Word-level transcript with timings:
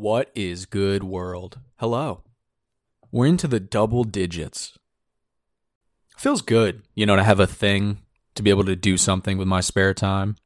What 0.00 0.30
is 0.34 0.64
good, 0.64 1.04
world? 1.04 1.60
Hello. 1.76 2.22
We're 3.12 3.26
into 3.26 3.46
the 3.46 3.60
double 3.60 4.04
digits. 4.04 4.78
Feels 6.16 6.40
good, 6.40 6.84
you 6.94 7.04
know, 7.04 7.16
to 7.16 7.22
have 7.22 7.38
a 7.38 7.46
thing, 7.46 7.98
to 8.34 8.42
be 8.42 8.48
able 8.48 8.64
to 8.64 8.74
do 8.74 8.96
something 8.96 9.36
with 9.36 9.46
my 9.46 9.60
spare 9.60 9.92
time, 9.92 10.36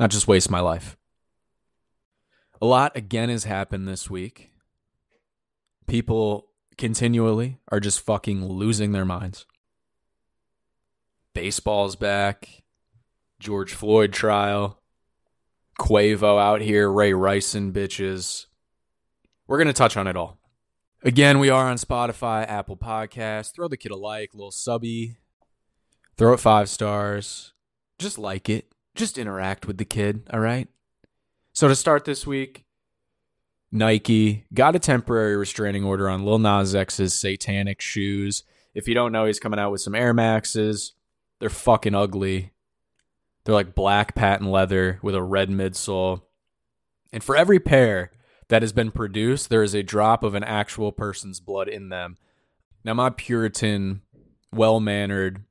not 0.00 0.10
just 0.10 0.26
waste 0.26 0.50
my 0.50 0.58
life. 0.58 0.96
A 2.60 2.66
lot 2.66 2.96
again 2.96 3.28
has 3.28 3.44
happened 3.44 3.86
this 3.86 4.10
week. 4.10 4.50
People 5.86 6.48
continually 6.76 7.60
are 7.68 7.78
just 7.78 8.00
fucking 8.00 8.44
losing 8.44 8.90
their 8.90 9.04
minds. 9.04 9.46
Baseball's 11.34 11.94
back. 11.94 12.64
George 13.38 13.74
Floyd 13.74 14.12
trial. 14.12 14.80
Quavo 15.78 16.40
out 16.40 16.60
here, 16.60 16.90
Ray 16.90 17.12
Rice 17.12 17.54
and 17.54 17.72
bitches. 17.72 18.46
We're 19.46 19.58
going 19.58 19.68
to 19.68 19.72
touch 19.72 19.96
on 19.96 20.06
it 20.06 20.16
all. 20.16 20.38
Again, 21.02 21.38
we 21.38 21.50
are 21.50 21.68
on 21.68 21.76
Spotify, 21.76 22.48
Apple 22.48 22.76
Podcasts. 22.78 23.54
Throw 23.54 23.68
the 23.68 23.76
kid 23.76 23.92
a 23.92 23.96
like, 23.96 24.32
little 24.32 24.50
subby. 24.50 25.18
Throw 26.16 26.32
it 26.32 26.40
five 26.40 26.68
stars. 26.70 27.52
Just 27.98 28.18
like 28.18 28.48
it. 28.48 28.72
Just 28.94 29.18
interact 29.18 29.66
with 29.66 29.76
the 29.76 29.84
kid, 29.84 30.28
all 30.32 30.40
right? 30.40 30.68
So 31.52 31.68
to 31.68 31.74
start 31.76 32.04
this 32.04 32.26
week, 32.26 32.64
Nike 33.70 34.46
got 34.54 34.76
a 34.76 34.78
temporary 34.78 35.36
restraining 35.36 35.84
order 35.84 36.08
on 36.08 36.24
Lil 36.24 36.38
Nas 36.38 36.74
X's 36.74 37.12
satanic 37.12 37.80
shoes. 37.80 38.44
If 38.74 38.88
you 38.88 38.94
don't 38.94 39.12
know, 39.12 39.26
he's 39.26 39.40
coming 39.40 39.60
out 39.60 39.72
with 39.72 39.82
some 39.82 39.94
Air 39.94 40.14
Maxes. 40.14 40.94
They're 41.38 41.50
fucking 41.50 41.94
ugly. 41.94 42.53
They're 43.44 43.54
like 43.54 43.74
black 43.74 44.14
patent 44.14 44.50
leather 44.50 44.98
with 45.02 45.14
a 45.14 45.22
red 45.22 45.50
midsole. 45.50 46.22
And 47.12 47.22
for 47.22 47.36
every 47.36 47.60
pair 47.60 48.10
that 48.48 48.62
has 48.62 48.72
been 48.72 48.90
produced, 48.90 49.50
there 49.50 49.62
is 49.62 49.74
a 49.74 49.82
drop 49.82 50.22
of 50.22 50.34
an 50.34 50.44
actual 50.44 50.92
person's 50.92 51.40
blood 51.40 51.68
in 51.68 51.88
them. 51.88 52.16
Now, 52.84 52.94
my 52.94 53.10
Puritan, 53.10 54.02
well 54.52 54.80
mannered, 54.80 55.44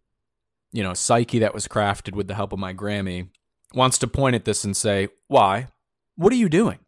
you 0.72 0.84
know, 0.84 0.94
psyche 0.94 1.40
that 1.40 1.54
was 1.54 1.68
crafted 1.68 2.16
with 2.16 2.28
the 2.28 2.36
help 2.36 2.54
of 2.54 2.60
my 2.60 2.74
Grammy 2.74 3.30
wants 3.74 3.98
to 4.00 4.08
point 4.08 4.36
at 4.36 4.46
this 4.46 4.64
and 4.64 4.76
say, 4.76 5.10
Why? 5.28 5.68
What 6.16 6.34
are 6.34 6.38
you 6.38 6.50
doing? 6.50 6.80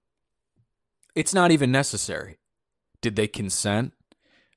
It's 1.15 1.33
not 1.33 1.51
even 1.51 1.71
necessary. 1.71 2.37
Did 3.01 3.15
they 3.15 3.27
consent? 3.27 3.93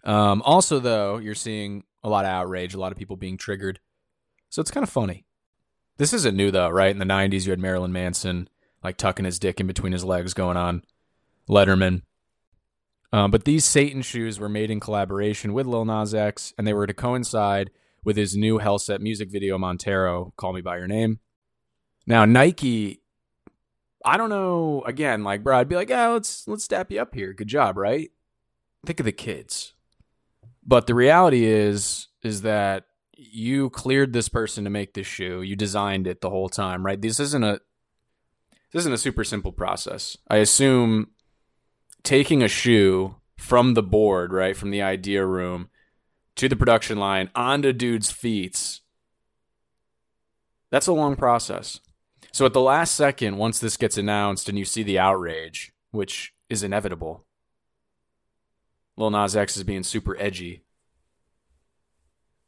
Um, 0.05 0.43
also, 0.43 0.79
though, 0.79 1.19
you're 1.19 1.35
seeing 1.35 1.85
a 2.03 2.09
lot 2.09 2.25
of 2.25 2.31
outrage, 2.31 2.75
a 2.75 2.81
lot 2.81 2.93
of 2.93 2.99
people 2.99 3.17
being 3.17 3.37
triggered. 3.37 3.81
So 4.51 4.61
it's 4.61 4.71
kind 4.71 4.85
of 4.85 4.91
funny. 4.91 5.25
This 5.99 6.13
isn't 6.13 6.37
new 6.37 6.51
though, 6.51 6.71
right? 6.71 6.91
In 6.91 6.99
the 6.99 7.05
'90s, 7.05 7.45
you 7.45 7.51
had 7.51 7.59
Marilyn 7.59 7.93
Manson 7.93 8.49
like 8.83 8.97
tucking 8.97 9.25
his 9.25 9.39
dick 9.39 9.61
in 9.61 9.67
between 9.67 9.93
his 9.93 10.05
legs, 10.05 10.33
going 10.33 10.57
on 10.57 10.83
Letterman. 11.49 12.03
Um, 13.13 13.31
but 13.31 13.45
these 13.45 13.65
Satan 13.65 14.03
shoes 14.03 14.39
were 14.39 14.49
made 14.49 14.71
in 14.71 14.81
collaboration 14.81 15.53
with 15.53 15.67
Lil 15.67 15.85
Nas 15.85 16.15
X, 16.15 16.55
and 16.57 16.67
they 16.67 16.73
were 16.73 16.87
to 16.87 16.95
coincide 16.95 17.71
with 18.05 18.17
his 18.17 18.37
new 18.37 18.59
Hellset 18.59 19.01
music 19.01 19.31
video, 19.31 19.59
Montero, 19.59 20.33
"Call 20.37 20.53
Me 20.53 20.61
by 20.61 20.79
Your 20.79 20.87
Name." 20.87 21.19
Now 22.07 22.25
Nike, 22.25 23.03
I 24.05 24.17
don't 24.17 24.31
know. 24.31 24.83
Again, 24.87 25.25
like 25.25 25.43
bro, 25.43 25.59
I'd 25.59 25.69
be 25.69 25.77
like, 25.77 25.91
yeah, 25.91 26.09
let's 26.09 26.47
let's 26.47 26.65
step 26.65 26.93
you 26.93 27.01
up 27.01 27.15
here. 27.15 27.33
Good 27.33 27.49
job, 27.49 27.77
right? 27.77 28.11
Think 28.87 29.01
of 29.01 29.07
the 29.07 29.13
kids. 29.13 29.75
But 30.65 30.87
the 30.87 30.95
reality 30.95 31.45
is, 31.45 32.09
is 32.23 32.43
that 32.43 32.85
you 33.19 33.69
cleared 33.71 34.13
this 34.13 34.29
person 34.29 34.63
to 34.63 34.71
make 34.71 34.95
this 34.95 35.07
shoe. 35.07 35.43
You 35.43 35.57
designed 35.57 36.07
it 36.07 36.21
the 36.21 36.31
whole 36.31 36.49
time, 36.49 36.87
right? 36.87 37.01
This 37.01 37.19
isn't 37.19 37.45
a 37.45 37.61
this 38.73 38.81
isn't 38.81 38.93
a 38.93 38.99
super 38.99 39.25
simple 39.25 39.51
process. 39.51 40.17
I 40.29 40.37
assume 40.37 41.09
taking 42.03 42.43
a 42.43 42.49
shoe 42.49 43.17
from 43.37 43.75
the 43.75 43.83
board, 43.83 44.33
right, 44.33 44.57
from 44.57 44.71
the 44.71 44.83
idea 44.83 45.25
room 45.25 45.69
to 46.37 46.49
the 46.49 46.57
production 46.57 46.99
line 46.99 47.31
onto 47.35 47.73
dude's 47.73 48.11
feet. 48.11 48.81
That's 50.71 50.87
a 50.87 50.93
long 50.93 51.17
process. 51.17 51.81
So 52.31 52.47
at 52.47 52.53
the 52.53 52.61
last 52.61 52.95
second, 52.95 53.39
once 53.39 53.59
this 53.59 53.77
gets 53.77 53.97
announced 53.97 54.49
and 54.49 54.59
you 54.59 54.65
see 54.65 54.83
the 54.83 54.99
outrage, 54.99 55.73
which 55.91 56.35
is 56.51 56.63
inevitable, 56.63 57.25
Lil 58.97 59.11
Nas 59.11 59.35
X 59.35 59.57
is 59.57 59.65
being 59.65 59.83
super 59.83 60.17
edgy 60.21 60.63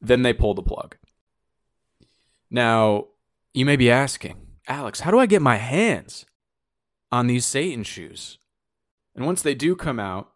then 0.00 0.22
they 0.22 0.32
pull 0.32 0.54
the 0.54 0.62
plug. 0.62 0.96
Now, 2.50 3.06
you 3.54 3.64
may 3.64 3.76
be 3.76 3.90
asking, 3.90 4.46
Alex, 4.66 5.00
how 5.00 5.10
do 5.10 5.18
I 5.18 5.26
get 5.26 5.42
my 5.42 5.56
hands 5.56 6.26
on 7.12 7.26
these 7.26 7.46
Satan 7.46 7.84
shoes? 7.84 8.38
And 9.14 9.26
once 9.26 9.42
they 9.42 9.54
do 9.54 9.76
come 9.76 10.00
out, 10.00 10.30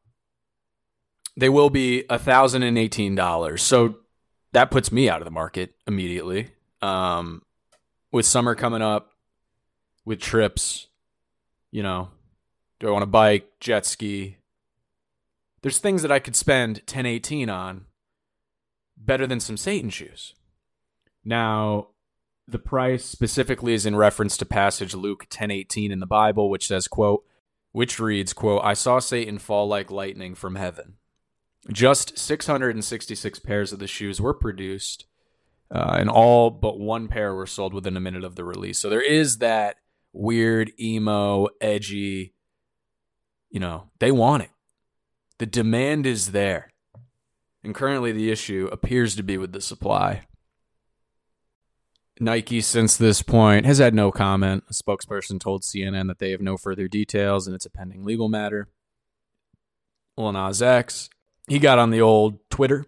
they 1.36 1.48
will 1.48 1.70
be 1.70 2.04
$1,018. 2.10 3.58
So 3.60 3.97
that 4.53 4.70
puts 4.70 4.92
me 4.92 5.08
out 5.08 5.20
of 5.20 5.24
the 5.24 5.30
market 5.30 5.74
immediately. 5.86 6.50
Um, 6.80 7.42
with 8.12 8.26
summer 8.26 8.54
coming 8.54 8.82
up, 8.82 9.10
with 10.04 10.20
trips, 10.20 10.88
you 11.72 11.82
know, 11.82 12.10
do 12.78 12.88
I 12.88 12.91
want 12.91 13.03
to 13.03 13.06
bike, 13.06 13.48
jet 13.58 13.86
ski? 13.86 14.36
There's 15.62 15.78
things 15.78 16.03
that 16.03 16.12
I 16.12 16.19
could 16.19 16.36
spend 16.36 16.78
1018 16.78 17.48
on 17.48 17.86
better 19.04 19.26
than 19.26 19.41
some 19.41 19.56
Satan 19.56 19.91
shoes. 19.91 20.34
Now, 21.25 21.88
the 22.47 22.59
price 22.59 23.04
specifically 23.04 23.75
is 23.75 23.87
in 23.87 23.97
reference 23.97 24.37
to 24.37 24.44
passage 24.44 24.94
Luke 24.94 25.26
10:18 25.31 25.91
in 25.91 26.00
the 26.00 26.06
Bible 26.06 26.50
which 26.50 26.66
says 26.66 26.88
quote 26.88 27.25
which 27.72 27.98
reads 27.98 28.32
quote 28.32 28.60
I 28.62 28.75
saw 28.75 28.98
Satan 28.98 29.38
fall 29.38 29.66
like 29.66 29.91
lightning 29.91 30.34
from 30.34 30.56
heaven. 30.56 30.94
Just 31.72 32.19
666 32.19 33.38
pairs 33.38 33.72
of 33.72 33.78
the 33.78 33.87
shoes 33.87 34.20
were 34.20 34.34
produced 34.34 35.06
uh, 35.71 35.97
and 35.98 36.10
all 36.10 36.50
but 36.50 36.78
one 36.78 37.09
pair 37.09 37.34
were 37.34 37.47
sold 37.47 37.72
within 37.72 37.97
a 37.97 38.00
minute 38.00 38.25
of 38.25 38.36
the 38.36 38.44
release. 38.44 38.78
So 38.78 38.91
there 38.91 39.00
is 39.00 39.38
that 39.38 39.76
weird 40.12 40.72
emo 40.78 41.48
edgy 41.60 42.34
you 43.50 43.60
know, 43.60 43.88
they 44.00 44.10
want 44.10 44.42
it. 44.42 44.50
The 45.38 45.47
demand 45.47 46.06
is 46.06 46.32
there. 46.32 46.73
And 47.64 47.75
currently, 47.75 48.12
the 48.12 48.30
issue 48.30 48.69
appears 48.70 49.16
to 49.16 49.22
be 49.22 49.38
with 49.38 49.52
the 49.52 49.60
supply. 49.60 50.26
Nike, 52.20 52.60
since 52.60 52.97
this 52.97 53.22
point, 53.22 53.66
has 53.66 53.78
had 53.78 53.94
no 53.94 54.12
comment. 54.12 54.64
A 54.70 54.72
spokesperson 54.72 55.41
told 55.41 55.62
CNN 55.62 56.06
that 56.06 56.19
they 56.20 56.30
have 56.30 56.41
no 56.41 56.56
further 56.56 56.86
details 56.86 57.47
and 57.47 57.56
it's 57.56 57.66
a 57.66 57.70
pending 57.70 58.04
legal 58.04 58.28
matter. 58.28 58.69
Lil 60.16 60.32
Nas 60.32 60.62
X, 60.62 61.10
he 61.48 61.58
got 61.58 61.80
on 61.80 61.91
the 61.91 62.00
old 62.00 62.38
Twitter 62.50 62.86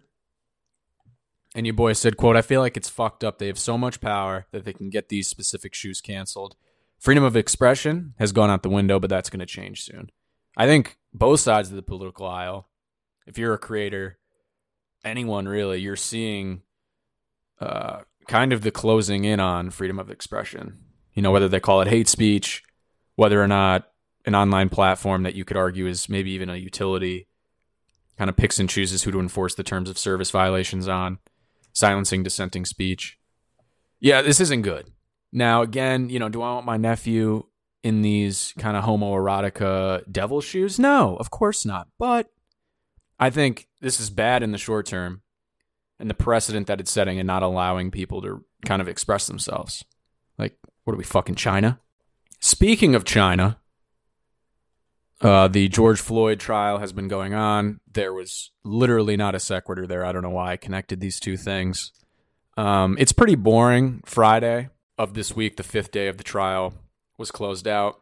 and 1.57 1.65
your 1.65 1.73
boy 1.73 1.93
said, 1.93 2.17
quote, 2.17 2.35
I 2.35 2.43
feel 2.43 2.61
like 2.61 2.77
it's 2.77 2.87
fucked 2.87 3.23
up. 3.23 3.39
They 3.39 3.47
have 3.47 3.57
so 3.57 3.79
much 3.79 3.99
power 3.99 4.45
that 4.51 4.63
they 4.63 4.73
can 4.73 4.91
get 4.91 5.09
these 5.09 5.27
specific 5.27 5.73
shoes 5.73 6.01
canceled. 6.01 6.55
Freedom 6.99 7.23
of 7.23 7.35
expression 7.35 8.13
has 8.19 8.31
gone 8.31 8.51
out 8.51 8.61
the 8.61 8.69
window, 8.69 8.99
but 8.99 9.09
that's 9.09 9.31
going 9.31 9.39
to 9.39 9.45
change 9.47 9.83
soon. 9.83 10.11
I 10.55 10.67
think 10.67 10.97
both 11.13 11.39
sides 11.39 11.69
of 11.69 11.75
the 11.75 11.81
political 11.81 12.27
aisle, 12.27 12.69
if 13.25 13.39
you're 13.39 13.55
a 13.55 13.57
creator, 13.57 14.19
anyone 15.03 15.47
really, 15.47 15.79
you're 15.79 15.95
seeing 15.95 16.61
uh, 17.59 18.01
kind 18.27 18.53
of 18.53 18.61
the 18.61 18.71
closing 18.71 19.25
in 19.25 19.39
on 19.39 19.69
freedom 19.69 19.99
of 19.99 20.09
expression. 20.09 20.79
You 21.13 21.21
know, 21.21 21.31
whether 21.31 21.47
they 21.47 21.59
call 21.59 21.81
it 21.81 21.87
hate 21.87 22.07
speech, 22.07 22.63
whether 23.15 23.41
or 23.41 23.47
not 23.47 23.89
an 24.25 24.35
online 24.35 24.69
platform 24.69 25.23
that 25.23 25.35
you 25.35 25.45
could 25.45 25.57
argue 25.57 25.87
is 25.87 26.09
maybe 26.09 26.31
even 26.31 26.49
a 26.49 26.55
utility 26.55 27.27
kind 28.17 28.29
of 28.29 28.35
picks 28.35 28.59
and 28.59 28.69
chooses 28.69 29.03
who 29.03 29.11
to 29.11 29.19
enforce 29.19 29.55
the 29.55 29.63
terms 29.63 29.89
of 29.89 29.97
service 29.97 30.31
violations 30.31 30.87
on, 30.87 31.19
silencing 31.73 32.23
dissenting 32.23 32.65
speech. 32.65 33.17
Yeah, 33.99 34.21
this 34.21 34.39
isn't 34.39 34.63
good. 34.63 34.91
Now, 35.31 35.61
again, 35.61 36.09
you 36.09 36.19
know, 36.19 36.29
do 36.29 36.41
I 36.41 36.53
want 36.53 36.65
my 36.65 36.77
nephew 36.77 37.45
in 37.83 38.01
these 38.01 38.53
kind 38.57 38.75
of 38.75 38.83
homoerotica 38.83 40.11
devil 40.11 40.41
shoes? 40.41 40.79
No, 40.79 41.15
of 41.17 41.31
course 41.31 41.65
not. 41.65 41.87
But 41.97 42.29
I 43.19 43.29
think 43.29 43.67
this 43.81 43.99
is 43.99 44.09
bad 44.09 44.43
in 44.43 44.51
the 44.51 44.57
short 44.57 44.85
term 44.85 45.21
and 45.99 46.09
the 46.09 46.13
precedent 46.13 46.67
that 46.67 46.79
it's 46.79 46.91
setting 46.91 47.19
and 47.19 47.27
not 47.27 47.43
allowing 47.43 47.91
people 47.91 48.21
to 48.21 48.45
kind 48.65 48.81
of 48.81 48.87
express 48.87 49.27
themselves. 49.27 49.83
Like, 50.37 50.57
what 50.83 50.93
are 50.93 50.97
we, 50.97 51.03
fucking 51.03 51.35
China? 51.35 51.79
Speaking 52.39 52.93
of 52.93 53.03
China, 53.03 53.57
uh, 55.21 55.47
the 55.47 55.67
George 55.67 55.99
Floyd 55.99 56.39
trial 56.39 56.77
has 56.77 56.93
been 56.93 57.07
going 57.07 57.33
on. 57.33 57.79
There 57.91 58.13
was 58.13 58.51
literally 58.63 59.17
not 59.17 59.33
a 59.33 59.39
sequitur 59.39 59.87
there. 59.87 60.05
I 60.05 60.11
don't 60.11 60.21
know 60.21 60.29
why 60.29 60.51
I 60.51 60.57
connected 60.57 60.99
these 60.99 61.19
two 61.19 61.37
things. 61.37 61.91
Um, 62.55 62.97
it's 62.99 63.11
pretty 63.11 63.35
boring. 63.35 64.01
Friday 64.05 64.69
of 64.97 65.15
this 65.15 65.35
week, 65.35 65.57
the 65.57 65.63
fifth 65.63 65.91
day 65.91 66.07
of 66.07 66.17
the 66.17 66.23
trial, 66.23 66.75
was 67.17 67.31
closed 67.31 67.67
out. 67.67 68.01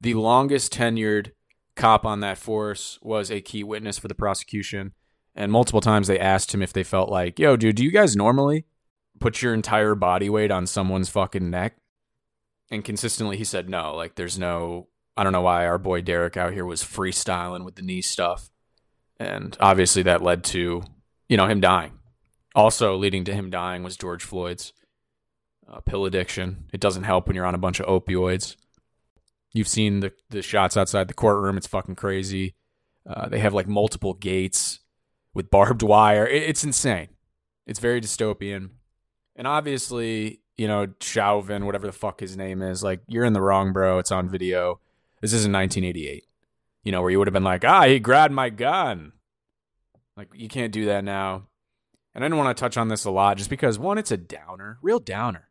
The 0.00 0.14
longest 0.14 0.72
tenured 0.72 1.30
cop 1.76 2.04
on 2.04 2.20
that 2.20 2.38
force 2.38 2.98
was 3.02 3.30
a 3.30 3.40
key 3.40 3.64
witness 3.64 3.98
for 3.98 4.08
the 4.08 4.14
prosecution. 4.14 4.92
And 5.34 5.50
multiple 5.50 5.80
times 5.80 6.08
they 6.08 6.18
asked 6.18 6.54
him 6.54 6.62
if 6.62 6.72
they 6.72 6.84
felt 6.84 7.08
like, 7.08 7.38
yo, 7.38 7.56
dude, 7.56 7.76
do 7.76 7.84
you 7.84 7.90
guys 7.90 8.14
normally 8.14 8.66
put 9.18 9.40
your 9.40 9.54
entire 9.54 9.94
body 9.94 10.28
weight 10.28 10.50
on 10.50 10.66
someone's 10.66 11.08
fucking 11.08 11.48
neck? 11.48 11.76
And 12.70 12.84
consistently 12.84 13.36
he 13.36 13.44
said 13.44 13.68
no. 13.68 13.94
Like 13.94 14.14
there's 14.14 14.38
no 14.38 14.88
I 15.16 15.24
don't 15.24 15.32
know 15.32 15.42
why 15.42 15.66
our 15.66 15.78
boy 15.78 16.00
Derek 16.00 16.36
out 16.36 16.54
here 16.54 16.64
was 16.64 16.82
freestyling 16.82 17.64
with 17.64 17.74
the 17.74 17.82
knee 17.82 18.00
stuff. 18.00 18.50
And 19.18 19.56
obviously 19.60 20.02
that 20.04 20.22
led 20.22 20.42
to, 20.44 20.82
you 21.28 21.36
know, 21.36 21.46
him 21.46 21.60
dying. 21.60 21.92
Also 22.54 22.96
leading 22.96 23.24
to 23.24 23.34
him 23.34 23.50
dying 23.50 23.82
was 23.82 23.96
George 23.96 24.24
Floyd's 24.24 24.72
uh, 25.70 25.80
pill 25.80 26.04
addiction. 26.04 26.64
It 26.72 26.80
doesn't 26.80 27.04
help 27.04 27.26
when 27.26 27.36
you're 27.36 27.46
on 27.46 27.54
a 27.54 27.58
bunch 27.58 27.80
of 27.80 27.86
opioids. 27.86 28.56
You've 29.52 29.68
seen 29.68 30.00
the 30.00 30.12
the 30.30 30.42
shots 30.42 30.76
outside 30.76 31.08
the 31.08 31.14
courtroom. 31.14 31.56
It's 31.56 31.66
fucking 31.66 31.96
crazy. 31.96 32.54
Uh, 33.06 33.28
they 33.28 33.38
have 33.38 33.54
like 33.54 33.68
multiple 33.68 34.14
gates 34.14 34.80
with 35.34 35.50
barbed 35.50 35.82
wire. 35.82 36.26
It, 36.26 36.44
it's 36.44 36.64
insane. 36.64 37.08
It's 37.66 37.80
very 37.80 38.00
dystopian. 38.00 38.70
And 39.36 39.46
obviously, 39.46 40.40
you 40.56 40.68
know, 40.68 40.88
Chauvin, 41.00 41.66
whatever 41.66 41.86
the 41.86 41.92
fuck 41.92 42.20
his 42.20 42.36
name 42.36 42.62
is, 42.62 42.82
like, 42.82 43.00
you're 43.06 43.24
in 43.24 43.32
the 43.32 43.40
wrong, 43.40 43.72
bro. 43.72 43.98
It's 43.98 44.12
on 44.12 44.28
video. 44.28 44.80
This 45.20 45.32
is 45.32 45.44
in 45.44 45.52
1988, 45.52 46.24
you 46.84 46.92
know, 46.92 47.00
where 47.00 47.10
you 47.10 47.18
would 47.18 47.28
have 47.28 47.32
been 47.32 47.44
like, 47.44 47.64
ah, 47.64 47.86
he 47.86 47.98
grabbed 47.98 48.34
my 48.34 48.50
gun. 48.50 49.12
Like, 50.16 50.28
you 50.34 50.48
can't 50.48 50.72
do 50.72 50.86
that 50.86 51.04
now. 51.04 51.46
And 52.14 52.22
I 52.22 52.26
didn't 52.26 52.38
want 52.38 52.54
to 52.56 52.60
touch 52.60 52.76
on 52.76 52.88
this 52.88 53.04
a 53.04 53.10
lot 53.10 53.38
just 53.38 53.48
because, 53.48 53.78
one, 53.78 53.96
it's 53.96 54.10
a 54.10 54.16
downer, 54.16 54.78
real 54.82 54.98
downer. 54.98 55.48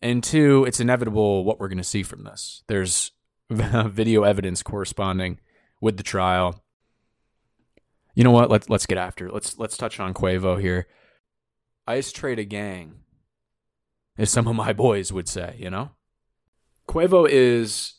And 0.00 0.24
two, 0.24 0.64
it's 0.64 0.80
inevitable 0.80 1.44
what 1.44 1.60
we're 1.60 1.68
going 1.68 1.78
to 1.78 1.84
see 1.84 2.02
from 2.02 2.24
this. 2.24 2.64
There's 2.66 3.12
video 3.50 4.22
evidence 4.22 4.62
corresponding 4.62 5.38
with 5.80 5.96
the 5.96 6.02
trial. 6.02 6.62
You 8.14 8.24
know 8.24 8.30
what? 8.30 8.50
Let's 8.50 8.68
let's 8.68 8.86
get 8.86 8.98
after 8.98 9.26
it. 9.26 9.34
Let's 9.34 9.58
let's 9.58 9.76
touch 9.76 10.00
on 10.00 10.14
Quavo 10.14 10.60
here. 10.60 10.86
Ice 11.86 12.12
trade 12.12 12.38
a 12.38 12.44
gang, 12.44 13.00
as 14.16 14.30
some 14.30 14.46
of 14.46 14.54
my 14.54 14.72
boys 14.84 15.12
would 15.12 15.28
say. 15.28 15.56
You 15.58 15.70
know, 15.70 15.90
Quavo 16.88 17.28
is 17.28 17.94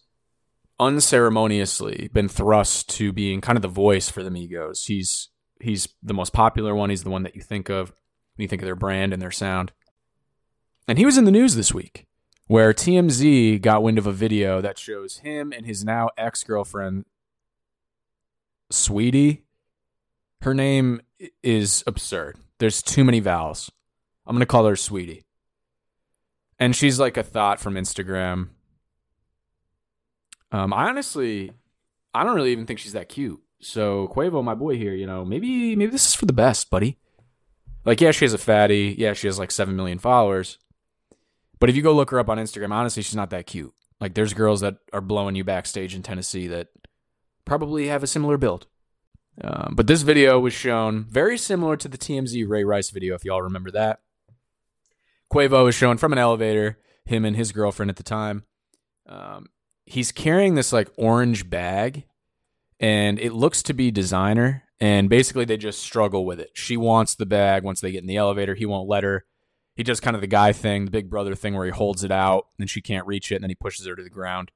unceremoniously 0.80 2.10
been 2.14 2.28
thrust 2.28 2.90
to 2.90 3.14
being 3.14 3.42
kind 3.42 3.58
of 3.58 3.62
the 3.62 3.68
voice 3.68 4.10
for 4.10 4.24
the 4.24 4.30
Migos. 4.30 4.86
He's 4.86 5.30
he's 5.60 5.88
the 6.02 6.14
most 6.14 6.34
popular 6.34 6.76
one. 6.76 6.90
He's 6.90 7.04
the 7.04 7.10
one 7.10 7.24
that 7.24 7.36
you 7.36 7.42
think 7.42 7.70
of 7.70 7.90
when 8.36 8.44
you 8.44 8.48
think 8.48 8.62
of 8.62 8.68
their 8.68 8.76
brand 8.76 9.14
and 9.14 9.22
their 9.22 9.32
sound. 9.32 9.72
And 10.88 10.98
he 10.98 11.06
was 11.06 11.18
in 11.18 11.26
the 11.26 11.32
news 11.32 11.56
this 11.56 11.74
week 11.74 12.08
where 12.54 12.72
TMZ 12.72 13.60
got 13.64 13.82
wind 13.82 13.98
of 13.98 14.06
a 14.06 14.12
video 14.12 14.62
that 14.62 14.78
shows 14.78 15.18
him 15.18 15.52
and 15.52 15.66
his 15.66 15.84
now 15.84 16.08
ex 16.20 16.44
girlfriend, 16.44 17.04
Sweetie. 18.70 19.42
Her 20.42 20.54
name 20.54 21.02
is 21.42 21.84
absurd. 21.88 22.38
There's 22.60 22.84
too 22.84 23.04
many 23.04 23.20
vowels. 23.22 23.72
I'm 24.28 24.36
going 24.36 24.42
to 24.42 24.46
call 24.46 24.68
her 24.68 24.76
Sweetie. 24.76 25.26
And 26.60 26.76
she's 26.76 27.00
like 27.00 27.18
a 27.18 27.24
thought 27.24 27.60
from 27.60 27.74
Instagram. 27.74 28.50
Um, 30.52 30.74
I 30.74 30.90
honestly, 30.90 31.54
I 32.14 32.24
don't 32.24 32.36
really 32.36 32.52
even 32.52 32.68
think 32.68 32.78
she's 32.78 32.94
that 32.94 33.10
cute. 33.10 33.42
So 33.62 34.10
Quavo, 34.10 34.44
my 34.44 34.54
boy 34.54 34.78
here, 34.78 34.94
you 34.94 35.08
know, 35.08 35.26
maybe 35.26 35.76
maybe 35.76 35.90
this 35.92 36.08
is 36.08 36.14
for 36.14 36.28
the 36.28 36.34
best, 36.34 36.70
buddy. 36.70 37.00
Like, 37.84 38.00
yeah, 38.00 38.12
she 38.12 38.26
has 38.26 38.34
a 38.36 38.38
fatty. 38.38 38.94
Yeah, 38.96 39.14
she 39.14 39.26
has 39.26 39.40
like 39.40 39.50
seven 39.50 39.76
million 39.76 39.98
followers. 39.98 40.60
But 41.64 41.70
if 41.70 41.78
you 41.78 41.82
go 41.82 41.94
look 41.94 42.12
her 42.12 42.20
up 42.20 42.28
on 42.28 42.40
Instagram, 42.40 42.74
honestly, 42.74 43.02
she's 43.04 43.16
not 43.16 43.30
that 43.30 43.48
cute. 43.48 43.74
Like, 44.02 44.16
there's 44.16 44.34
girls 44.34 44.60
that 44.60 44.80
are 44.92 45.00
blowing 45.00 45.38
you 45.38 45.46
backstage 45.46 45.96
in 45.96 46.04
Tennessee 46.04 46.48
that 46.48 46.68
probably 47.46 47.88
have 47.88 48.04
a 48.04 48.08
similar 48.08 48.38
build. 48.38 48.68
Um, 49.42 49.72
but 49.74 49.88
this 49.88 50.02
video 50.02 50.42
was 50.42 50.52
shown 50.52 51.06
very 51.06 51.38
similar 51.38 51.78
to 51.78 51.88
the 51.88 51.98
TMZ 51.98 52.46
Ray 52.50 52.66
Rice 52.66 52.90
video, 52.90 53.16
if 53.16 53.24
y'all 53.24 53.42
remember 53.42 53.72
that. 53.72 54.02
Quavo 55.32 55.70
is 55.70 55.74
shown 55.74 55.98
from 55.98 56.12
an 56.12 56.20
elevator, 56.20 56.80
him 57.06 57.24
and 57.24 57.38
his 57.38 57.54
girlfriend 57.54 57.90
at 57.90 57.96
the 57.96 58.04
time. 58.04 58.44
Um, 59.08 59.46
he's 59.86 60.12
carrying 60.12 60.56
this 60.56 60.74
like 60.74 60.92
orange 60.98 61.50
bag, 61.50 62.04
and 62.82 63.18
it 63.20 63.32
looks 63.32 63.64
to 63.64 63.74
be 63.74 63.90
designer. 63.90 64.66
And 64.82 65.10
basically, 65.10 65.46
they 65.46 65.56
just 65.56 65.80
struggle 65.80 66.26
with 66.26 66.42
it. 66.42 66.50
She 66.56 66.76
wants 66.76 67.16
the 67.16 67.26
bag 67.26 67.64
once 67.64 67.80
they 67.80 67.94
get 67.94 68.02
in 68.02 68.08
the 68.08 68.18
elevator. 68.18 68.54
He 68.54 68.66
won't 68.66 68.90
let 68.90 69.06
her. 69.06 69.24
He 69.76 69.84
does 69.84 70.00
kind 70.00 70.16
of 70.16 70.22
the 70.22 70.28
guy 70.28 70.54
thing, 70.54 70.86
the 70.86 70.92
big 70.92 71.10
brother 71.10 71.36
thing, 71.36 71.56
where 71.56 71.66
he 71.66 71.72
holds 71.72 72.04
it 72.04 72.12
out 72.12 72.48
and 72.60 72.70
she 72.70 72.82
can't 72.82 73.08
reach 73.08 73.32
it, 73.32 73.36
and 73.36 73.44
then 73.44 73.50
he 73.50 73.56
pushes 73.56 73.86
her 73.88 73.96
to 73.96 74.04
the 74.04 74.10
ground. 74.10 74.52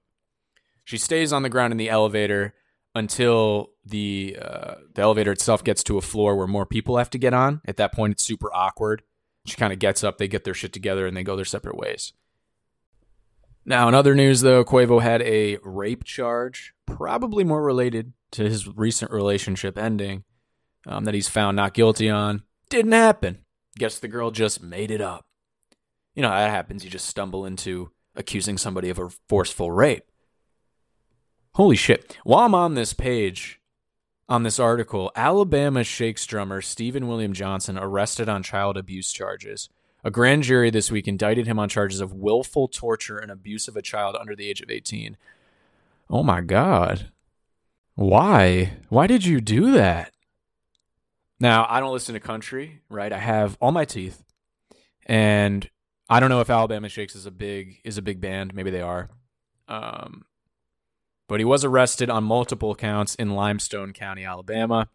She 0.84 0.98
stays 0.98 1.34
on 1.34 1.44
the 1.44 1.50
ground 1.50 1.72
in 1.72 1.78
the 1.78 1.90
elevator 1.90 2.54
until 2.96 3.72
the 3.86 4.38
uh, 4.42 4.76
the 4.94 5.02
elevator 5.02 5.32
itself 5.32 5.64
gets 5.64 5.84
to 5.84 5.98
a 5.98 6.02
floor 6.02 6.36
where 6.36 6.48
more 6.48 6.66
people 6.66 6.98
have 6.98 7.10
to 7.12 7.18
get 7.18 7.34
on. 7.34 7.62
At 7.66 7.78
that 7.78 7.94
point, 7.94 8.14
it's 8.14 8.24
super 8.24 8.54
awkward. 8.54 9.04
She 9.46 9.56
kind 9.56 9.74
of 9.74 9.80
gets 9.80 10.04
up, 10.04 10.18
they 10.18 10.28
get 10.28 10.44
their 10.44 10.54
shit 10.54 10.74
together, 10.74 11.08
and 11.08 11.16
they 11.16 11.24
go 11.24 11.36
their 11.36 11.46
separate 11.46 11.78
ways. 11.78 12.14
Now, 13.66 13.88
in 13.88 13.94
other 13.94 14.16
news, 14.16 14.42
though, 14.42 14.64
Quavo 14.64 15.02
had 15.02 15.22
a 15.22 15.58
rape 15.62 16.04
charge, 16.04 16.74
probably 16.86 17.44
more 17.44 17.62
related 17.62 18.14
to 18.32 18.44
his 18.44 18.68
recent 18.68 19.12
relationship 19.12 19.78
ending, 19.78 20.24
um, 20.86 21.06
that 21.06 21.14
he's 21.14 21.28
found 21.28 21.58
not 21.58 21.74
guilty 21.74 22.10
on. 22.10 22.44
Didn't 22.70 22.94
happen. 22.94 23.40
Guess 23.78 24.00
the 24.00 24.08
girl 24.08 24.32
just 24.32 24.62
made 24.62 24.92
it 24.92 25.02
up. 25.02 25.26
You 26.16 26.24
know 26.24 26.30
that 26.30 26.50
happens. 26.50 26.84
You 26.84 26.90
just 26.90 27.08
stumble 27.08 27.46
into 27.46 27.92
accusing 28.16 28.58
somebody 28.58 28.90
of 28.90 28.98
a 28.98 29.10
forceful 29.30 29.72
rape. 29.72 30.06
Holy 31.54 31.76
shit. 31.76 32.18
While 32.24 32.46
I'm 32.46 32.56
on 32.56 32.74
this 32.74 32.94
page, 32.94 33.60
on 34.30 34.44
this 34.44 34.60
article, 34.60 35.12
Alabama 35.16 35.84
Shakes 35.84 36.26
drummer 36.26 36.62
Stephen 36.62 37.08
William 37.08 37.34
Johnson 37.34 37.78
arrested 37.78 38.28
on 38.28 38.44
child 38.44 38.78
abuse 38.78 39.12
charges. 39.12 39.70
A 40.04 40.12
grand 40.12 40.44
jury 40.44 40.70
this 40.70 40.92
week 40.92 41.08
indicted 41.08 41.48
him 41.48 41.60
on 41.60 41.70
charges 41.70 42.02
of 42.02 42.14
willful 42.14 42.68
torture 42.68 43.18
and 43.18 43.32
abuse 43.32 43.68
of 43.68 43.76
a 43.76 43.82
child 43.82 44.16
under 44.20 44.36
the 44.36 44.50
age 44.50 44.62
of 44.62 44.70
18. 44.70 45.18
Oh 46.10 46.24
my 46.24 46.42
God. 46.42 47.12
Why? 47.96 48.74
Why 48.90 49.08
did 49.08 49.26
you 49.26 49.42
do 49.42 49.72
that? 49.72 50.14
Now, 51.40 51.68
I 51.70 51.80
don't 51.80 51.94
listen 51.94 52.14
to 52.14 52.20
country, 52.20 52.82
right? 52.90 53.12
I 53.14 53.20
have 53.20 53.58
all 53.62 53.72
my 53.72 53.86
teeth. 53.86 54.24
And 55.06 55.70
I 56.10 56.20
don't 56.20 56.30
know 56.30 56.42
if 56.42 56.50
Alabama 56.50 56.90
Shakes 56.90 57.16
is 57.16 57.26
a 57.26 57.32
big 57.32 57.80
is 57.84 57.98
a 57.98 58.02
big 58.02 58.22
band. 58.22 58.54
Maybe 58.54 58.72
they 58.72 58.82
are. 58.82 59.10
Um, 59.68 60.26
but 61.28 61.40
he 61.40 61.46
was 61.46 61.66
arrested 61.66 62.10
on 62.10 62.24
multiple 62.24 62.76
counts 62.76 63.16
in 63.16 63.36
Limestone 63.36 63.94
County, 63.94 64.24
Alabama. 64.24 64.90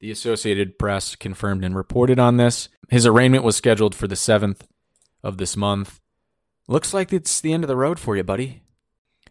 The 0.00 0.10
Associated 0.10 0.78
Press 0.78 1.16
confirmed 1.16 1.64
and 1.64 1.74
reported 1.74 2.18
on 2.18 2.36
this. 2.36 2.68
His 2.90 3.06
arraignment 3.06 3.44
was 3.44 3.56
scheduled 3.56 3.94
for 3.94 4.06
the 4.06 4.14
7th 4.14 4.60
of 5.22 5.38
this 5.38 5.56
month. 5.56 6.00
Looks 6.68 6.92
like 6.92 7.12
it's 7.12 7.40
the 7.40 7.54
end 7.54 7.64
of 7.64 7.68
the 7.68 7.76
road 7.76 7.98
for 7.98 8.14
you, 8.14 8.22
buddy. 8.22 8.62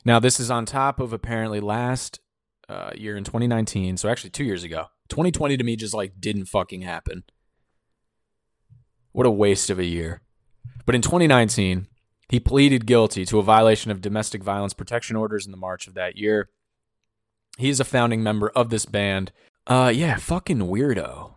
Now, 0.03 0.19
this 0.19 0.39
is 0.39 0.49
on 0.49 0.65
top 0.65 0.99
of 0.99 1.13
apparently 1.13 1.59
last 1.59 2.19
uh, 2.67 2.91
year 2.95 3.15
in 3.15 3.23
2019, 3.23 3.97
so 3.97 4.09
actually 4.09 4.31
two 4.31 4.43
years 4.43 4.63
ago. 4.63 4.87
2020 5.09 5.57
to 5.57 5.63
me 5.63 5.75
just 5.75 5.93
like 5.93 6.19
didn't 6.19 6.45
fucking 6.45 6.81
happen. 6.81 7.23
What 9.11 9.25
a 9.25 9.31
waste 9.31 9.69
of 9.69 9.79
a 9.79 9.85
year. 9.85 10.21
But 10.85 10.95
in 10.95 11.01
2019, 11.01 11.87
he 12.29 12.39
pleaded 12.39 12.85
guilty 12.85 13.25
to 13.25 13.39
a 13.39 13.43
violation 13.43 13.91
of 13.91 14.01
domestic 14.01 14.43
violence 14.43 14.73
protection 14.73 15.15
orders 15.15 15.45
in 15.45 15.51
the 15.51 15.57
March 15.57 15.87
of 15.87 15.93
that 15.93 16.17
year. 16.17 16.49
He 17.57 17.69
is 17.69 17.79
a 17.79 17.85
founding 17.85 18.23
member 18.23 18.49
of 18.49 18.69
this 18.69 18.85
band. 18.85 19.31
Uh 19.67 19.91
yeah, 19.93 20.17
fucking 20.17 20.59
weirdo. 20.59 21.33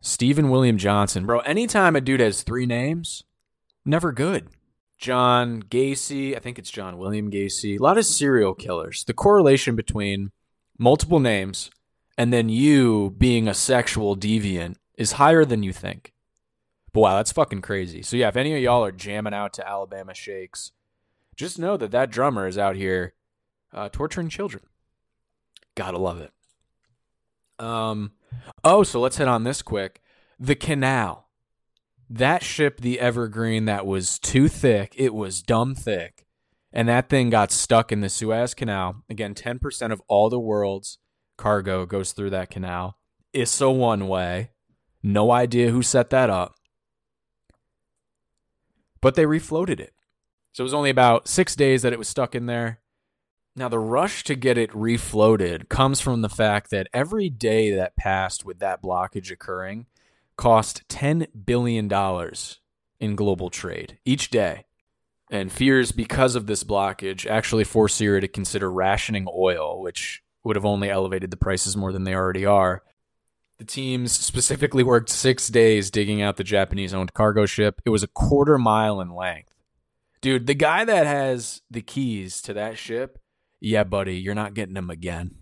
Stephen 0.00 0.50
William 0.50 0.78
Johnson. 0.78 1.26
Bro, 1.26 1.40
anytime 1.40 1.96
a 1.96 2.00
dude 2.00 2.20
has 2.20 2.42
three 2.42 2.66
names, 2.66 3.24
never 3.84 4.12
good. 4.12 4.48
John 4.98 5.62
Gacy, 5.62 6.36
I 6.36 6.40
think 6.40 6.58
it's 6.58 6.70
John 6.70 6.98
William 6.98 7.30
Gacy. 7.30 7.78
A 7.78 7.82
lot 7.82 7.98
of 7.98 8.04
serial 8.04 8.54
killers. 8.54 9.04
The 9.04 9.14
correlation 9.14 9.76
between 9.76 10.32
multiple 10.76 11.20
names 11.20 11.70
and 12.18 12.32
then 12.32 12.48
you 12.48 13.14
being 13.16 13.46
a 13.46 13.54
sexual 13.54 14.16
deviant 14.16 14.74
is 14.96 15.12
higher 15.12 15.44
than 15.44 15.62
you 15.62 15.72
think. 15.72 16.12
But 16.92 17.00
wow, 17.02 17.16
that's 17.16 17.30
fucking 17.30 17.62
crazy. 17.62 18.02
So 18.02 18.16
yeah, 18.16 18.26
if 18.26 18.36
any 18.36 18.54
of 18.56 18.60
y'all 18.60 18.84
are 18.84 18.90
jamming 18.90 19.34
out 19.34 19.52
to 19.54 19.66
Alabama 19.66 20.14
Shakes, 20.14 20.72
just 21.36 21.60
know 21.60 21.76
that 21.76 21.92
that 21.92 22.10
drummer 22.10 22.48
is 22.48 22.58
out 22.58 22.74
here 22.74 23.14
uh, 23.72 23.88
torturing 23.90 24.28
children. 24.28 24.64
Gotta 25.76 25.98
love 25.98 26.20
it. 26.20 26.32
Um, 27.64 28.12
oh, 28.64 28.82
so 28.82 29.00
let's 29.00 29.18
hit 29.18 29.28
on 29.28 29.44
this 29.44 29.62
quick. 29.62 30.02
The 30.40 30.56
canal. 30.56 31.28
That 32.10 32.42
ship, 32.42 32.80
the 32.80 32.98
Evergreen, 32.98 33.66
that 33.66 33.86
was 33.86 34.18
too 34.18 34.48
thick. 34.48 34.92
It 34.96 35.14
was 35.14 35.42
dumb 35.42 35.76
thick. 35.76 36.26
And 36.72 36.88
that 36.88 37.08
thing 37.08 37.30
got 37.30 37.52
stuck 37.52 37.92
in 37.92 38.00
the 38.00 38.08
Suez 38.08 38.54
Canal. 38.54 39.04
Again, 39.08 39.34
10% 39.34 39.92
of 39.92 40.02
all 40.08 40.28
the 40.28 40.40
world's 40.40 40.98
cargo 41.38 41.86
goes 41.86 42.12
through 42.12 42.30
that 42.30 42.50
canal. 42.50 42.98
It's 43.32 43.60
a 43.60 43.70
one 43.70 44.06
way. 44.08 44.50
No 45.02 45.30
idea 45.30 45.70
who 45.70 45.82
set 45.82 46.10
that 46.10 46.28
up 46.28 46.58
but 49.00 49.14
they 49.14 49.24
refloated 49.24 49.80
it. 49.80 49.94
So 50.52 50.62
it 50.62 50.64
was 50.64 50.74
only 50.74 50.90
about 50.90 51.28
six 51.28 51.54
days 51.54 51.82
that 51.82 51.92
it 51.92 51.98
was 51.98 52.08
stuck 52.08 52.34
in 52.34 52.46
there. 52.46 52.80
Now, 53.54 53.68
the 53.68 53.78
rush 53.78 54.24
to 54.24 54.34
get 54.34 54.58
it 54.58 54.70
refloated 54.70 55.68
comes 55.68 56.00
from 56.00 56.22
the 56.22 56.28
fact 56.28 56.70
that 56.70 56.88
every 56.92 57.28
day 57.28 57.74
that 57.74 57.96
passed 57.96 58.44
with 58.44 58.60
that 58.60 58.82
blockage 58.82 59.30
occurring 59.30 59.86
cost 60.36 60.86
$10 60.88 61.26
billion 61.44 61.90
in 63.00 63.16
global 63.16 63.50
trade 63.50 63.98
each 64.04 64.30
day. 64.30 64.64
And 65.30 65.52
fears 65.52 65.92
because 65.92 66.36
of 66.36 66.46
this 66.46 66.64
blockage 66.64 67.26
actually 67.26 67.64
force 67.64 67.94
Syria 67.94 68.20
to 68.20 68.28
consider 68.28 68.70
rationing 68.70 69.26
oil, 69.28 69.82
which 69.82 70.22
would 70.44 70.56
have 70.56 70.64
only 70.64 70.90
elevated 70.90 71.30
the 71.30 71.36
prices 71.36 71.76
more 71.76 71.92
than 71.92 72.04
they 72.04 72.14
already 72.14 72.46
are. 72.46 72.82
The 73.58 73.64
teams 73.64 74.12
specifically 74.12 74.84
worked 74.84 75.10
six 75.10 75.48
days 75.48 75.90
digging 75.90 76.22
out 76.22 76.36
the 76.36 76.44
Japanese 76.44 76.94
owned 76.94 77.12
cargo 77.12 77.44
ship. 77.44 77.82
It 77.84 77.90
was 77.90 78.04
a 78.04 78.08
quarter 78.08 78.56
mile 78.56 79.00
in 79.00 79.14
length. 79.14 79.54
Dude, 80.20 80.46
the 80.46 80.54
guy 80.54 80.84
that 80.84 81.06
has 81.06 81.62
the 81.70 81.82
keys 81.82 82.40
to 82.42 82.52
that 82.54 82.78
ship, 82.78 83.18
yeah, 83.60 83.84
buddy, 83.84 84.16
you're 84.16 84.34
not 84.34 84.54
getting 84.54 84.74
them 84.74 84.90
again. 84.90 85.36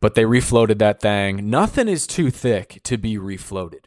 But 0.00 0.14
they 0.14 0.24
refloated 0.24 0.78
that 0.78 1.00
thing. 1.00 1.50
Nothing 1.50 1.88
is 1.88 2.06
too 2.06 2.30
thick 2.30 2.80
to 2.84 2.96
be 2.96 3.16
refloated. 3.16 3.86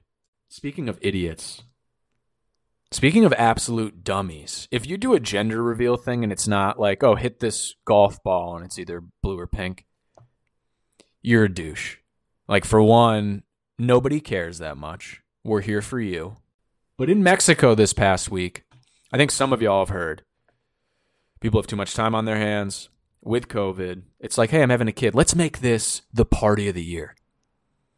Speaking 0.50 0.90
of 0.90 1.00
idiots, 1.02 1.64
speaking 2.92 3.26
of 3.26 3.34
absolute 3.34 4.04
dummies, 4.04 4.68
if 4.70 4.86
you 4.86 4.98
do 4.98 5.14
a 5.14 5.20
gender 5.20 5.64
reveal 5.64 5.98
thing 5.98 6.24
and 6.24 6.32
it's 6.32 6.48
not 6.48 6.80
like, 6.80 7.04
oh, 7.04 7.16
hit 7.16 7.40
this 7.40 7.76
golf 7.86 8.22
ball 8.24 8.58
and 8.58 8.66
it's 8.66 8.78
either 8.78 9.02
blue 9.24 9.40
or 9.40 9.48
pink, 9.48 9.86
you're 11.22 11.46
a 11.46 11.54
douche. 11.54 11.98
Like, 12.48 12.66
for 12.66 12.82
one, 12.82 13.44
nobody 13.78 14.20
cares 14.20 14.58
that 14.60 14.78
much. 14.78 15.22
We're 15.44 15.62
here 15.62 15.82
for 15.82 16.00
you. 16.00 16.38
But 16.98 17.10
in 17.10 17.24
Mexico 17.24 17.74
this 17.74 17.94
past 17.94 18.30
week, 18.30 18.64
I 19.12 19.18
think 19.18 19.32
some 19.32 19.54
of 19.54 19.62
y'all 19.62 19.86
have 19.86 19.94
heard 19.94 20.24
people 21.40 21.60
have 21.60 21.68
too 21.68 21.76
much 21.76 21.94
time 21.94 22.16
on 22.16 22.26
their 22.26 22.38
hands 22.38 22.90
with 23.22 23.48
COVID. 23.48 24.04
It's 24.20 24.38
like, 24.38 24.52
hey, 24.52 24.62
I'm 24.62 24.70
having 24.70 24.88
a 24.88 24.94
kid. 24.94 25.16
Let's 25.16 25.36
make 25.36 25.60
this 25.60 26.04
the 26.14 26.26
party 26.26 26.70
of 26.70 26.76
the 26.76 26.84
year. 26.84 27.16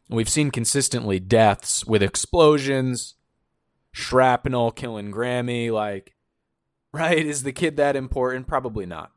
We've 0.08 0.28
seen 0.28 0.50
consistently 0.50 1.20
deaths 1.20 1.84
with 1.84 2.02
explosions, 2.02 3.14
shrapnel 3.92 4.70
killing 4.70 5.12
Grammy. 5.12 5.70
Like, 5.70 6.14
right? 6.92 7.24
Is 7.24 7.42
the 7.42 7.52
kid 7.52 7.76
that 7.76 7.96
important? 7.96 8.46
Probably 8.46 8.86
not. 8.86 9.12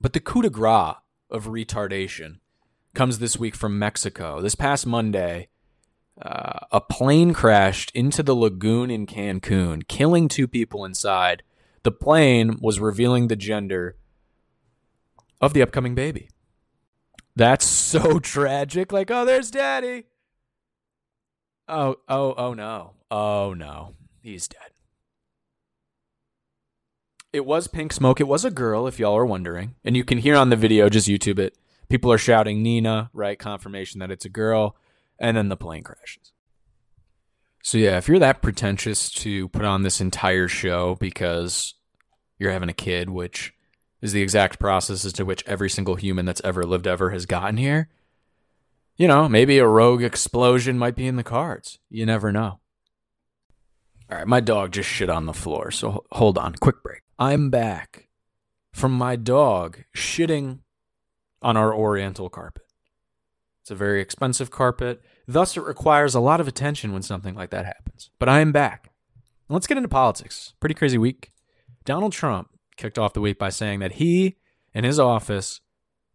But 0.00 0.12
the 0.12 0.20
coup 0.20 0.42
de 0.42 0.50
grace 0.50 0.94
of 1.30 1.46
retardation 1.46 2.38
comes 2.94 3.18
this 3.18 3.38
week 3.38 3.54
from 3.54 3.78
Mexico. 3.78 4.40
This 4.40 4.54
past 4.54 4.86
Monday, 4.86 5.48
uh, 6.20 6.60
a 6.70 6.80
plane 6.80 7.32
crashed 7.32 7.90
into 7.94 8.22
the 8.22 8.34
lagoon 8.34 8.90
in 8.90 9.06
Cancun, 9.06 9.86
killing 9.88 10.28
two 10.28 10.48
people 10.48 10.84
inside. 10.84 11.42
The 11.82 11.92
plane 11.92 12.58
was 12.60 12.80
revealing 12.80 13.28
the 13.28 13.36
gender 13.36 13.96
of 15.40 15.54
the 15.54 15.62
upcoming 15.62 15.94
baby. 15.94 16.28
That's 17.36 17.64
so 17.64 18.18
tragic. 18.20 18.92
Like, 18.92 19.10
oh, 19.10 19.24
there's 19.24 19.50
daddy. 19.50 20.04
Oh, 21.68 21.96
oh, 22.08 22.34
oh 22.36 22.54
no. 22.54 22.94
Oh 23.10 23.54
no. 23.54 23.94
He's 24.22 24.48
dead. 24.48 24.60
It 27.32 27.46
was 27.46 27.68
pink 27.68 27.92
smoke. 27.92 28.20
It 28.20 28.26
was 28.26 28.44
a 28.44 28.50
girl, 28.50 28.86
if 28.88 28.98
y'all 28.98 29.16
are 29.16 29.24
wondering. 29.24 29.76
And 29.84 29.96
you 29.96 30.04
can 30.04 30.18
hear 30.18 30.36
on 30.36 30.50
the 30.50 30.56
video, 30.56 30.88
just 30.88 31.08
YouTube 31.08 31.38
it. 31.38 31.56
People 31.90 32.12
are 32.12 32.18
shouting 32.18 32.62
Nina, 32.62 33.10
right? 33.12 33.38
Confirmation 33.38 33.98
that 33.98 34.12
it's 34.12 34.24
a 34.24 34.30
girl. 34.30 34.76
And 35.18 35.36
then 35.36 35.50
the 35.50 35.56
plane 35.56 35.82
crashes. 35.82 36.32
So, 37.62 37.76
yeah, 37.76 37.98
if 37.98 38.08
you're 38.08 38.20
that 38.20 38.40
pretentious 38.40 39.10
to 39.10 39.48
put 39.48 39.66
on 39.66 39.82
this 39.82 40.00
entire 40.00 40.48
show 40.48 40.94
because 40.94 41.74
you're 42.38 42.52
having 42.52 42.70
a 42.70 42.74
kid, 42.74 43.10
which 43.10 43.52
is 44.00 44.12
the 44.12 44.22
exact 44.22 44.58
process 44.58 45.04
as 45.04 45.12
to 45.14 45.26
which 45.26 45.44
every 45.46 45.68
single 45.68 45.96
human 45.96 46.24
that's 46.24 46.40
ever 46.42 46.62
lived 46.62 46.86
ever 46.86 47.10
has 47.10 47.26
gotten 47.26 47.58
here, 47.58 47.90
you 48.96 49.08
know, 49.08 49.28
maybe 49.28 49.58
a 49.58 49.66
rogue 49.66 50.02
explosion 50.02 50.78
might 50.78 50.96
be 50.96 51.06
in 51.06 51.16
the 51.16 51.22
cards. 51.22 51.78
You 51.90 52.06
never 52.06 52.32
know. 52.32 52.60
All 54.10 54.18
right, 54.18 54.26
my 54.26 54.40
dog 54.40 54.72
just 54.72 54.88
shit 54.88 55.10
on 55.10 55.26
the 55.26 55.34
floor, 55.34 55.70
so 55.70 56.04
hold 56.12 56.38
on, 56.38 56.54
quick 56.54 56.82
break. 56.82 57.02
I'm 57.18 57.50
back 57.50 58.08
from 58.72 58.92
my 58.92 59.16
dog 59.16 59.84
shitting 59.94 60.60
on 61.42 61.56
our 61.56 61.74
oriental 61.74 62.28
carpet. 62.28 62.66
It's 63.62 63.70
a 63.70 63.74
very 63.74 64.00
expensive 64.00 64.50
carpet, 64.50 65.02
thus, 65.26 65.56
it 65.56 65.62
requires 65.62 66.14
a 66.14 66.20
lot 66.20 66.40
of 66.40 66.48
attention 66.48 66.92
when 66.92 67.02
something 67.02 67.34
like 67.34 67.50
that 67.50 67.66
happens. 67.66 68.10
But 68.18 68.28
I 68.28 68.40
am 68.40 68.52
back. 68.52 68.90
Let's 69.48 69.66
get 69.66 69.76
into 69.76 69.88
politics. 69.88 70.54
Pretty 70.60 70.74
crazy 70.74 70.98
week. 70.98 71.32
Donald 71.84 72.12
Trump 72.12 72.50
kicked 72.76 72.98
off 72.98 73.12
the 73.12 73.20
week 73.20 73.38
by 73.38 73.50
saying 73.50 73.80
that 73.80 73.92
he 73.92 74.36
and 74.74 74.86
his 74.86 74.98
office 74.98 75.60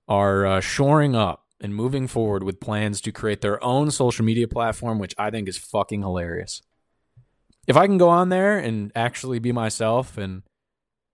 are 0.07 0.45
uh, 0.45 0.61
shoring 0.61 1.15
up 1.15 1.45
and 1.61 1.75
moving 1.75 2.07
forward 2.07 2.43
with 2.43 2.59
plans 2.59 3.01
to 3.01 3.11
create 3.11 3.41
their 3.41 3.63
own 3.63 3.91
social 3.91 4.25
media 4.25 4.47
platform, 4.47 4.99
which 4.99 5.15
I 5.17 5.29
think 5.29 5.47
is 5.47 5.57
fucking 5.57 6.01
hilarious. 6.01 6.61
If 7.67 7.75
I 7.75 7.87
can 7.87 7.97
go 7.97 8.09
on 8.09 8.29
there 8.29 8.57
and 8.57 8.91
actually 8.95 9.39
be 9.39 9.51
myself 9.51 10.17
and 10.17 10.43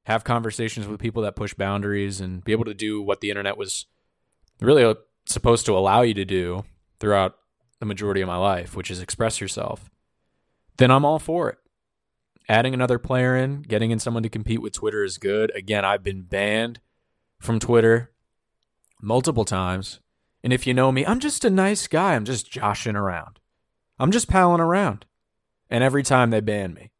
have 0.06 0.24
conversations 0.24 0.88
with 0.88 1.00
people 1.00 1.24
that 1.24 1.36
push 1.36 1.54
boundaries 1.54 2.20
and 2.20 2.44
be 2.44 2.52
able 2.52 2.66
to 2.66 2.74
do 2.74 3.02
what 3.02 3.22
the 3.22 3.30
internet 3.30 3.58
was 3.58 3.86
really 4.62 4.96
supposed 5.26 5.66
to 5.66 5.78
allow 5.78 6.02
you 6.02 6.14
to 6.14 6.26
do 6.26 6.64
throughout 7.00 7.36
the 7.80 7.86
majority 7.86 8.22
of 8.22 8.28
my 8.28 8.38
life, 8.38 8.76
which 8.76 8.92
is 8.92 9.02
express 9.02 9.42
yourself, 9.42 9.90
then 10.78 10.92
I'm 10.92 11.06
all 11.06 11.20
for 11.20 11.50
it. 11.50 11.58
Adding 12.48 12.74
another 12.74 13.00
player 13.00 13.36
in, 13.36 13.62
getting 13.62 13.92
in 13.92 14.00
someone 14.00 14.24
to 14.24 14.30
compete 14.30 14.62
with 14.62 14.74
Twitter 14.74 15.04
is 15.04 15.18
good. 15.18 15.52
Again, 15.56 15.86
I've 15.86 16.04
been 16.04 16.24
banned 16.24 16.80
from 17.40 17.60
Twitter 17.60 18.12
multiple 19.02 19.46
times. 19.46 20.00
And 20.44 20.52
if 20.52 20.66
you 20.66 20.74
know 20.74 20.92
me, 20.92 21.06
I'm 21.06 21.20
just 21.20 21.46
a 21.46 21.50
nice 21.50 21.88
guy. 21.88 22.16
I'm 22.16 22.26
just 22.26 22.52
joshing 22.52 22.96
around. 22.96 23.40
I'm 24.00 24.12
just 24.12 24.28
palling 24.28 24.62
around. 24.62 25.06
And 25.70 25.84
every 25.84 26.04
time 26.04 26.30
they 26.32 26.42
ban 26.42 26.74
me. 26.74 26.92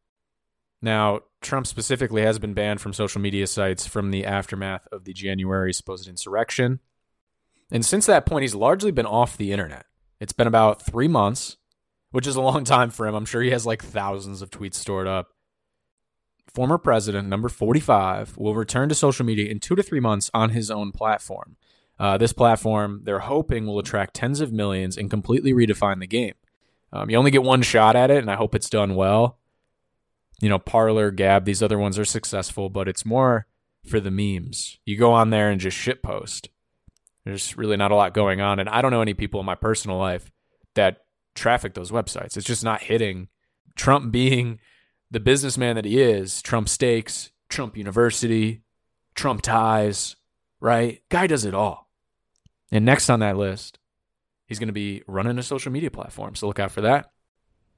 Now, 0.82 1.22
Trump 1.42 1.68
specifically 1.68 2.22
has 2.22 2.40
been 2.40 2.54
banned 2.54 2.82
from 2.82 2.94
social 2.94 3.22
media 3.22 3.48
sites 3.48 3.86
from 3.86 4.12
the 4.12 4.26
aftermath 4.26 4.88
of 4.92 5.04
the 5.04 5.14
January 5.14 5.74
supposed 5.74 6.08
insurrection. 6.08 6.80
And 7.72 7.86
since 7.86 8.06
that 8.06 8.26
point, 8.26 8.44
he's 8.44 8.56
largely 8.56 8.92
been 8.92 9.06
off 9.06 9.38
the 9.38 9.52
internet. 9.52 9.86
It's 10.20 10.34
been 10.34 10.48
about 10.48 10.82
three 10.82 11.08
months, 11.08 11.58
which 12.12 12.28
is 12.28 12.36
a 12.36 12.42
long 12.42 12.64
time 12.64 12.90
for 12.90 13.08
him. 13.08 13.16
I'm 13.16 13.26
sure 13.26 13.42
he 13.42 13.52
has 13.52 13.66
like 13.66 13.84
thousands 13.84 14.42
of 14.42 14.52
tweets 14.52 14.76
stored 14.76 15.08
up. 15.08 15.30
Former 16.54 16.78
president, 16.78 17.30
number 17.30 17.48
45, 17.48 18.38
will 18.38 18.56
return 18.56 18.90
to 18.90 18.96
social 18.96 19.26
media 19.26 19.50
in 19.50 19.60
two 19.60 19.76
to 19.76 19.84
three 19.84 20.02
months 20.02 20.30
on 20.34 20.50
his 20.50 20.70
own 20.70 20.92
platform. 20.92 21.56
Uh, 21.98 22.18
this 22.18 22.34
platform, 22.34 23.02
they're 23.04 23.20
hoping, 23.20 23.66
will 23.66 23.80
attract 23.80 24.16
tens 24.16 24.42
of 24.42 24.52
millions 24.52 24.98
and 24.98 25.10
completely 25.10 25.54
redefine 25.54 26.00
the 26.00 26.08
game. 26.08 26.34
Um, 26.92 27.10
you 27.10 27.16
only 27.16 27.32
get 27.32 27.44
one 27.44 27.62
shot 27.62 27.96
at 27.96 28.12
it, 28.12 28.18
and 28.18 28.30
I 28.30 28.36
hope 28.36 28.54
it's 28.54 28.70
done 28.70 28.96
well. 28.96 29.38
You 30.42 30.50
know, 30.50 30.60
Parler, 30.60 31.12
Gab, 31.12 31.46
these 31.46 31.64
other 31.64 31.78
ones 31.78 31.98
are 31.98 32.06
successful, 32.06 32.70
but 32.70 32.88
it's 32.90 33.06
more 33.06 33.46
for 33.86 34.00
the 34.00 34.12
memes. 34.12 34.78
You 34.86 34.98
go 34.98 35.14
on 35.14 35.30
there 35.30 35.50
and 35.50 35.62
just 35.62 35.78
shit 35.78 36.04
post. 36.04 36.50
There's 37.26 37.58
really 37.58 37.78
not 37.78 37.92
a 37.92 37.96
lot 37.96 38.14
going 38.14 38.42
on. 38.42 38.60
And 38.60 38.70
I 38.70 38.82
don't 38.82 38.92
know 38.92 39.02
any 39.02 39.14
people 39.14 39.40
in 39.40 39.46
my 39.46 39.56
personal 39.56 39.98
life 39.98 40.32
that 40.76 41.02
traffic 41.36 41.74
those 41.74 41.92
websites. 41.92 42.38
It's 42.38 42.48
just 42.48 42.64
not 42.64 42.82
hitting. 42.82 43.28
Trump 43.76 44.12
being 44.12 44.60
the 45.10 45.20
businessman 45.20 45.76
that 45.76 45.86
he 45.86 46.02
is, 46.02 46.42
Trump 46.42 46.68
Steaks, 46.70 47.32
Trump 47.50 47.78
University, 47.78 48.64
Trump 49.14 49.42
Ties, 49.42 50.16
right? 50.60 51.02
Guy 51.10 51.28
does 51.28 51.46
it 51.46 51.54
all. 51.54 51.90
And 52.72 52.86
next 52.86 53.10
on 53.10 53.20
that 53.20 53.38
list, 53.38 53.78
he's 54.46 54.60
going 54.60 54.68
to 54.68 54.74
be 54.74 55.04
running 55.08 55.38
a 55.38 55.44
social 55.44 55.72
media 55.72 55.92
platform. 55.92 56.36
So 56.36 56.48
look 56.48 56.60
out 56.60 56.72
for 56.72 56.82
that. 56.82 57.12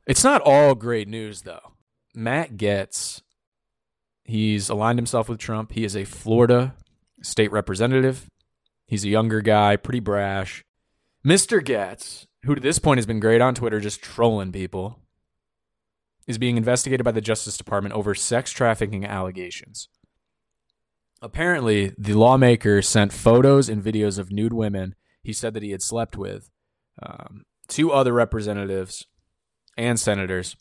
It's 0.06 0.24
not 0.24 0.42
all 0.42 0.76
great 0.76 1.08
news, 1.08 1.42
though. 1.42 1.74
Matt 2.14 2.58
Gaetz, 2.58 3.22
he's 4.24 4.70
aligned 4.70 5.00
himself 5.00 5.28
with 5.28 5.40
Trump. 5.40 5.72
He 5.72 5.84
is 5.84 5.96
a 5.96 6.06
Florida 6.06 6.76
state 7.22 7.52
representative. 7.52 8.30
He's 8.94 9.06
a 9.06 9.10
younger 9.10 9.42
guy, 9.42 9.76
pretty 9.76 10.02
brash. 10.02 10.64
Mr. 11.26 11.60
Gaetz, 11.60 12.28
who 12.46 12.54
to 12.54 12.62
this 12.62 12.78
point 12.78 13.00
has 13.00 13.08
been 13.08 13.20
great 13.20 13.42
on 13.42 13.56
Twitter, 13.56 13.80
just 13.80 14.04
trolling 14.04 14.52
people, 14.52 15.00
is 16.28 16.38
being 16.38 16.58
investigated 16.58 17.04
by 17.04 17.10
the 17.10 17.20
Justice 17.20 17.58
Department 17.58 17.96
over 17.96 18.14
sex 18.14 18.52
trafficking 18.52 19.04
allegations. 19.04 19.90
Apparently, 21.24 21.96
the 21.98 22.14
lawmaker 22.14 22.84
sent 22.84 23.12
photos 23.12 23.68
and 23.68 23.84
videos 23.84 24.20
of 24.20 24.32
nude 24.32 24.54
women 24.54 24.94
he 25.24 25.34
said 25.34 25.56
that 25.56 25.64
he 25.64 25.72
had 25.72 25.82
slept 25.82 26.16
with 26.16 26.52
um, 27.02 27.46
two 27.68 27.92
other 27.92 28.14
representatives 28.14 29.08
and 29.76 30.00
senators 30.00 30.56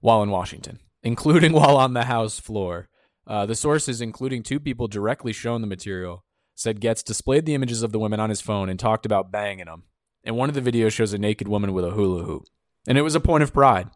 while 0.00 0.20
in 0.20 0.30
Washington, 0.30 0.80
including 1.04 1.52
while 1.52 1.76
on 1.76 1.92
the 1.92 2.06
House 2.06 2.40
floor. 2.40 2.88
Uh, 3.24 3.46
the 3.46 3.54
sources, 3.54 4.00
including 4.00 4.42
two 4.42 4.58
people 4.58 4.88
directly 4.88 5.32
shown 5.32 5.60
the 5.60 5.68
material, 5.68 6.24
said 6.56 6.80
Gaetz 6.80 7.04
displayed 7.04 7.46
the 7.46 7.54
images 7.54 7.82
of 7.82 7.92
the 7.92 7.98
women 7.98 8.18
on 8.18 8.30
his 8.30 8.40
phone 8.40 8.68
and 8.68 8.80
talked 8.80 9.06
about 9.06 9.30
banging 9.30 9.66
them. 9.66 9.84
And 10.24 10.36
one 10.36 10.48
of 10.48 10.56
the 10.56 10.72
videos 10.72 10.92
shows 10.92 11.12
a 11.12 11.18
naked 11.18 11.46
woman 11.46 11.72
with 11.72 11.84
a 11.84 11.90
hula 11.92 12.24
hoop. 12.24 12.48
And 12.88 12.98
it 12.98 13.02
was 13.02 13.14
a 13.14 13.20
point 13.20 13.44
of 13.44 13.52
pride. 13.52 13.90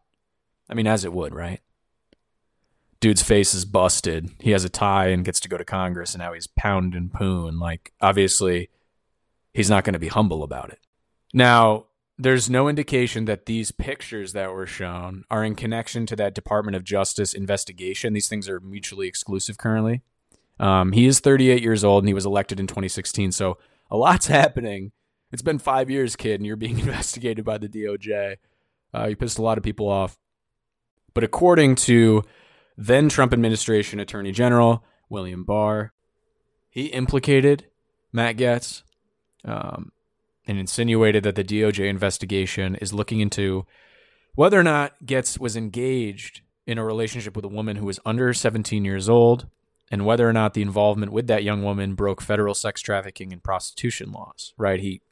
I 0.68 0.74
mean, 0.74 0.86
as 0.86 1.04
it 1.04 1.12
would, 1.12 1.34
right? 1.34 1.60
Dude's 3.00 3.22
face 3.22 3.54
is 3.54 3.64
busted. 3.64 4.30
He 4.40 4.50
has 4.50 4.62
a 4.62 4.68
tie 4.68 5.08
and 5.08 5.24
gets 5.24 5.40
to 5.40 5.48
go 5.48 5.56
to 5.56 5.64
Congress, 5.64 6.12
and 6.12 6.20
now 6.20 6.34
he's 6.34 6.46
pounding 6.46 7.08
poon. 7.08 7.58
Like, 7.58 7.92
obviously, 8.00 8.68
he's 9.54 9.70
not 9.70 9.84
going 9.84 9.94
to 9.94 9.98
be 9.98 10.08
humble 10.08 10.42
about 10.42 10.70
it. 10.70 10.78
Now, 11.32 11.86
there's 12.18 12.50
no 12.50 12.68
indication 12.68 13.24
that 13.24 13.46
these 13.46 13.72
pictures 13.72 14.34
that 14.34 14.52
were 14.52 14.66
shown 14.66 15.24
are 15.30 15.42
in 15.42 15.54
connection 15.54 16.04
to 16.06 16.16
that 16.16 16.34
Department 16.34 16.76
of 16.76 16.84
Justice 16.84 17.32
investigation. 17.32 18.12
These 18.12 18.28
things 18.28 18.50
are 18.50 18.60
mutually 18.60 19.08
exclusive 19.08 19.56
currently. 19.56 20.02
Um, 20.60 20.92
he 20.92 21.06
is 21.06 21.20
38 21.20 21.62
years 21.62 21.82
old 21.82 22.04
and 22.04 22.08
he 22.08 22.14
was 22.14 22.26
elected 22.26 22.60
in 22.60 22.66
2016. 22.66 23.32
So 23.32 23.58
a 23.90 23.96
lot's 23.96 24.26
happening. 24.28 24.92
It's 25.32 25.42
been 25.42 25.58
five 25.58 25.90
years, 25.90 26.14
kid, 26.14 26.34
and 26.38 26.46
you're 26.46 26.56
being 26.56 26.78
investigated 26.80 27.44
by 27.44 27.58
the 27.58 27.68
DOJ. 27.68 28.36
Uh, 28.94 29.06
you 29.06 29.16
pissed 29.16 29.38
a 29.38 29.42
lot 29.42 29.58
of 29.58 29.64
people 29.64 29.88
off. 29.88 30.18
But 31.14 31.24
according 31.24 31.76
to 31.76 32.22
then 32.76 33.08
Trump 33.08 33.32
administration 33.32 33.98
Attorney 33.98 34.32
General 34.32 34.84
William 35.08 35.44
Barr, 35.44 35.92
he 36.68 36.86
implicated 36.86 37.66
Matt 38.12 38.36
Gaetz 38.36 38.82
um, 39.44 39.90
and 40.46 40.58
insinuated 40.58 41.24
that 41.24 41.34
the 41.34 41.44
DOJ 41.44 41.88
investigation 41.88 42.76
is 42.76 42.92
looking 42.92 43.20
into 43.20 43.66
whether 44.34 44.58
or 44.58 44.62
not 44.62 44.94
Gaetz 45.04 45.38
was 45.38 45.56
engaged 45.56 46.42
in 46.66 46.78
a 46.78 46.84
relationship 46.84 47.34
with 47.34 47.44
a 47.44 47.48
woman 47.48 47.76
who 47.76 47.86
was 47.86 47.98
under 48.04 48.32
17 48.32 48.84
years 48.84 49.08
old 49.08 49.48
and 49.90 50.06
whether 50.06 50.28
or 50.28 50.32
not 50.32 50.54
the 50.54 50.62
involvement 50.62 51.12
with 51.12 51.26
that 51.26 51.42
young 51.42 51.62
woman 51.62 51.94
broke 51.94 52.20
federal 52.20 52.54
sex 52.54 52.80
trafficking 52.80 53.32
and 53.32 53.42
prostitution 53.42 54.12
laws, 54.12 54.54
right? 54.56 54.80
He, 54.80 55.02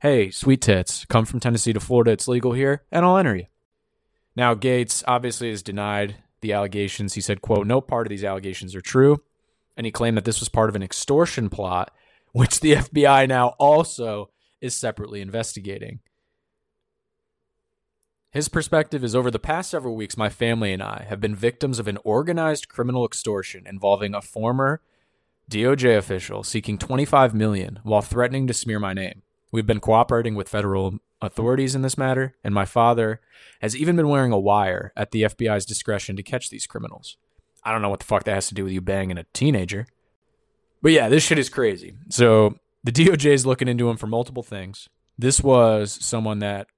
hey, 0.00 0.30
sweet 0.30 0.62
tits, 0.62 1.04
come 1.06 1.24
from 1.24 1.40
Tennessee 1.40 1.72
to 1.72 1.80
Florida, 1.80 2.12
it's 2.12 2.28
legal 2.28 2.52
here, 2.52 2.82
and 2.90 3.04
I'll 3.04 3.18
enter 3.18 3.36
you. 3.36 3.46
Now, 4.34 4.54
Gaetz 4.54 5.04
obviously 5.06 5.50
has 5.50 5.62
denied 5.62 6.16
the 6.40 6.52
allegations. 6.52 7.14
He 7.14 7.20
said, 7.20 7.42
quote, 7.42 7.66
no 7.66 7.80
part 7.80 8.06
of 8.06 8.10
these 8.10 8.24
allegations 8.24 8.74
are 8.74 8.80
true. 8.80 9.22
And 9.76 9.86
he 9.86 9.92
claimed 9.92 10.16
that 10.16 10.24
this 10.24 10.40
was 10.40 10.48
part 10.48 10.68
of 10.68 10.76
an 10.76 10.82
extortion 10.82 11.48
plot, 11.48 11.92
which 12.32 12.60
the 12.60 12.72
FBI 12.76 13.28
now 13.28 13.48
also 13.58 14.30
is 14.60 14.76
separately 14.76 15.20
investigating. 15.20 16.00
His 18.32 18.48
perspective 18.48 19.04
is 19.04 19.14
over 19.14 19.30
the 19.30 19.38
past 19.38 19.70
several 19.70 19.94
weeks, 19.94 20.16
my 20.16 20.30
family 20.30 20.72
and 20.72 20.82
I 20.82 21.04
have 21.06 21.20
been 21.20 21.36
victims 21.36 21.78
of 21.78 21.86
an 21.86 21.98
organized 22.02 22.66
criminal 22.66 23.04
extortion 23.04 23.66
involving 23.66 24.14
a 24.14 24.22
former 24.22 24.80
DOJ 25.50 25.98
official 25.98 26.42
seeking 26.42 26.78
25 26.78 27.34
million 27.34 27.80
while 27.82 28.00
threatening 28.00 28.46
to 28.46 28.54
smear 28.54 28.80
my 28.80 28.94
name. 28.94 29.20
We've 29.50 29.66
been 29.66 29.80
cooperating 29.80 30.34
with 30.34 30.48
federal 30.48 30.98
authorities 31.20 31.74
in 31.74 31.82
this 31.82 31.98
matter, 31.98 32.34
and 32.42 32.54
my 32.54 32.64
father 32.64 33.20
has 33.60 33.76
even 33.76 33.96
been 33.96 34.08
wearing 34.08 34.32
a 34.32 34.40
wire 34.40 34.94
at 34.96 35.10
the 35.10 35.24
FBI's 35.24 35.66
discretion 35.66 36.16
to 36.16 36.22
catch 36.22 36.48
these 36.48 36.66
criminals. 36.66 37.18
I 37.62 37.70
don't 37.70 37.82
know 37.82 37.90
what 37.90 38.00
the 38.00 38.06
fuck 38.06 38.24
that 38.24 38.34
has 38.34 38.48
to 38.48 38.54
do 38.54 38.64
with 38.64 38.72
you 38.72 38.80
banging 38.80 39.18
a 39.18 39.26
teenager. 39.34 39.86
But 40.80 40.92
yeah, 40.92 41.10
this 41.10 41.22
shit 41.22 41.38
is 41.38 41.50
crazy. 41.50 41.96
So 42.08 42.56
the 42.82 42.92
DOJ 42.92 43.26
is 43.26 43.44
looking 43.44 43.68
into 43.68 43.90
him 43.90 43.98
for 43.98 44.06
multiple 44.06 44.42
things. 44.42 44.88
This 45.18 45.42
was 45.42 45.98
someone 46.00 46.38
that 46.38 46.68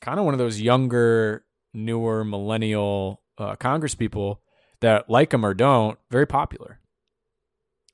kind 0.00 0.18
of 0.18 0.24
one 0.24 0.34
of 0.34 0.38
those 0.38 0.60
younger, 0.60 1.44
newer 1.72 2.24
millennial 2.24 3.22
uh, 3.38 3.56
Congress 3.56 3.94
people 3.94 4.40
that 4.80 5.08
like 5.08 5.32
him 5.32 5.44
or 5.44 5.54
don't, 5.54 5.98
very 6.10 6.26
popular. 6.26 6.80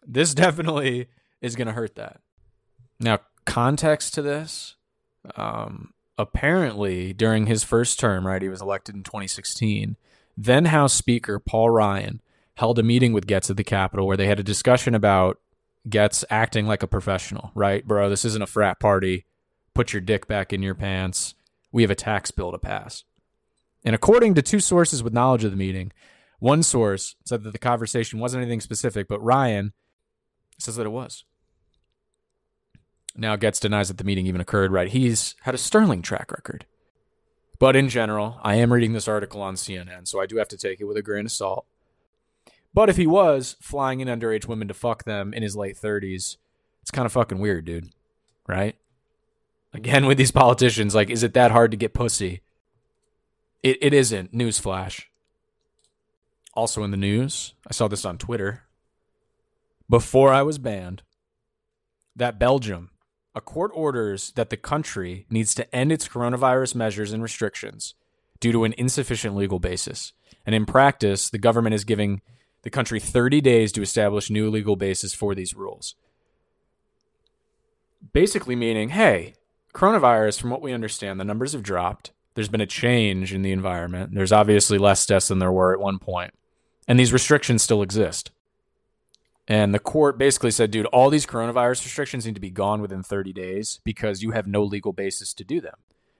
This 0.06 0.34
definitely 0.34 1.08
is 1.40 1.56
going 1.56 1.66
to 1.66 1.72
hurt 1.72 1.96
that. 1.96 2.20
Now, 3.00 3.18
context 3.44 4.14
to 4.14 4.22
this 4.22 4.76
um, 5.36 5.92
apparently, 6.18 7.12
during 7.12 7.46
his 7.46 7.64
first 7.64 7.98
term, 7.98 8.26
right, 8.26 8.42
he 8.42 8.48
was 8.48 8.62
elected 8.62 8.94
in 8.94 9.02
2016, 9.02 9.96
then 10.36 10.66
House 10.66 10.94
Speaker 10.94 11.38
Paul 11.38 11.70
Ryan 11.70 12.20
held 12.56 12.78
a 12.78 12.82
meeting 12.82 13.12
with 13.12 13.26
Gaetz 13.26 13.50
at 13.50 13.56
the 13.56 13.64
Capitol 13.64 14.06
where 14.06 14.16
they 14.16 14.26
had 14.26 14.40
a 14.40 14.44
discussion 14.44 14.94
about 14.94 15.38
Gaetz 15.88 16.24
acting 16.30 16.66
like 16.66 16.82
a 16.82 16.88
professional, 16.88 17.50
right? 17.54 17.86
Bro, 17.86 18.10
this 18.10 18.24
isn't 18.24 18.42
a 18.42 18.46
frat 18.46 18.80
party. 18.80 19.24
Put 19.74 19.92
your 19.92 20.00
dick 20.00 20.26
back 20.26 20.52
in 20.52 20.62
your 20.62 20.74
pants 20.74 21.34
we 21.76 21.82
have 21.82 21.90
a 21.90 21.94
tax 21.94 22.30
bill 22.30 22.52
to 22.52 22.58
pass. 22.58 23.04
And 23.84 23.94
according 23.94 24.32
to 24.34 24.42
two 24.42 24.60
sources 24.60 25.02
with 25.02 25.12
knowledge 25.12 25.44
of 25.44 25.50
the 25.50 25.58
meeting, 25.58 25.92
one 26.38 26.62
source 26.62 27.16
said 27.26 27.42
that 27.42 27.50
the 27.50 27.58
conversation 27.58 28.18
wasn't 28.18 28.40
anything 28.40 28.62
specific, 28.62 29.06
but 29.08 29.22
Ryan 29.22 29.74
says 30.58 30.76
that 30.76 30.86
it 30.86 30.90
was. 30.90 31.24
Now 33.14 33.36
Gaetz 33.36 33.60
denies 33.60 33.88
that 33.88 33.98
the 33.98 34.04
meeting 34.04 34.26
even 34.26 34.40
occurred, 34.40 34.72
right? 34.72 34.88
He's 34.88 35.34
had 35.42 35.54
a 35.54 35.58
sterling 35.58 36.00
track 36.00 36.32
record. 36.32 36.64
But 37.58 37.76
in 37.76 37.90
general, 37.90 38.40
I 38.42 38.54
am 38.54 38.72
reading 38.72 38.94
this 38.94 39.06
article 39.06 39.42
on 39.42 39.56
CNN, 39.56 40.08
so 40.08 40.18
I 40.18 40.24
do 40.24 40.38
have 40.38 40.48
to 40.48 40.56
take 40.56 40.80
it 40.80 40.84
with 40.84 40.96
a 40.96 41.02
grain 41.02 41.26
of 41.26 41.32
salt. 41.32 41.66
But 42.72 42.88
if 42.88 42.96
he 42.96 43.06
was 43.06 43.54
flying 43.60 44.00
in 44.00 44.08
underage 44.08 44.48
women 44.48 44.68
to 44.68 44.74
fuck 44.74 45.04
them 45.04 45.34
in 45.34 45.42
his 45.42 45.56
late 45.56 45.76
30s, 45.76 46.38
it's 46.80 46.90
kind 46.90 47.04
of 47.04 47.12
fucking 47.12 47.38
weird, 47.38 47.66
dude. 47.66 47.90
Right? 48.48 48.76
Again, 49.76 50.06
with 50.06 50.16
these 50.16 50.30
politicians, 50.30 50.94
like, 50.94 51.10
is 51.10 51.22
it 51.22 51.34
that 51.34 51.50
hard 51.50 51.70
to 51.70 51.76
get 51.76 51.92
pussy? 51.92 52.40
It, 53.62 53.76
it 53.82 53.92
isn't. 53.92 54.32
Newsflash. 54.32 55.04
Also 56.54 56.82
in 56.82 56.90
the 56.90 56.96
news, 56.96 57.52
I 57.66 57.74
saw 57.74 57.86
this 57.86 58.06
on 58.06 58.16
Twitter. 58.16 58.62
Before 59.90 60.32
I 60.32 60.42
was 60.42 60.56
banned, 60.56 61.02
that 62.16 62.38
Belgium, 62.38 62.90
a 63.34 63.42
court 63.42 63.70
orders 63.74 64.32
that 64.32 64.48
the 64.48 64.56
country 64.56 65.26
needs 65.28 65.54
to 65.54 65.76
end 65.76 65.92
its 65.92 66.08
coronavirus 66.08 66.74
measures 66.74 67.12
and 67.12 67.22
restrictions 67.22 67.94
due 68.40 68.52
to 68.52 68.64
an 68.64 68.74
insufficient 68.78 69.36
legal 69.36 69.58
basis. 69.58 70.14
And 70.46 70.54
in 70.54 70.64
practice, 70.64 71.28
the 71.28 71.38
government 71.38 71.74
is 71.74 71.84
giving 71.84 72.22
the 72.62 72.70
country 72.70 72.98
30 72.98 73.42
days 73.42 73.72
to 73.72 73.82
establish 73.82 74.30
new 74.30 74.48
legal 74.48 74.74
basis 74.74 75.12
for 75.12 75.34
these 75.34 75.54
rules. 75.54 75.96
Basically, 78.14 78.56
meaning, 78.56 78.88
hey, 78.88 79.34
coronavirus, 79.76 80.40
from 80.40 80.50
what 80.50 80.62
we 80.62 80.72
understand, 80.72 81.20
the 81.20 81.24
numbers 81.24 81.52
have 81.52 81.62
dropped. 81.62 82.12
There's 82.34 82.48
been 82.48 82.62
a 82.62 82.66
change 82.66 83.32
in 83.34 83.42
the 83.42 83.52
environment. 83.52 84.14
There's 84.14 84.32
obviously 84.32 84.78
less 84.78 85.04
deaths 85.04 85.28
than 85.28 85.38
there 85.38 85.52
were 85.52 85.72
at 85.72 85.80
one 85.80 85.98
point. 85.98 86.32
And 86.88 86.98
these 86.98 87.12
restrictions 87.12 87.62
still 87.62 87.82
exist. 87.82 88.30
And 89.46 89.74
the 89.74 89.78
court 89.78 90.18
basically 90.18 90.50
said, 90.50 90.70
dude, 90.70 90.86
all 90.86 91.10
these 91.10 91.26
coronavirus 91.26 91.84
restrictions 91.84 92.26
need 92.26 92.34
to 92.34 92.40
be 92.40 92.50
gone 92.50 92.80
within 92.80 93.02
30 93.02 93.32
days 93.32 93.80
because 93.84 94.22
you 94.22 94.32
have 94.32 94.46
no 94.46 94.62
legal 94.62 94.92
basis 94.92 95.34
to 95.34 95.44
do 95.44 95.60
them. 95.60 95.76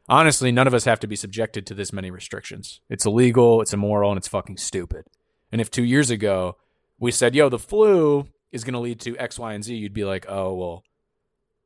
Honestly, 0.08 0.52
none 0.52 0.66
of 0.66 0.74
us 0.74 0.84
have 0.84 1.00
to 1.00 1.08
be 1.08 1.16
subjected 1.16 1.66
to 1.66 1.74
this 1.74 1.92
many 1.92 2.10
restrictions. 2.10 2.80
It's 2.88 3.06
illegal, 3.06 3.60
it's 3.60 3.72
immoral, 3.72 4.12
and 4.12 4.18
it's 4.18 4.28
fucking 4.28 4.58
stupid. 4.58 5.06
And 5.50 5.60
if 5.60 5.70
two 5.70 5.82
years 5.82 6.10
ago 6.10 6.56
we 6.98 7.10
said, 7.10 7.34
yo, 7.34 7.48
the 7.48 7.58
flu 7.58 8.28
is 8.52 8.64
going 8.64 8.74
to 8.74 8.80
lead 8.80 9.00
to 9.00 9.18
X, 9.18 9.38
Y, 9.38 9.52
and 9.52 9.64
Z, 9.64 9.74
you'd 9.74 9.92
be 9.92 10.04
like, 10.04 10.26
oh, 10.28 10.54
well, 10.54 10.84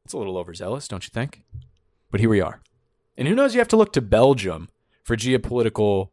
it's 0.05 0.14
a 0.14 0.18
little 0.18 0.38
overzealous, 0.38 0.88
don't 0.88 1.05
you 1.05 1.11
think? 1.12 1.42
But 2.11 2.20
here 2.20 2.29
we 2.29 2.40
are. 2.40 2.61
And 3.16 3.29
who 3.29 3.35
knows, 3.35 3.55
you 3.55 3.61
have 3.61 3.68
to 3.68 3.77
look 3.77 3.92
to 3.94 4.01
Belgium 4.01 4.68
for 5.03 5.16
geopolitical. 5.16 6.11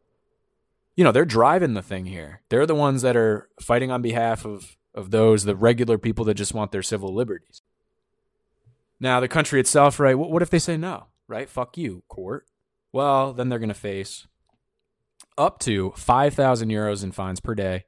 You 0.96 1.04
know, 1.04 1.12
they're 1.12 1.26
driving 1.26 1.74
the 1.74 1.82
thing 1.82 2.06
here. 2.06 2.42
They're 2.50 2.66
the 2.66 2.76
ones 2.76 3.02
that 3.02 3.16
are 3.16 3.50
fighting 3.60 3.92
on 3.92 4.02
behalf 4.02 4.46
of, 4.46 4.78
of 4.94 5.12
those, 5.12 5.44
the 5.44 5.56
regular 5.56 5.98
people 5.98 6.26
that 6.26 6.36
just 6.36 6.54
want 6.54 6.72
their 6.72 6.84
civil 6.84 7.14
liberties. 7.14 7.62
Now, 9.00 9.20
the 9.20 9.28
country 9.28 9.60
itself, 9.60 10.00
right? 10.00 10.18
What, 10.18 10.32
what 10.32 10.42
if 10.42 10.50
they 10.50 10.60
say 10.60 10.76
no, 10.76 11.08
right? 11.28 11.50
Fuck 11.50 11.78
you, 11.78 12.04
court. 12.08 12.46
Well, 12.92 13.34
then 13.34 13.50
they're 13.50 13.60
going 13.60 13.70
to 13.70 13.76
face 13.76 14.28
up 15.38 15.60
to 15.60 15.94
5,000 15.96 16.70
euros 16.70 17.04
in 17.04 17.12
fines 17.12 17.40
per 17.40 17.54
day, 17.54 17.86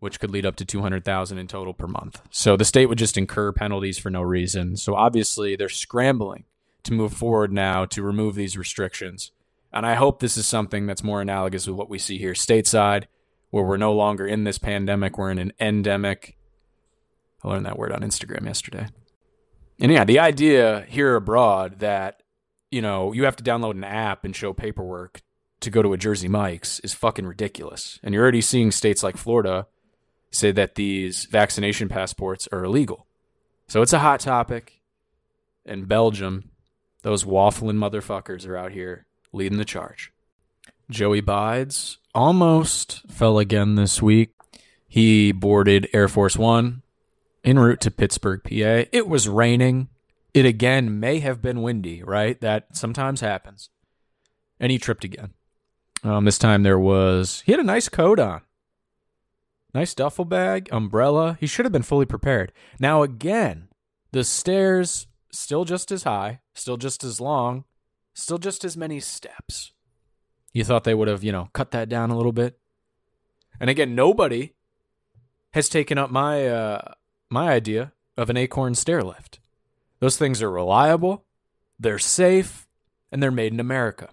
which 0.00 0.20
could 0.20 0.30
lead 0.30 0.44
up 0.44 0.56
to 0.56 0.64
200,000 0.66 1.38
in 1.38 1.46
total 1.46 1.72
per 1.72 1.86
month. 1.86 2.20
So 2.30 2.56
the 2.56 2.64
state 2.64 2.86
would 2.86 2.98
just 2.98 3.16
incur 3.16 3.52
penalties 3.52 3.98
for 3.98 4.10
no 4.10 4.20
reason. 4.20 4.76
So 4.76 4.94
obviously 4.94 5.56
they're 5.56 5.70
scrambling 5.70 6.44
to 6.84 6.92
move 6.92 7.12
forward 7.12 7.52
now 7.52 7.84
to 7.86 8.02
remove 8.02 8.34
these 8.34 8.56
restrictions. 8.56 9.32
And 9.72 9.86
I 9.86 9.94
hope 9.94 10.20
this 10.20 10.36
is 10.36 10.46
something 10.46 10.86
that's 10.86 11.02
more 11.02 11.20
analogous 11.20 11.66
with 11.66 11.76
what 11.76 11.88
we 11.88 11.98
see 11.98 12.18
here 12.18 12.34
stateside, 12.34 13.04
where 13.50 13.64
we're 13.64 13.76
no 13.76 13.92
longer 13.92 14.26
in 14.26 14.44
this 14.44 14.58
pandemic, 14.58 15.16
we're 15.16 15.30
in 15.30 15.38
an 15.38 15.52
endemic. 15.58 16.36
I 17.42 17.48
learned 17.48 17.66
that 17.66 17.78
word 17.78 17.92
on 17.92 18.00
Instagram 18.00 18.46
yesterday. 18.46 18.86
And 19.80 19.90
yeah, 19.90 20.04
the 20.04 20.18
idea 20.18 20.84
here 20.88 21.16
abroad 21.16 21.80
that, 21.80 22.22
you 22.70 22.82
know, 22.82 23.12
you 23.12 23.24
have 23.24 23.36
to 23.36 23.44
download 23.44 23.72
an 23.72 23.84
app 23.84 24.24
and 24.24 24.36
show 24.36 24.52
paperwork 24.52 25.22
to 25.60 25.70
go 25.70 25.82
to 25.82 25.92
a 25.92 25.98
Jersey 25.98 26.28
Mike's 26.28 26.80
is 26.80 26.92
fucking 26.92 27.26
ridiculous. 27.26 27.98
And 28.02 28.14
you're 28.14 28.22
already 28.22 28.40
seeing 28.40 28.70
states 28.70 29.02
like 29.02 29.16
Florida 29.16 29.66
say 30.30 30.52
that 30.52 30.74
these 30.74 31.24
vaccination 31.26 31.88
passports 31.88 32.48
are 32.52 32.64
illegal. 32.64 33.06
So 33.68 33.82
it's 33.82 33.92
a 33.92 34.00
hot 34.00 34.20
topic. 34.20 34.80
And 35.64 35.88
Belgium 35.88 36.50
those 37.02 37.24
waffling 37.24 37.76
motherfuckers 37.76 38.46
are 38.46 38.56
out 38.56 38.72
here 38.72 39.06
leading 39.32 39.58
the 39.58 39.64
charge. 39.64 40.12
Joey 40.90 41.20
Bides 41.20 41.98
almost 42.14 43.02
fell 43.10 43.38
again 43.38 43.74
this 43.74 44.02
week. 44.02 44.30
He 44.88 45.32
boarded 45.32 45.88
Air 45.92 46.08
Force 46.08 46.36
One 46.36 46.82
en 47.44 47.58
route 47.58 47.80
to 47.80 47.90
Pittsburgh, 47.90 48.42
PA. 48.42 48.88
It 48.92 49.08
was 49.08 49.28
raining. 49.28 49.88
It 50.34 50.44
again 50.46 51.00
may 51.00 51.20
have 51.20 51.42
been 51.42 51.62
windy, 51.62 52.02
right? 52.02 52.40
That 52.40 52.76
sometimes 52.76 53.20
happens. 53.20 53.70
And 54.60 54.70
he 54.70 54.78
tripped 54.78 55.04
again. 55.04 55.34
Um, 56.04 56.24
this 56.24 56.38
time 56.38 56.62
there 56.62 56.78
was, 56.78 57.42
he 57.46 57.52
had 57.52 57.60
a 57.60 57.64
nice 57.64 57.88
coat 57.88 58.18
on. 58.18 58.42
Nice 59.74 59.94
duffel 59.94 60.24
bag, 60.24 60.68
umbrella. 60.70 61.38
He 61.40 61.46
should 61.46 61.64
have 61.64 61.72
been 61.72 61.82
fully 61.82 62.06
prepared. 62.06 62.52
Now, 62.78 63.02
again, 63.02 63.68
the 64.10 64.24
stairs 64.24 65.06
still 65.32 65.64
just 65.64 65.90
as 65.90 66.04
high, 66.04 66.40
still 66.54 66.76
just 66.76 67.02
as 67.02 67.20
long, 67.20 67.64
still 68.14 68.38
just 68.38 68.64
as 68.64 68.76
many 68.76 69.00
steps. 69.00 69.72
You 70.52 70.64
thought 70.64 70.84
they 70.84 70.94
would 70.94 71.08
have, 71.08 71.24
you 71.24 71.32
know, 71.32 71.48
cut 71.52 71.70
that 71.70 71.88
down 71.88 72.10
a 72.10 72.16
little 72.16 72.32
bit. 72.32 72.58
And 73.58 73.70
again, 73.70 73.94
nobody 73.94 74.52
has 75.52 75.68
taken 75.68 75.98
up 75.98 76.10
my 76.10 76.46
uh, 76.46 76.92
my 77.30 77.50
idea 77.50 77.92
of 78.16 78.28
an 78.28 78.36
Acorn 78.36 78.74
stair 78.74 79.02
lift. 79.02 79.40
Those 80.00 80.16
things 80.16 80.42
are 80.42 80.50
reliable, 80.50 81.24
they're 81.78 81.98
safe, 81.98 82.66
and 83.10 83.22
they're 83.22 83.30
made 83.30 83.52
in 83.52 83.60
America. 83.60 84.10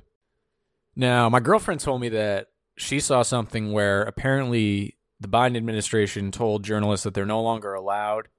Now, 0.96 1.30
my 1.30 1.40
girlfriend 1.40 1.82
told 1.82 2.02
me 2.02 2.10
that 2.10 2.48
she 2.78 3.00
saw 3.00 3.24
something 3.24 3.72
where 3.72 4.04
apparently 4.04 4.98
the 5.20 5.28
Biden 5.28 5.58
administration 5.58 6.32
told 6.32 6.64
journalists 6.64 7.04
that 7.04 7.14
they're 7.14 7.26
no 7.26 7.42
longer 7.42 7.74
allowed 7.74 8.30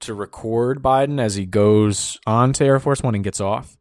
to 0.00 0.14
record 0.14 0.82
Biden 0.82 1.20
as 1.20 1.34
he 1.34 1.46
goes 1.46 2.18
on 2.26 2.52
to 2.54 2.64
Air 2.64 2.80
Force 2.80 3.02
One 3.02 3.14
and 3.14 3.24
gets 3.24 3.40
off. 3.40 3.76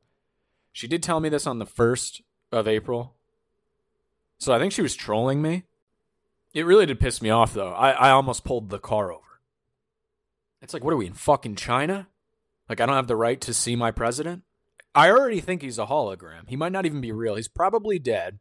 She 0.71 0.88
did 0.88 1.04
tell 1.04 1.19
me 1.19 1.30
this 1.30 1.45
on 1.45 1.60
the 1.60 1.65
1st 1.65 2.21
of 2.52 2.67
April. 2.67 3.15
So 4.39 4.54
I 4.54 4.60
think 4.60 4.73
she 4.73 4.82
was 4.82 4.95
trolling 4.95 5.41
me. 5.41 5.63
It 6.54 6.65
really 6.65 6.86
did 6.86 6.99
piss 6.99 7.21
me 7.21 7.30
off, 7.30 7.54
though. 7.54 7.71
I, 7.73 7.91
I 7.91 8.10
almost 8.12 8.43
pulled 8.43 8.69
the 8.69 8.80
car 8.80 9.12
over. 9.12 9.21
It's 10.62 10.73
like, 10.73 10.84
what 10.84 10.93
are 10.93 10.97
we 10.97 11.08
in 11.08 11.13
fucking 11.13 11.56
China? 11.56 12.08
Like, 12.69 12.80
I 12.80 12.86
don't 12.86 12.95
have 12.95 13.08
the 13.08 13.15
right 13.15 13.41
to 13.41 13.54
see 13.54 13.76
my 13.76 13.91
president? 13.91 14.43
I 14.95 15.10
already 15.10 15.39
think 15.39 15.62
he's 15.62 15.80
a 15.80 15.88
hologram. 15.88 16.47
He 16.47 16.56
might 16.56 16.71
not 16.71 16.86
even 16.86 17.02
be 17.02 17.12
real. 17.12 17.36
He's 17.36 17.47
probably 17.47 17.99
dead. 17.99 18.39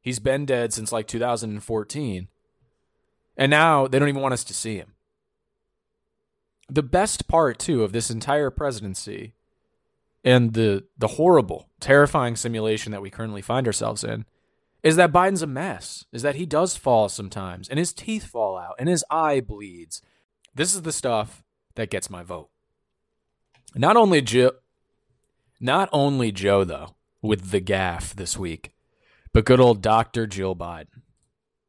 He's 0.00 0.18
been 0.18 0.46
dead 0.46 0.72
since 0.72 0.92
like 0.92 1.06
2014. 1.06 2.28
And 3.36 3.50
now 3.50 3.86
they 3.86 3.98
don't 3.98 4.08
even 4.08 4.22
want 4.22 4.34
us 4.34 4.44
to 4.44 4.54
see 4.54 4.76
him. 4.76 4.94
The 6.68 6.82
best 6.82 7.28
part, 7.28 7.58
too, 7.58 7.82
of 7.82 7.92
this 7.92 8.10
entire 8.10 8.50
presidency 8.50 9.34
and 10.24 10.52
the, 10.52 10.84
the 10.98 11.08
horrible, 11.08 11.68
terrifying 11.80 12.36
simulation 12.36 12.92
that 12.92 13.02
we 13.02 13.10
currently 13.10 13.42
find 13.42 13.66
ourselves 13.66 14.04
in 14.04 14.24
is 14.82 14.96
that 14.96 15.12
Biden's 15.12 15.42
a 15.42 15.46
mess, 15.46 16.04
is 16.12 16.22
that 16.22 16.36
he 16.36 16.46
does 16.46 16.76
fall 16.76 17.08
sometimes, 17.08 17.68
and 17.68 17.78
his 17.78 17.92
teeth 17.92 18.24
fall 18.24 18.56
out, 18.56 18.76
and 18.78 18.88
his 18.88 19.04
eye 19.10 19.40
bleeds. 19.40 20.02
This 20.54 20.74
is 20.74 20.82
the 20.82 20.92
stuff 20.92 21.42
that 21.74 21.90
gets 21.90 22.10
my 22.10 22.22
vote. 22.22 22.50
Not 23.74 23.96
only 23.96 24.20
Joe, 24.20 24.52
not 25.60 25.88
only 25.92 26.32
Joe 26.32 26.64
though, 26.64 26.94
with 27.22 27.50
the 27.50 27.60
gaffe 27.60 28.14
this 28.14 28.36
week, 28.36 28.72
but 29.32 29.44
good 29.44 29.60
old 29.60 29.82
Dr. 29.82 30.26
Jill 30.26 30.56
Biden, 30.56 31.02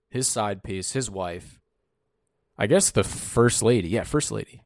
his 0.10 0.28
side 0.28 0.64
piece, 0.64 0.94
his 0.94 1.10
wife, 1.10 1.60
I 2.58 2.68
guess 2.68 2.92
the 2.92 3.04
first 3.04 3.64
lady. 3.64 3.90
Yeah, 3.90 4.04
first 4.04 4.32
lady. 4.32 4.64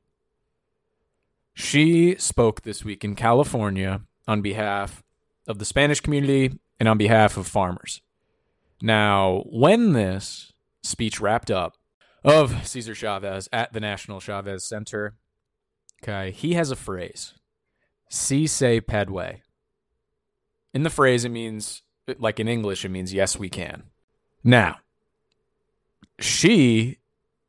She 1.53 2.15
spoke 2.15 2.61
this 2.61 2.83
week 2.83 3.03
in 3.03 3.15
California 3.15 4.01
on 4.27 4.41
behalf 4.41 5.03
of 5.47 5.59
the 5.59 5.65
Spanish 5.65 5.99
community 5.99 6.59
and 6.79 6.89
on 6.89 6.97
behalf 6.97 7.37
of 7.37 7.47
farmers. 7.47 8.01
Now, 8.81 9.43
when 9.49 9.93
this 9.93 10.51
speech 10.81 11.19
wrapped 11.21 11.51
up 11.51 11.77
of 12.23 12.67
Cesar 12.67 12.95
Chavez 12.95 13.47
at 13.53 13.71
the 13.71 13.79
National 13.79 14.19
Chavez 14.19 14.65
Center, 14.65 15.15
okay, 16.01 16.31
he 16.31 16.53
has 16.53 16.71
a 16.71 16.75
phrase, 16.75 17.33
si 18.09 18.47
se 18.47 18.81
puede. 18.81 19.41
In 20.73 20.83
the 20.83 20.89
phrase, 20.89 21.23
it 21.23 21.29
means, 21.29 21.83
like 22.17 22.39
in 22.39 22.47
English, 22.47 22.83
it 22.83 22.89
means 22.89 23.13
yes, 23.13 23.37
we 23.37 23.49
can. 23.49 23.83
Now, 24.43 24.77
she 26.19 26.97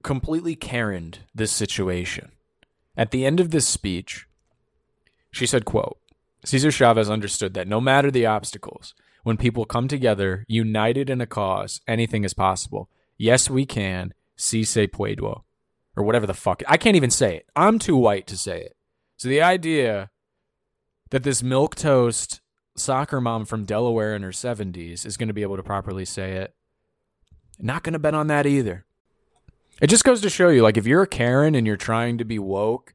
completely 0.02 0.54
Karened 0.54 1.20
this 1.34 1.50
situation. 1.50 2.30
At 2.96 3.10
the 3.10 3.26
end 3.26 3.40
of 3.40 3.50
this 3.50 3.66
speech, 3.66 4.26
she 5.30 5.46
said, 5.46 5.64
quote, 5.64 5.98
Cesar 6.44 6.70
Chavez 6.70 7.10
understood 7.10 7.54
that 7.54 7.66
no 7.66 7.80
matter 7.80 8.10
the 8.10 8.26
obstacles, 8.26 8.94
when 9.22 9.36
people 9.36 9.64
come 9.64 9.88
together, 9.88 10.44
united 10.48 11.08
in 11.08 11.20
a 11.20 11.26
cause, 11.26 11.80
anything 11.88 12.24
is 12.24 12.34
possible. 12.34 12.90
Yes, 13.16 13.48
we 13.48 13.64
can. 13.64 14.12
Si 14.36 14.64
se 14.64 14.88
puede. 14.88 15.20
Or 15.20 16.04
whatever 16.04 16.26
the 16.26 16.34
fuck. 16.34 16.62
I 16.68 16.76
can't 16.76 16.96
even 16.96 17.10
say 17.10 17.36
it. 17.36 17.46
I'm 17.56 17.78
too 17.78 17.96
white 17.96 18.26
to 18.26 18.36
say 18.36 18.60
it. 18.60 18.76
So 19.16 19.28
the 19.28 19.42
idea 19.42 20.10
that 21.10 21.22
this 21.22 21.42
milk 21.42 21.74
toast 21.74 22.40
soccer 22.76 23.20
mom 23.20 23.44
from 23.44 23.64
Delaware 23.64 24.14
in 24.14 24.22
her 24.22 24.30
70s 24.30 25.06
is 25.06 25.16
going 25.16 25.28
to 25.28 25.34
be 25.34 25.42
able 25.42 25.56
to 25.56 25.62
properly 25.62 26.04
say 26.04 26.32
it, 26.32 26.54
not 27.58 27.82
going 27.82 27.92
to 27.92 27.98
bet 27.98 28.14
on 28.14 28.26
that 28.26 28.46
either. 28.46 28.84
It 29.80 29.88
just 29.88 30.04
goes 30.04 30.20
to 30.20 30.30
show 30.30 30.48
you, 30.48 30.62
like, 30.62 30.76
if 30.76 30.86
you're 30.86 31.02
a 31.02 31.06
Karen 31.06 31.54
and 31.54 31.66
you're 31.66 31.76
trying 31.76 32.18
to 32.18 32.24
be 32.24 32.38
woke 32.38 32.94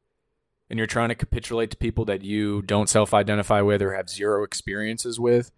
and 0.70 0.78
you're 0.78 0.88
trying 0.88 1.10
to 1.10 1.16
capitulate 1.16 1.72
to 1.72 1.78
people 1.78 2.06
that 2.06 2.24
you 2.24 2.62
don't 2.62 2.90
self 2.90 3.14
identify 3.14 3.62
with 3.62 3.82
or 3.82 3.96
have 3.96 4.10
zero 4.10 4.44
experiences 4.44 5.20
with, 5.20 5.52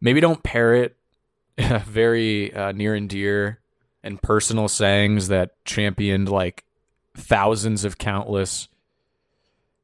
maybe 0.00 0.20
don't 0.20 0.42
parrot 0.42 0.96
very 1.58 2.52
uh, 2.52 2.72
near 2.72 2.94
and 2.94 3.08
dear 3.08 3.60
and 4.02 4.22
personal 4.22 4.68
sayings 4.68 5.28
that 5.28 5.52
championed 5.64 6.28
like 6.28 6.64
thousands 7.16 7.84
of 7.84 7.98
countless 7.98 8.68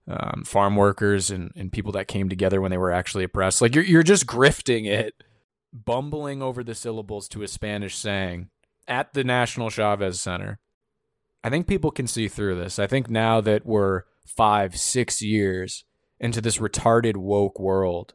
um, 0.07 0.45
farm 0.45 0.77
workers 0.77 1.31
and, 1.31 1.51
and 1.57 1.73
people 1.73 1.93
that 1.93 2.09
came 2.09 2.29
together 2.29 2.61
when 2.61 2.71
they 2.71 2.77
were 2.77 2.93
actually 2.93 3.25
oppressed. 3.25 3.63
Like, 3.63 3.75
you're, 3.75 3.85
you're 3.85 4.03
just 4.03 4.27
grifting 4.27 4.87
it, 4.87 5.15
bumbling 5.73 6.43
over 6.43 6.63
the 6.63 6.75
syllables 6.75 7.27
to 7.29 7.43
a 7.43 7.49
Spanish 7.49 7.97
saying 7.97 8.51
at 8.89 9.13
the 9.15 9.25
National 9.25 9.71
Chavez 9.71 10.21
Center. 10.21 10.59
I 11.45 11.51
think 11.51 11.67
people 11.67 11.91
can 11.91 12.07
see 12.07 12.29
through 12.29 12.57
this. 12.57 12.79
I 12.79 12.87
think 12.87 13.11
now 13.11 13.41
that 13.41 13.67
we're 13.67 14.03
five, 14.25 14.79
six 14.79 15.21
years 15.21 15.85
into 16.21 16.41
this 16.41 16.59
retarded 16.59 17.17
woke 17.17 17.59
world, 17.59 18.15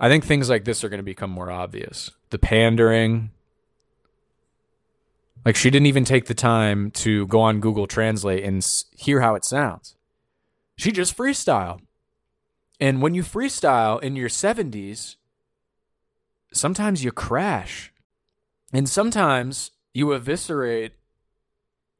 I 0.00 0.08
think 0.08 0.24
things 0.24 0.48
like 0.48 0.64
this 0.64 0.84
are 0.84 0.88
going 0.88 0.98
to 0.98 1.04
become 1.04 1.30
more 1.30 1.50
obvious. 1.50 2.10
The 2.30 2.38
pandering. 2.38 3.30
Like, 5.44 5.56
she 5.56 5.70
didn't 5.70 5.86
even 5.86 6.04
take 6.04 6.26
the 6.26 6.34
time 6.34 6.90
to 6.92 7.26
go 7.26 7.40
on 7.40 7.60
Google 7.60 7.86
Translate 7.86 8.44
and 8.44 8.66
hear 8.96 9.20
how 9.20 9.34
it 9.34 9.44
sounds. 9.44 9.96
She 10.76 10.92
just 10.92 11.16
freestyle. 11.16 11.80
And 12.80 13.02
when 13.02 13.14
you 13.14 13.22
freestyle 13.22 14.00
in 14.02 14.14
your 14.14 14.28
70s, 14.28 15.16
sometimes 16.52 17.02
you 17.02 17.12
crash. 17.12 17.92
And 18.72 18.88
sometimes 18.88 19.70
you 19.94 20.12
eviscerate 20.12 20.92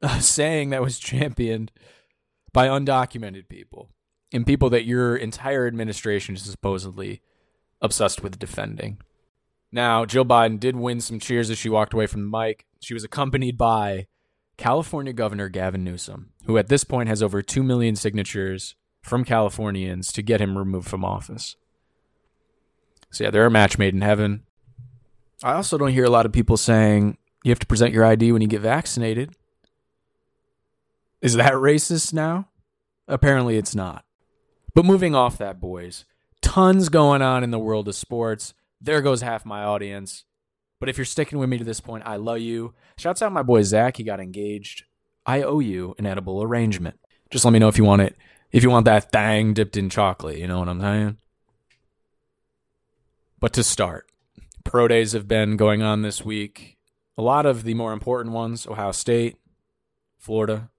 a 0.01 0.21
saying 0.21 0.69
that 0.69 0.81
was 0.81 0.99
championed 0.99 1.71
by 2.53 2.67
undocumented 2.67 3.49
people 3.49 3.89
and 4.31 4.45
people 4.45 4.69
that 4.69 4.85
your 4.85 5.15
entire 5.15 5.67
administration 5.67 6.35
is 6.35 6.43
supposedly 6.43 7.21
obsessed 7.81 8.21
with 8.21 8.39
defending. 8.39 8.99
Now, 9.71 10.05
Jill 10.05 10.25
Biden 10.25 10.59
did 10.59 10.75
win 10.75 10.99
some 10.99 11.19
cheers 11.19 11.49
as 11.49 11.57
she 11.57 11.69
walked 11.69 11.93
away 11.93 12.07
from 12.07 12.21
the 12.21 12.37
mic. 12.37 12.65
She 12.81 12.93
was 12.93 13.03
accompanied 13.03 13.57
by 13.57 14.07
California 14.57 15.13
Governor 15.13 15.47
Gavin 15.47 15.83
Newsom, 15.83 16.31
who 16.45 16.57
at 16.57 16.69
this 16.69 16.83
point 16.83 17.09
has 17.09 17.21
over 17.21 17.41
2 17.41 17.63
million 17.63 17.95
signatures 17.95 18.75
from 19.01 19.23
Californians 19.23 20.11
to 20.11 20.21
get 20.21 20.41
him 20.41 20.57
removed 20.57 20.87
from 20.87 21.05
office. 21.05 21.55
So, 23.11 23.23
yeah, 23.23 23.29
they're 23.31 23.45
a 23.45 23.51
match 23.51 23.77
made 23.77 23.93
in 23.93 24.01
heaven. 24.01 24.43
I 25.43 25.53
also 25.53 25.77
don't 25.77 25.91
hear 25.93 26.05
a 26.05 26.09
lot 26.09 26.25
of 26.25 26.33
people 26.33 26.57
saying 26.57 27.17
you 27.43 27.51
have 27.51 27.59
to 27.59 27.67
present 27.67 27.93
your 27.93 28.05
ID 28.05 28.31
when 28.31 28.41
you 28.41 28.47
get 28.47 28.61
vaccinated. 28.61 29.35
Is 31.21 31.35
that 31.35 31.53
racist 31.53 32.13
now? 32.13 32.49
Apparently 33.07 33.57
it's 33.57 33.75
not. 33.75 34.05
But 34.73 34.85
moving 34.85 35.15
off 35.15 35.37
that, 35.37 35.59
boys, 35.59 36.05
tons 36.41 36.89
going 36.89 37.21
on 37.21 37.43
in 37.43 37.51
the 37.51 37.59
world 37.59 37.87
of 37.87 37.95
sports. 37.95 38.53
There 38.81 39.01
goes 39.01 39.21
half 39.21 39.45
my 39.45 39.63
audience. 39.63 40.25
But 40.79 40.89
if 40.89 40.97
you're 40.97 41.05
sticking 41.05 41.39
with 41.39 41.49
me 41.49 41.57
to 41.57 41.63
this 41.63 41.81
point, 41.81 42.03
I 42.05 42.15
love 42.15 42.39
you. 42.39 42.73
Shouts 42.97 43.21
out 43.21 43.33
my 43.33 43.43
boy 43.43 43.63
Zach. 43.63 43.97
He 43.97 44.03
got 44.03 44.21
engaged. 44.21 44.85
I 45.25 45.41
owe 45.41 45.59
you 45.59 45.95
an 45.97 46.05
edible 46.05 46.41
arrangement. 46.41 46.99
Just 47.29 47.43
let 47.43 47.51
me 47.51 47.59
know 47.59 47.67
if 47.67 47.77
you 47.77 47.83
want 47.83 48.01
it. 48.01 48.15
If 48.51 48.63
you 48.63 48.69
want 48.69 48.85
that 48.85 49.11
thang 49.11 49.53
dipped 49.53 49.77
in 49.77 49.89
chocolate, 49.89 50.37
you 50.37 50.47
know 50.47 50.59
what 50.59 50.69
I'm 50.69 50.81
saying? 50.81 51.17
But 53.39 53.53
to 53.53 53.63
start, 53.63 54.08
pro 54.69 54.87
days 54.87 55.13
have 55.13 55.27
been 55.27 55.57
going 55.57 55.81
on 55.81 56.03
this 56.03 56.23
week. 56.23 56.77
A 57.17 57.23
lot 57.23 57.47
of 57.47 57.63
the 57.63 57.73
more 57.73 57.91
important 57.91 58.35
ones 58.35 58.67
Ohio 58.67 58.91
State, 58.91 59.35
Florida, 60.19 60.69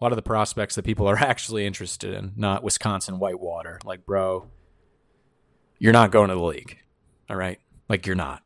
a 0.00 0.04
lot 0.04 0.12
of 0.12 0.16
the 0.16 0.22
prospects 0.22 0.74
that 0.76 0.84
people 0.84 1.06
are 1.06 1.18
actually 1.18 1.66
interested 1.66 2.14
in, 2.14 2.32
not 2.36 2.64
Wisconsin 2.64 3.18
Whitewater. 3.18 3.78
Like, 3.84 4.06
bro, 4.06 4.50
you're 5.78 5.92
not 5.92 6.10
going 6.10 6.30
to 6.30 6.36
the 6.36 6.40
league. 6.40 6.78
All 7.28 7.36
right? 7.36 7.60
Like, 7.86 8.06
you're 8.06 8.16
not. 8.16 8.42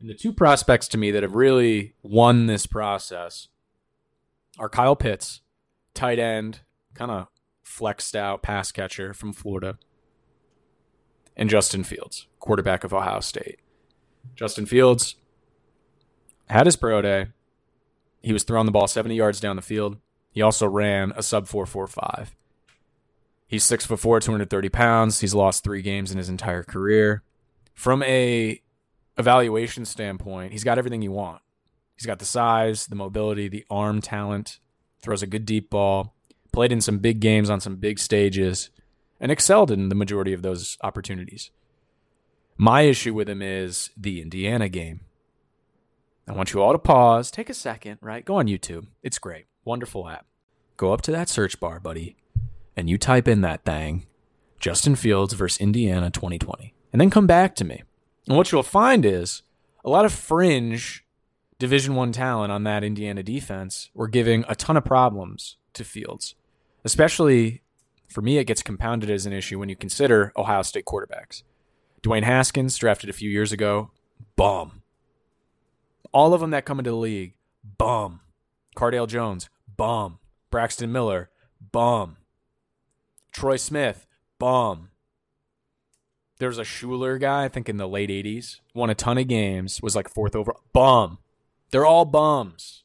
And 0.00 0.08
the 0.08 0.14
two 0.14 0.32
prospects 0.32 0.86
to 0.88 0.98
me 0.98 1.10
that 1.10 1.24
have 1.24 1.34
really 1.34 1.94
won 2.00 2.46
this 2.46 2.66
process 2.66 3.48
are 4.56 4.68
Kyle 4.68 4.94
Pitts, 4.94 5.40
tight 5.94 6.20
end, 6.20 6.60
kind 6.94 7.10
of 7.10 7.26
flexed 7.64 8.14
out 8.14 8.42
pass 8.42 8.70
catcher 8.70 9.12
from 9.12 9.32
Florida, 9.32 9.78
and 11.36 11.50
Justin 11.50 11.84
Fields, 11.84 12.26
quarterback 12.40 12.84
of 12.84 12.92
Ohio 12.92 13.20
State. 13.20 13.58
Justin 14.34 14.66
Fields 14.66 15.16
had 16.48 16.66
his 16.66 16.76
pro 16.76 17.02
day. 17.02 17.28
He 18.22 18.32
was 18.32 18.44
throwing 18.44 18.66
the 18.66 18.72
ball 18.72 18.86
70 18.86 19.14
yards 19.14 19.40
down 19.40 19.56
the 19.56 19.62
field. 19.62 19.96
He 20.30 20.42
also 20.42 20.66
ran 20.66 21.12
a 21.16 21.22
sub 21.22 21.48
445. 21.48 22.34
He's 23.46 23.64
six 23.64 23.84
foot 23.84 24.00
four, 24.00 24.18
230 24.18 24.68
pounds. 24.70 25.20
He's 25.20 25.34
lost 25.34 25.62
three 25.62 25.82
games 25.82 26.10
in 26.10 26.18
his 26.18 26.30
entire 26.30 26.62
career. 26.62 27.22
From 27.74 28.02
a 28.02 28.62
evaluation 29.18 29.84
standpoint, 29.84 30.52
he's 30.52 30.64
got 30.64 30.78
everything 30.78 31.02
you 31.02 31.12
want. 31.12 31.42
He's 31.96 32.06
got 32.06 32.18
the 32.18 32.24
size, 32.24 32.86
the 32.86 32.96
mobility, 32.96 33.48
the 33.48 33.66
arm 33.70 34.00
talent, 34.00 34.58
throws 35.02 35.22
a 35.22 35.26
good 35.26 35.44
deep 35.44 35.68
ball, 35.68 36.14
played 36.52 36.72
in 36.72 36.80
some 36.80 36.98
big 36.98 37.20
games 37.20 37.50
on 37.50 37.60
some 37.60 37.76
big 37.76 37.98
stages, 37.98 38.70
and 39.22 39.30
excelled 39.30 39.70
in 39.70 39.88
the 39.88 39.94
majority 39.94 40.32
of 40.32 40.42
those 40.42 40.76
opportunities. 40.82 41.50
My 42.58 42.82
issue 42.82 43.14
with 43.14 43.28
him 43.28 43.40
is 43.40 43.90
the 43.96 44.20
Indiana 44.20 44.68
game. 44.68 45.00
I 46.28 46.32
want 46.32 46.52
you 46.52 46.60
all 46.60 46.72
to 46.72 46.78
pause, 46.78 47.30
take 47.30 47.48
a 47.48 47.54
second, 47.54 47.98
right? 48.00 48.24
Go 48.24 48.34
on 48.34 48.48
YouTube. 48.48 48.88
It's 49.02 49.18
great. 49.18 49.46
Wonderful 49.64 50.08
app. 50.08 50.26
Go 50.76 50.92
up 50.92 51.02
to 51.02 51.12
that 51.12 51.28
search 51.28 51.60
bar, 51.60 51.78
buddy, 51.78 52.16
and 52.76 52.90
you 52.90 52.98
type 52.98 53.28
in 53.28 53.40
that 53.42 53.64
thing 53.64 54.06
Justin 54.58 54.96
Fields 54.96 55.34
versus 55.34 55.60
Indiana 55.60 56.10
2020. 56.10 56.74
And 56.92 57.00
then 57.00 57.10
come 57.10 57.26
back 57.26 57.54
to 57.56 57.64
me. 57.64 57.82
And 58.26 58.36
what 58.36 58.52
you'll 58.52 58.62
find 58.62 59.04
is 59.04 59.42
a 59.84 59.90
lot 59.90 60.04
of 60.04 60.12
fringe 60.12 61.04
Division 61.58 61.94
1 61.94 62.10
talent 62.10 62.50
on 62.50 62.64
that 62.64 62.82
Indiana 62.82 63.22
defense 63.22 63.90
were 63.94 64.08
giving 64.08 64.44
a 64.48 64.56
ton 64.56 64.76
of 64.76 64.84
problems 64.84 65.56
to 65.74 65.84
Fields. 65.84 66.34
Especially 66.84 67.61
for 68.12 68.22
me 68.22 68.38
it 68.38 68.44
gets 68.44 68.62
compounded 68.62 69.10
as 69.10 69.26
an 69.26 69.32
issue 69.32 69.58
when 69.58 69.68
you 69.68 69.76
consider 69.76 70.32
Ohio 70.36 70.62
State 70.62 70.84
quarterbacks. 70.84 71.42
Dwayne 72.02 72.24
Haskins 72.24 72.76
drafted 72.76 73.10
a 73.10 73.14
few 73.14 73.30
years 73.30 73.52
ago, 73.52 73.90
bum. 74.36 74.82
All 76.12 76.34
of 76.34 76.40
them 76.40 76.50
that 76.50 76.64
come 76.64 76.78
into 76.78 76.90
the 76.90 76.96
league, 76.96 77.34
bum. 77.78 78.20
Cardale 78.76 79.08
Jones, 79.08 79.48
bum. 79.76 80.18
Braxton 80.50 80.92
Miller, 80.92 81.30
bum. 81.72 82.16
Troy 83.32 83.56
Smith, 83.56 84.06
bum. 84.38 84.90
There 86.38 86.48
was 86.48 86.58
a 86.58 86.64
Schuler 86.64 87.18
guy, 87.18 87.44
I 87.44 87.48
think 87.48 87.68
in 87.68 87.76
the 87.76 87.88
late 87.88 88.10
80s, 88.10 88.60
won 88.74 88.90
a 88.90 88.94
ton 88.94 89.16
of 89.16 89.28
games, 89.28 89.80
was 89.80 89.94
like 89.94 90.08
fourth 90.08 90.34
over. 90.34 90.54
Bum. 90.72 91.18
They're 91.70 91.86
all 91.86 92.04
bums. 92.04 92.82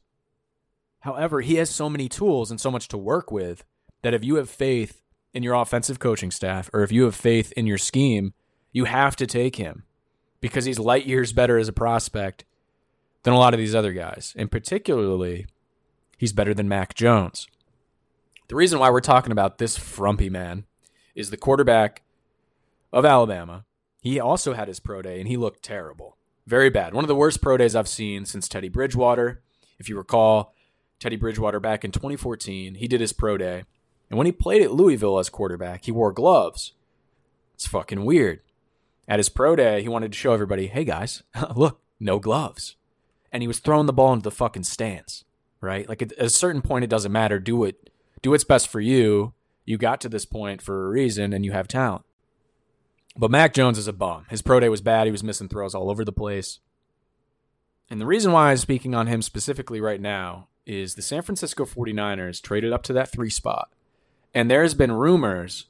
However, 1.01 1.41
he 1.41 1.55
has 1.55 1.69
so 1.69 1.89
many 1.89 2.07
tools 2.07 2.51
and 2.51 2.61
so 2.61 2.69
much 2.69 2.87
to 2.89 2.97
work 2.97 3.31
with 3.31 3.65
that 4.03 4.13
if 4.13 4.23
you 4.23 4.35
have 4.35 4.49
faith 4.49 5.01
in 5.33 5.43
your 5.43 5.55
offensive 5.55 5.99
coaching 5.99 6.31
staff 6.31 6.69
or 6.73 6.83
if 6.83 6.91
you 6.91 7.03
have 7.03 7.15
faith 7.15 7.51
in 7.53 7.67
your 7.67 7.77
scheme, 7.77 8.33
you 8.71 8.85
have 8.85 9.15
to 9.17 9.27
take 9.27 9.55
him 9.55 9.83
because 10.41 10.65
he's 10.65 10.79
light 10.79 11.05
years 11.05 11.33
better 11.33 11.57
as 11.57 11.67
a 11.67 11.73
prospect 11.73 12.45
than 13.23 13.33
a 13.33 13.37
lot 13.37 13.53
of 13.53 13.57
these 13.59 13.75
other 13.75 13.93
guys. 13.93 14.33
And 14.37 14.51
particularly, 14.51 15.47
he's 16.17 16.33
better 16.33 16.53
than 16.53 16.69
Mac 16.69 16.93
Jones. 16.93 17.47
The 18.47 18.55
reason 18.55 18.79
why 18.79 18.89
we're 18.89 19.01
talking 19.01 19.31
about 19.31 19.57
this 19.57 19.77
frumpy 19.77 20.29
man 20.29 20.65
is 21.15 21.29
the 21.29 21.37
quarterback 21.37 22.03
of 22.93 23.05
Alabama. 23.05 23.65
He 24.01 24.19
also 24.19 24.53
had 24.53 24.67
his 24.67 24.79
pro 24.79 25.01
day 25.01 25.19
and 25.19 25.27
he 25.27 25.35
looked 25.35 25.63
terrible. 25.63 26.17
Very 26.45 26.69
bad. 26.69 26.93
One 26.93 27.03
of 27.03 27.09
the 27.09 27.15
worst 27.15 27.41
pro 27.41 27.57
days 27.57 27.75
I've 27.75 27.89
seen 27.89 28.25
since 28.25 28.47
Teddy 28.47 28.69
Bridgewater. 28.69 29.41
If 29.79 29.89
you 29.89 29.97
recall, 29.97 30.53
Teddy 30.99 31.17
Bridgewater 31.17 31.59
back 31.59 31.83
in 31.83 31.91
2014, 31.91 32.75
he 32.75 32.87
did 32.87 33.01
his 33.01 33.11
pro 33.11 33.37
day. 33.37 33.65
And 34.09 34.17
when 34.17 34.25
he 34.25 34.31
played 34.31 34.61
at 34.61 34.71
Louisville 34.71 35.19
as 35.19 35.29
quarterback, 35.29 35.85
he 35.85 35.91
wore 35.91 36.11
gloves. 36.11 36.73
It's 37.55 37.67
fucking 37.67 38.05
weird. 38.05 38.41
At 39.07 39.19
his 39.19 39.29
pro 39.29 39.55
day, 39.55 39.81
he 39.81 39.87
wanted 39.87 40.11
to 40.11 40.17
show 40.17 40.33
everybody, 40.33 40.67
hey 40.67 40.83
guys, 40.83 41.23
look, 41.55 41.79
no 41.99 42.19
gloves. 42.19 42.75
And 43.31 43.43
he 43.43 43.47
was 43.47 43.59
throwing 43.59 43.85
the 43.85 43.93
ball 43.93 44.13
into 44.13 44.23
the 44.23 44.31
fucking 44.31 44.63
stands, 44.63 45.25
right? 45.61 45.87
Like 45.87 46.01
at 46.01 46.13
a 46.17 46.29
certain 46.29 46.61
point, 46.61 46.83
it 46.83 46.89
doesn't 46.89 47.11
matter. 47.11 47.39
Do 47.39 47.63
it, 47.63 47.89
do 48.21 48.31
what's 48.31 48.43
best 48.43 48.67
for 48.67 48.79
you. 48.79 49.33
You 49.65 49.77
got 49.77 49.99
to 50.01 50.09
this 50.09 50.25
point 50.25 50.61
for 50.61 50.85
a 50.85 50.89
reason 50.89 51.33
and 51.33 51.43
you 51.43 51.51
have 51.51 51.67
talent. 51.67 52.05
But 53.17 53.31
Mac 53.31 53.53
Jones 53.53 53.77
is 53.77 53.87
a 53.87 53.93
bum. 53.93 54.25
His 54.29 54.41
pro 54.41 54.59
day 54.59 54.69
was 54.69 54.81
bad. 54.81 55.07
He 55.07 55.11
was 55.11 55.23
missing 55.23 55.49
throws 55.49 55.73
all 55.73 55.89
over 55.89 56.05
the 56.05 56.11
place. 56.11 56.59
And 57.89 57.99
the 57.99 58.05
reason 58.05 58.31
why 58.31 58.51
I'm 58.51 58.57
speaking 58.57 58.93
on 58.93 59.07
him 59.07 59.21
specifically 59.21 59.81
right 59.81 59.99
now 59.99 60.49
is 60.65 60.95
the 60.95 61.01
San 61.01 61.21
Francisco 61.21 61.65
49ers 61.65 62.41
traded 62.41 62.73
up 62.73 62.83
to 62.83 62.93
that 62.93 63.11
three 63.11 63.29
spot. 63.29 63.69
And 64.33 64.51
there's 64.51 64.73
been 64.73 64.91
rumors 64.91 65.65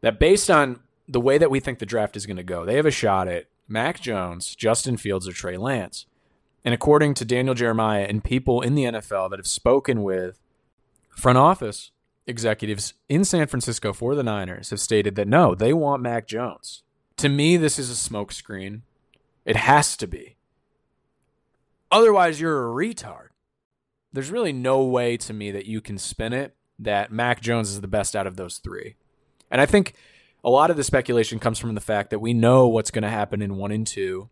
that 0.00 0.18
based 0.18 0.50
on 0.50 0.80
the 1.08 1.20
way 1.20 1.38
that 1.38 1.50
we 1.50 1.60
think 1.60 1.78
the 1.78 1.86
draft 1.86 2.16
is 2.16 2.26
going 2.26 2.36
to 2.36 2.42
go, 2.42 2.64
they 2.64 2.76
have 2.76 2.86
a 2.86 2.90
shot 2.90 3.28
at 3.28 3.46
Mac 3.68 4.00
Jones, 4.00 4.54
Justin 4.54 4.96
Fields, 4.96 5.28
or 5.28 5.32
Trey 5.32 5.56
Lance. 5.56 6.06
And 6.64 6.74
according 6.74 7.14
to 7.14 7.24
Daniel 7.24 7.54
Jeremiah 7.54 8.06
and 8.08 8.24
people 8.24 8.60
in 8.60 8.74
the 8.74 8.84
NFL 8.84 9.30
that 9.30 9.38
have 9.38 9.46
spoken 9.46 10.02
with 10.02 10.40
front 11.10 11.38
office 11.38 11.92
executives 12.26 12.94
in 13.08 13.24
San 13.24 13.46
Francisco 13.46 13.92
for 13.92 14.14
the 14.14 14.24
Niners 14.24 14.70
have 14.70 14.80
stated 14.80 15.14
that 15.14 15.28
no, 15.28 15.54
they 15.54 15.72
want 15.72 16.02
Mac 16.02 16.26
Jones. 16.26 16.82
To 17.18 17.28
me, 17.28 17.56
this 17.56 17.78
is 17.78 17.90
a 17.90 18.10
smokescreen. 18.10 18.82
It 19.44 19.56
has 19.56 19.96
to 19.98 20.08
be. 20.08 20.36
Otherwise, 21.90 22.40
you're 22.40 22.68
a 22.68 22.74
retard. 22.74 23.28
There's 24.12 24.30
really 24.30 24.52
no 24.52 24.82
way 24.82 25.16
to 25.18 25.32
me 25.32 25.50
that 25.52 25.66
you 25.66 25.80
can 25.80 25.98
spin 25.98 26.32
it 26.32 26.55
that 26.78 27.12
Mac 27.12 27.40
Jones 27.40 27.70
is 27.70 27.80
the 27.80 27.88
best 27.88 28.14
out 28.14 28.26
of 28.26 28.36
those 28.36 28.58
three. 28.58 28.96
And 29.50 29.60
I 29.60 29.66
think 29.66 29.94
a 30.44 30.50
lot 30.50 30.70
of 30.70 30.76
the 30.76 30.84
speculation 30.84 31.38
comes 31.38 31.58
from 31.58 31.74
the 31.74 31.80
fact 31.80 32.10
that 32.10 32.18
we 32.18 32.34
know 32.34 32.68
what's 32.68 32.90
going 32.90 33.02
to 33.02 33.08
happen 33.08 33.42
in 33.42 33.56
one 33.56 33.72
and 33.72 33.86
two. 33.86 34.28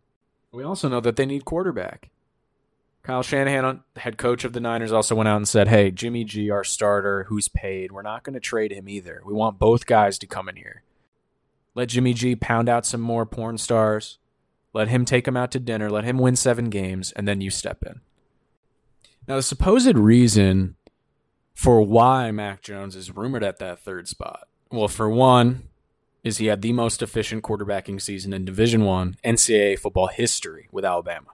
We 0.53 0.63
also 0.63 0.89
know 0.89 1.01
that 1.01 1.17
they 1.17 1.27
need 1.27 1.45
quarterback. 1.45 2.11
Kyle 3.03 3.23
Shanahan, 3.23 3.83
head 3.97 4.17
coach 4.17 4.45
of 4.45 4.55
the 4.55 4.61
Niners, 4.61 4.93
also 4.93 5.15
went 5.15 5.29
out 5.29 5.37
and 5.37 5.49
said, 5.49 5.69
Hey, 5.69 5.91
Jimmy 5.91 6.25
G, 6.25 6.51
our 6.51 6.65
starter, 6.65 7.25
who's 7.25 7.49
paid, 7.49 7.93
we're 7.93 8.03
not 8.03 8.23
going 8.23 8.35
to 8.35 8.41
trade 8.41 8.73
him 8.73 8.89
either. 8.89 9.21
We 9.27 9.35
want 9.35 9.59
both 9.59 9.85
guys 9.85 10.19
to 10.21 10.27
come 10.27 10.49
in 10.49 10.57
here. 10.57 10.83
Let 11.75 11.89
Jimmy 11.89 12.15
G 12.15 12.35
pound 12.35 12.69
out 12.69 12.87
some 12.87 13.03
more 13.03 13.27
porn 13.27 13.59
stars. 13.59 14.19
Let 14.73 14.89
him 14.89 15.05
take 15.05 15.25
them 15.25 15.37
out 15.37 15.51
to 15.53 15.61
dinner. 15.61 15.91
Let 15.91 16.05
him 16.05 16.19
win 16.19 16.35
seven 16.35 16.71
games, 16.71 17.13
and 17.13 17.29
then 17.29 17.41
you 17.41 17.51
step 17.51 17.83
in. 17.85 18.01
Now, 19.29 19.37
the 19.37 19.43
supposed 19.43 19.97
reason 19.97 20.77
for 21.55 21.81
why 21.83 22.31
Mac 22.31 22.63
Jones 22.63 22.97
is 22.97 23.15
rumored 23.15 23.45
at 23.45 23.59
that 23.59 23.81
third 23.81 24.09
spot, 24.09 24.49
well, 24.71 24.89
for 24.89 25.09
one, 25.09 25.69
is 26.25 26.39
he 26.39 26.47
had 26.47 26.63
the 26.63 26.73
most 26.73 27.03
efficient 27.03 27.43
quarterbacking 27.43 28.01
season 28.01 28.33
in 28.33 28.45
Division 28.45 28.85
One 28.85 29.17
NCAA 29.25 29.79
football 29.79 30.09
history 30.09 30.69
with 30.73 30.85
Alabama. 30.85 31.29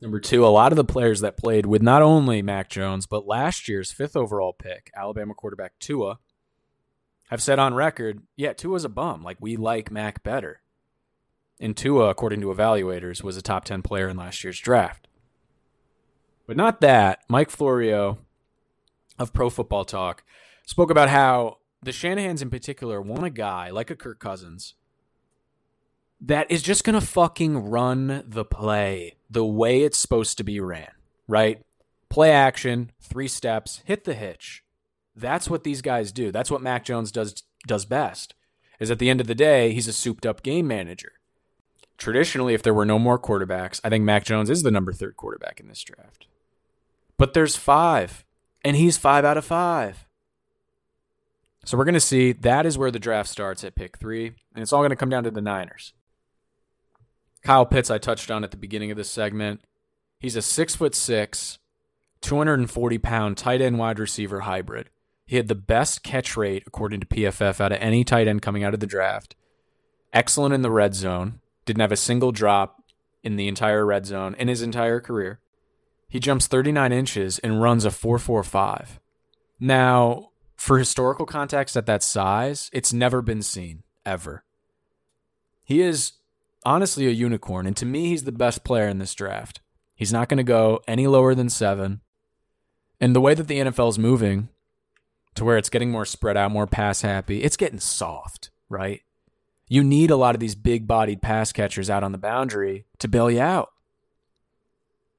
Number 0.00 0.20
two, 0.20 0.44
a 0.44 0.48
lot 0.48 0.72
of 0.72 0.76
the 0.76 0.84
players 0.84 1.20
that 1.20 1.36
played 1.36 1.64
with 1.64 1.80
not 1.80 2.02
only 2.02 2.42
Mac 2.42 2.68
Jones, 2.68 3.06
but 3.06 3.26
last 3.26 3.68
year's 3.68 3.92
fifth 3.92 4.16
overall 4.16 4.52
pick, 4.52 4.90
Alabama 4.96 5.32
quarterback 5.32 5.78
Tua, 5.78 6.18
have 7.30 7.40
said 7.40 7.58
on 7.58 7.72
record, 7.72 8.20
yeah, 8.36 8.52
Tua's 8.52 8.84
a 8.84 8.88
bum. 8.88 9.22
Like, 9.22 9.38
we 9.40 9.56
like 9.56 9.90
Mac 9.90 10.22
better. 10.22 10.60
And 11.60 11.76
Tua, 11.76 12.10
according 12.10 12.40
to 12.40 12.48
evaluators, 12.48 13.22
was 13.22 13.36
a 13.36 13.42
top 13.42 13.64
10 13.64 13.82
player 13.82 14.08
in 14.08 14.16
last 14.16 14.42
year's 14.42 14.58
draft. 14.58 15.06
But 16.46 16.56
not 16.56 16.80
that. 16.80 17.20
Mike 17.28 17.50
Florio 17.50 18.18
of 19.22 19.32
Pro 19.32 19.48
Football 19.48 19.84
Talk 19.84 20.24
spoke 20.66 20.90
about 20.90 21.08
how 21.08 21.58
the 21.82 21.92
Shanahans 21.92 22.42
in 22.42 22.50
particular 22.50 23.00
want 23.00 23.24
a 23.24 23.30
guy 23.30 23.70
like 23.70 23.90
a 23.90 23.96
Kirk 23.96 24.18
Cousins 24.18 24.74
that 26.20 26.50
is 26.50 26.62
just 26.62 26.84
going 26.84 26.98
to 26.98 27.06
fucking 27.06 27.70
run 27.70 28.22
the 28.26 28.44
play 28.44 29.16
the 29.30 29.44
way 29.44 29.82
it's 29.82 29.98
supposed 29.98 30.36
to 30.38 30.44
be 30.44 30.60
ran, 30.60 30.92
right? 31.26 31.60
Play 32.08 32.30
action, 32.30 32.92
three 33.00 33.28
steps, 33.28 33.82
hit 33.84 34.04
the 34.04 34.14
hitch. 34.14 34.62
That's 35.16 35.50
what 35.50 35.64
these 35.64 35.82
guys 35.82 36.12
do. 36.12 36.30
That's 36.30 36.50
what 36.50 36.62
Mac 36.62 36.84
Jones 36.84 37.10
does 37.10 37.42
does 37.66 37.84
best. 37.84 38.34
Is 38.78 38.90
at 38.90 38.98
the 38.98 39.10
end 39.10 39.20
of 39.20 39.26
the 39.28 39.34
day, 39.34 39.72
he's 39.72 39.88
a 39.88 39.92
souped 39.92 40.26
up 40.26 40.42
game 40.42 40.66
manager. 40.66 41.12
Traditionally, 41.98 42.54
if 42.54 42.62
there 42.62 42.74
were 42.74 42.84
no 42.84 42.98
more 42.98 43.18
quarterbacks, 43.18 43.80
I 43.84 43.88
think 43.88 44.04
Mac 44.04 44.24
Jones 44.24 44.50
is 44.50 44.62
the 44.62 44.72
number 44.72 44.92
third 44.92 45.16
quarterback 45.16 45.60
in 45.60 45.68
this 45.68 45.82
draft. 45.82 46.26
But 47.16 47.34
there's 47.34 47.54
five, 47.54 48.24
and 48.64 48.76
he's 48.76 48.96
five 48.96 49.24
out 49.24 49.36
of 49.36 49.44
five. 49.44 50.06
So 51.64 51.78
we're 51.78 51.84
going 51.84 51.94
to 51.94 52.00
see 52.00 52.32
that 52.32 52.66
is 52.66 52.76
where 52.76 52.90
the 52.90 52.98
draft 52.98 53.28
starts 53.28 53.62
at 53.62 53.76
pick 53.76 53.98
three, 53.98 54.26
and 54.54 54.62
it's 54.62 54.72
all 54.72 54.80
going 54.80 54.90
to 54.90 54.96
come 54.96 55.10
down 55.10 55.24
to 55.24 55.30
the 55.30 55.40
Niners. 55.40 55.92
Kyle 57.42 57.66
Pitts, 57.66 57.90
I 57.90 57.98
touched 57.98 58.30
on 58.30 58.44
at 58.44 58.50
the 58.50 58.56
beginning 58.56 58.90
of 58.90 58.96
this 58.96 59.10
segment. 59.10 59.60
He's 60.18 60.36
a 60.36 60.42
six 60.42 60.76
foot 60.76 60.94
six, 60.94 61.58
240 62.20 62.98
pound 62.98 63.36
tight 63.36 63.60
end 63.60 63.78
wide 63.78 63.98
receiver 63.98 64.40
hybrid. 64.40 64.90
He 65.26 65.36
had 65.36 65.48
the 65.48 65.54
best 65.54 66.02
catch 66.02 66.36
rate, 66.36 66.64
according 66.66 67.00
to 67.00 67.06
PFF, 67.06 67.60
out 67.60 67.72
of 67.72 67.78
any 67.80 68.04
tight 68.04 68.28
end 68.28 68.42
coming 68.42 68.64
out 68.64 68.74
of 68.74 68.80
the 68.80 68.86
draft. 68.86 69.34
Excellent 70.12 70.54
in 70.54 70.62
the 70.62 70.70
red 70.70 70.94
zone. 70.94 71.40
Didn't 71.64 71.80
have 71.80 71.92
a 71.92 71.96
single 71.96 72.32
drop 72.32 72.82
in 73.22 73.36
the 73.36 73.48
entire 73.48 73.86
red 73.86 74.04
zone 74.04 74.34
in 74.34 74.48
his 74.48 74.62
entire 74.62 75.00
career. 75.00 75.40
He 76.12 76.20
jumps 76.20 76.46
39 76.46 76.92
inches 76.92 77.38
and 77.38 77.62
runs 77.62 77.86
a 77.86 77.88
4.45. 77.88 78.98
Now, 79.58 80.28
for 80.56 80.78
historical 80.78 81.24
context 81.24 81.74
at 81.74 81.86
that 81.86 82.02
size, 82.02 82.68
it's 82.70 82.92
never 82.92 83.22
been 83.22 83.40
seen, 83.40 83.82
ever. 84.04 84.44
He 85.64 85.80
is 85.80 86.12
honestly 86.66 87.06
a 87.06 87.12
unicorn. 87.12 87.66
And 87.66 87.74
to 87.78 87.86
me, 87.86 88.08
he's 88.08 88.24
the 88.24 88.30
best 88.30 88.62
player 88.62 88.88
in 88.88 88.98
this 88.98 89.14
draft. 89.14 89.62
He's 89.94 90.12
not 90.12 90.28
going 90.28 90.36
to 90.36 90.44
go 90.44 90.82
any 90.86 91.06
lower 91.06 91.34
than 91.34 91.48
seven. 91.48 92.02
And 93.00 93.16
the 93.16 93.20
way 93.22 93.32
that 93.32 93.48
the 93.48 93.60
NFL 93.60 93.88
is 93.88 93.98
moving, 93.98 94.50
to 95.36 95.46
where 95.46 95.56
it's 95.56 95.70
getting 95.70 95.90
more 95.90 96.04
spread 96.04 96.36
out, 96.36 96.50
more 96.50 96.66
pass 96.66 97.00
happy. 97.00 97.42
It's 97.42 97.56
getting 97.56 97.80
soft, 97.80 98.50
right? 98.68 99.00
You 99.66 99.82
need 99.82 100.10
a 100.10 100.16
lot 100.16 100.34
of 100.34 100.40
these 100.42 100.56
big 100.56 100.86
bodied 100.86 101.22
pass 101.22 101.52
catchers 101.52 101.88
out 101.88 102.04
on 102.04 102.12
the 102.12 102.18
boundary 102.18 102.84
to 102.98 103.08
bail 103.08 103.30
you 103.30 103.40
out. 103.40 103.70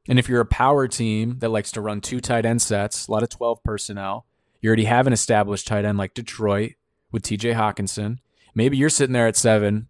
And 0.08 0.20
if 0.20 0.28
you're 0.28 0.42
a 0.42 0.46
power 0.46 0.88
team 0.88 1.40
that 1.40 1.50
likes 1.50 1.72
to 1.74 1.82
run 1.82 2.02
two 2.02 2.20
tight 2.20 2.46
end 2.46 2.62
sets, 2.62 3.08
a 3.08 3.12
lot 3.12 3.24
of 3.24 3.30
12 3.30 3.64
personnel, 3.64 4.26
you 4.62 4.68
already 4.68 4.86
have 4.86 5.08
an 5.08 5.14
established 5.14 5.68
tight 5.68 5.86
end 5.86 5.98
like 5.98 6.14
Detroit 6.14 6.74
with 7.12 7.24
TJ 7.24 7.56
Hockenson. 7.56 8.18
Maybe 8.56 8.78
you're 8.78 8.90
sitting 8.90 9.14
there 9.14 9.28
at 9.28 9.38
seven 9.38 9.88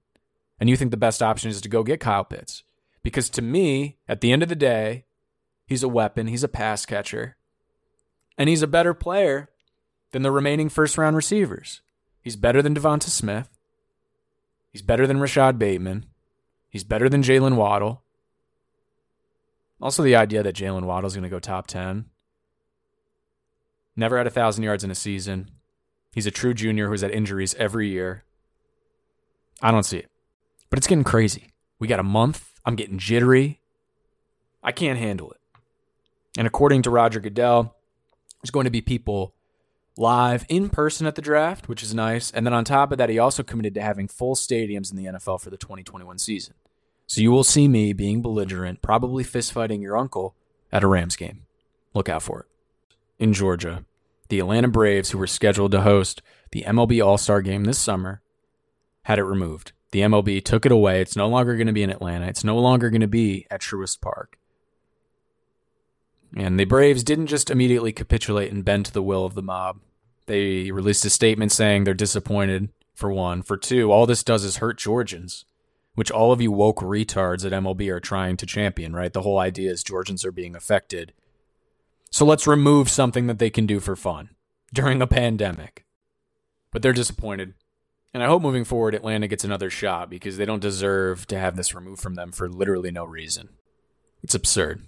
and 0.60 0.70
you 0.70 0.78
think 0.78 0.92
the 0.92 0.98
best 0.98 1.22
option 1.22 1.50
is 1.50 1.62
to 1.62 1.70
go 1.70 1.84
get 1.84 2.00
Kyle 2.00 2.24
Pitts. 2.24 2.64
Because 3.02 3.30
to 3.32 3.42
me, 3.42 3.98
at 4.08 4.22
the 4.22 4.32
end 4.32 4.44
of 4.44 4.50
the 4.50 4.56
day, 4.56 5.06
he's 5.66 5.84
a 5.84 5.90
weapon, 5.90 6.28
he's 6.28 6.44
a 6.44 6.48
pass 6.48 6.86
catcher, 6.86 7.36
and 8.38 8.50
he's 8.50 8.62
a 8.62 8.68
better 8.68 8.94
player 8.94 9.50
than 10.12 10.22
the 10.22 10.32
remaining 10.32 10.70
first 10.70 10.98
round 10.98 11.16
receivers. 11.16 11.82
He's 12.22 12.36
better 12.38 12.62
than 12.62 12.74
DeVonta 12.74 13.10
Smith. 13.10 13.50
He's 14.72 14.82
better 14.82 15.06
than 15.06 15.20
Rashod 15.20 15.60
Bateman. 15.60 16.06
He's 16.70 16.84
better 16.84 17.10
than 17.10 17.24
Jaylen 17.24 17.56
Waddle. 17.56 18.03
Also, 19.84 20.02
the 20.02 20.16
idea 20.16 20.42
that 20.42 20.56
Jaylen 20.56 20.86
Waddle's 20.86 21.14
going 21.14 21.24
to 21.24 21.30
go 21.30 21.40
top 21.40 21.68
10. 21.68 22.06
Never 23.98 24.18
had 24.18 24.26
a 24.26 24.30
1,000 24.30 24.64
yards 24.64 24.86
in 24.86 24.90
a 24.90 24.96
season. 24.96 25.52
He's 26.14 26.26
a 26.26 26.32
true 26.32 26.54
junior 26.54 26.88
who's 26.88 27.02
had 27.02 27.12
injuries 27.12 27.54
every 27.56 27.90
year. 27.90 28.24
I 29.62 29.72
don't 29.72 29.84
see 29.84 29.98
it. 29.98 30.10
But 30.70 30.80
it's 30.80 30.88
getting 30.88 31.04
crazy. 31.04 31.52
We 31.80 31.90
got 31.90 32.00
a 32.00 32.04
month. 32.04 32.62
I'm 32.66 32.78
getting 32.78 32.98
jittery. 32.98 33.60
I 34.64 34.72
can't 34.72 34.98
handle 34.98 35.32
it. 35.32 35.42
And 36.38 36.48
according 36.48 36.84
to 36.84 36.90
Roger 36.90 37.20
Goodell, 37.20 37.76
there's 38.42 38.52
going 38.52 38.64
to 38.64 38.72
be 38.72 38.80
people 38.80 39.36
live 39.98 40.46
in 40.48 40.70
person 40.70 41.08
at 41.08 41.16
the 41.16 41.22
draft, 41.22 41.68
which 41.68 41.84
is 41.84 41.94
nice. 41.94 42.32
And 42.32 42.46
then 42.46 42.54
on 42.54 42.64
top 42.64 42.94
of 42.94 42.98
that, 43.00 43.10
he 43.10 43.20
also 43.20 43.44
committed 43.44 43.74
to 43.74 43.82
having 43.82 44.08
full 44.08 44.36
stadiums 44.36 44.92
in 44.92 44.98
the 44.98 45.12
NFL 45.12 45.42
for 45.42 45.50
the 45.50 45.58
2021 45.58 46.20
season. 46.20 46.54
So 47.14 47.22
you 47.22 47.32
will 47.32 47.44
see 47.44 47.68
me 47.68 47.94
being 47.94 48.24
belligerent, 48.24 48.82
probably 48.82 49.24
fistfighting 49.24 49.84
your 49.84 49.96
uncle 49.96 50.34
at 50.72 50.82
a 50.82 50.88
Rams 50.88 51.16
game. 51.16 51.44
Look 51.94 52.10
out 52.10 52.24
for 52.24 52.40
it. 52.40 52.46
In 53.20 53.34
Georgia, 53.34 53.86
the 54.30 54.40
Atlanta 54.40 54.68
Braves, 54.68 55.12
who 55.12 55.20
were 55.20 55.28
scheduled 55.28 55.74
to 55.74 55.82
host 55.82 56.24
the 56.52 56.64
MLB 56.64 57.06
All 57.06 57.20
Star 57.20 57.44
game 57.44 57.66
this 57.66 57.78
summer, 57.78 58.24
had 59.04 59.20
it 59.20 59.26
removed. 59.26 59.74
The 59.92 60.00
MLB 60.00 60.44
took 60.44 60.66
it 60.66 60.72
away. 60.72 61.02
It's 61.02 61.16
no 61.16 61.28
longer 61.28 61.56
going 61.56 61.68
to 61.68 61.72
be 61.72 61.84
in 61.84 61.92
Atlanta. 61.92 62.26
It's 62.26 62.44
no 62.44 62.58
longer 62.58 62.90
going 62.90 63.02
to 63.02 63.08
be 63.08 63.46
at 63.52 63.62
Truist 63.62 64.02
Park. 64.02 64.40
And 66.36 66.60
the 66.60 66.66
Braves 66.66 67.04
didn't 67.04 67.28
just 67.28 67.52
immediately 67.52 67.92
capitulate 67.92 68.52
and 68.52 68.66
bend 68.66 68.88
to 68.88 68.92
the 68.92 69.04
will 69.04 69.24
of 69.24 69.36
the 69.36 69.44
mob. 69.44 69.82
They 70.26 70.72
released 70.72 71.06
a 71.06 71.12
statement 71.12 71.52
saying 71.52 71.84
they're 71.84 71.94
disappointed, 71.94 72.70
for 72.96 73.12
one. 73.12 73.44
For 73.44 73.56
two, 73.56 73.92
all 73.92 74.08
this 74.08 74.24
does 74.24 74.44
is 74.44 74.58
hurt 74.58 74.80
Georgians, 74.80 75.46
which 75.96 76.12
all 76.12 76.32
of 76.32 76.42
you 76.42 76.52
woke 76.52 76.80
retards 76.80 77.46
at 77.46 77.52
MLB 77.52 77.90
are 77.90 78.00
trying 78.00 78.38
to 78.38 78.46
champion, 78.46 78.96
right? 78.96 79.14
The 79.14 79.22
whole 79.22 79.40
idea 79.40 79.72
is 79.72 79.84
Georgians 79.84 80.26
are 80.26 80.32
being 80.32 80.56
affected. 80.56 81.14
So 82.10 82.26
let's 82.26 82.48
remove 82.48 82.90
something 82.90 83.28
that 83.28 83.40
they 83.40 83.50
can 83.50 83.66
do 83.66 83.80
for 83.80 83.96
fun 83.96 84.30
during 84.74 85.02
a 85.02 85.08
pandemic. 85.08 85.86
But 86.72 86.82
they're 86.82 86.94
disappointed. 86.94 87.54
And 88.14 88.22
I 88.22 88.28
hope 88.28 88.42
moving 88.42 88.64
forward, 88.64 88.94
Atlanta 88.94 89.28
gets 89.28 89.44
another 89.44 89.70
shot 89.70 90.10
because 90.10 90.38
they 90.38 90.46
don't 90.46 90.60
deserve 90.60 91.28
to 91.28 91.40
have 91.40 91.56
this 91.56 91.74
removed 91.74 92.02
from 92.02 92.16
them 92.16 92.32
for 92.32 92.48
literally 92.50 92.92
no 92.92 93.06
reason. 93.06 93.50
It's 94.22 94.36
absurd. 94.36 94.84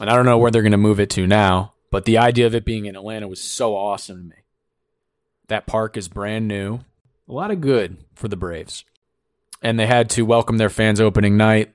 And 0.00 0.08
I 0.08 0.14
don't 0.14 0.24
know 0.24 0.38
where 0.38 0.50
they're 0.50 0.62
going 0.62 0.72
to 0.72 0.78
move 0.78 1.00
it 1.00 1.10
to 1.10 1.26
now, 1.26 1.74
but 1.90 2.04
the 2.04 2.18
idea 2.18 2.46
of 2.46 2.54
it 2.54 2.64
being 2.64 2.86
in 2.86 2.96
Atlanta 2.96 3.28
was 3.28 3.42
so 3.42 3.76
awesome 3.76 4.16
to 4.16 4.36
me. 4.36 4.42
That 5.48 5.66
park 5.66 5.96
is 5.96 6.08
brand 6.08 6.48
new. 6.48 6.80
A 7.28 7.32
lot 7.32 7.50
of 7.50 7.60
good 7.60 7.98
for 8.14 8.28
the 8.28 8.36
Braves. 8.36 8.84
And 9.60 9.78
they 9.78 9.86
had 9.86 10.08
to 10.10 10.22
welcome 10.24 10.58
their 10.58 10.70
fans 10.70 11.00
opening 11.00 11.36
night. 11.36 11.74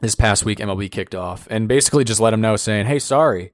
This 0.00 0.14
past 0.14 0.44
week, 0.44 0.58
MLB 0.58 0.90
kicked 0.90 1.14
off 1.14 1.46
and 1.50 1.68
basically 1.68 2.04
just 2.04 2.20
let 2.20 2.30
them 2.30 2.40
know 2.40 2.56
saying, 2.56 2.86
hey, 2.86 2.98
sorry, 2.98 3.52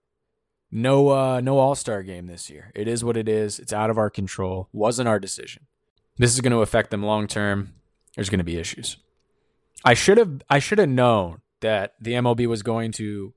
no 0.70 1.11
uh, 1.11 1.40
no 1.40 1.59
all-star 1.59 2.03
game 2.03 2.26
this 2.26 2.48
year. 2.50 2.72
It 2.74 2.88
is 2.88 3.05
what 3.05 3.16
it 3.16 3.29
is. 3.29 3.59
It's 3.59 3.72
out 3.72 3.90
of 3.90 3.98
our 3.98 4.11
control. 4.11 4.68
Wasn't 4.72 5.09
our 5.09 5.18
decision. 5.18 5.66
This 6.16 6.35
is 6.35 6.40
going 6.40 6.53
to 6.53 6.62
affect 6.62 6.90
them 6.90 7.03
long 7.03 7.26
term. 7.26 7.74
There's 8.14 8.31
going 8.31 8.38
to 8.38 8.44
be 8.44 8.59
issues. 8.59 8.96
I 9.85 9.94
should 9.94 10.18
have 10.18 10.42
I 10.48 10.59
should 10.59 10.79
have 10.79 10.88
known 10.88 11.40
that 11.61 11.94
the 12.00 12.12
MLB 12.12 12.46
was 12.46 12.62
going 12.62 12.92
to 12.92 13.35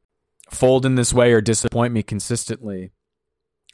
fold 0.49 0.85
in 0.85 0.95
this 0.95 1.13
way 1.13 1.33
or 1.33 1.41
disappoint 1.41 1.93
me 1.93 2.03
consistently 2.03 2.91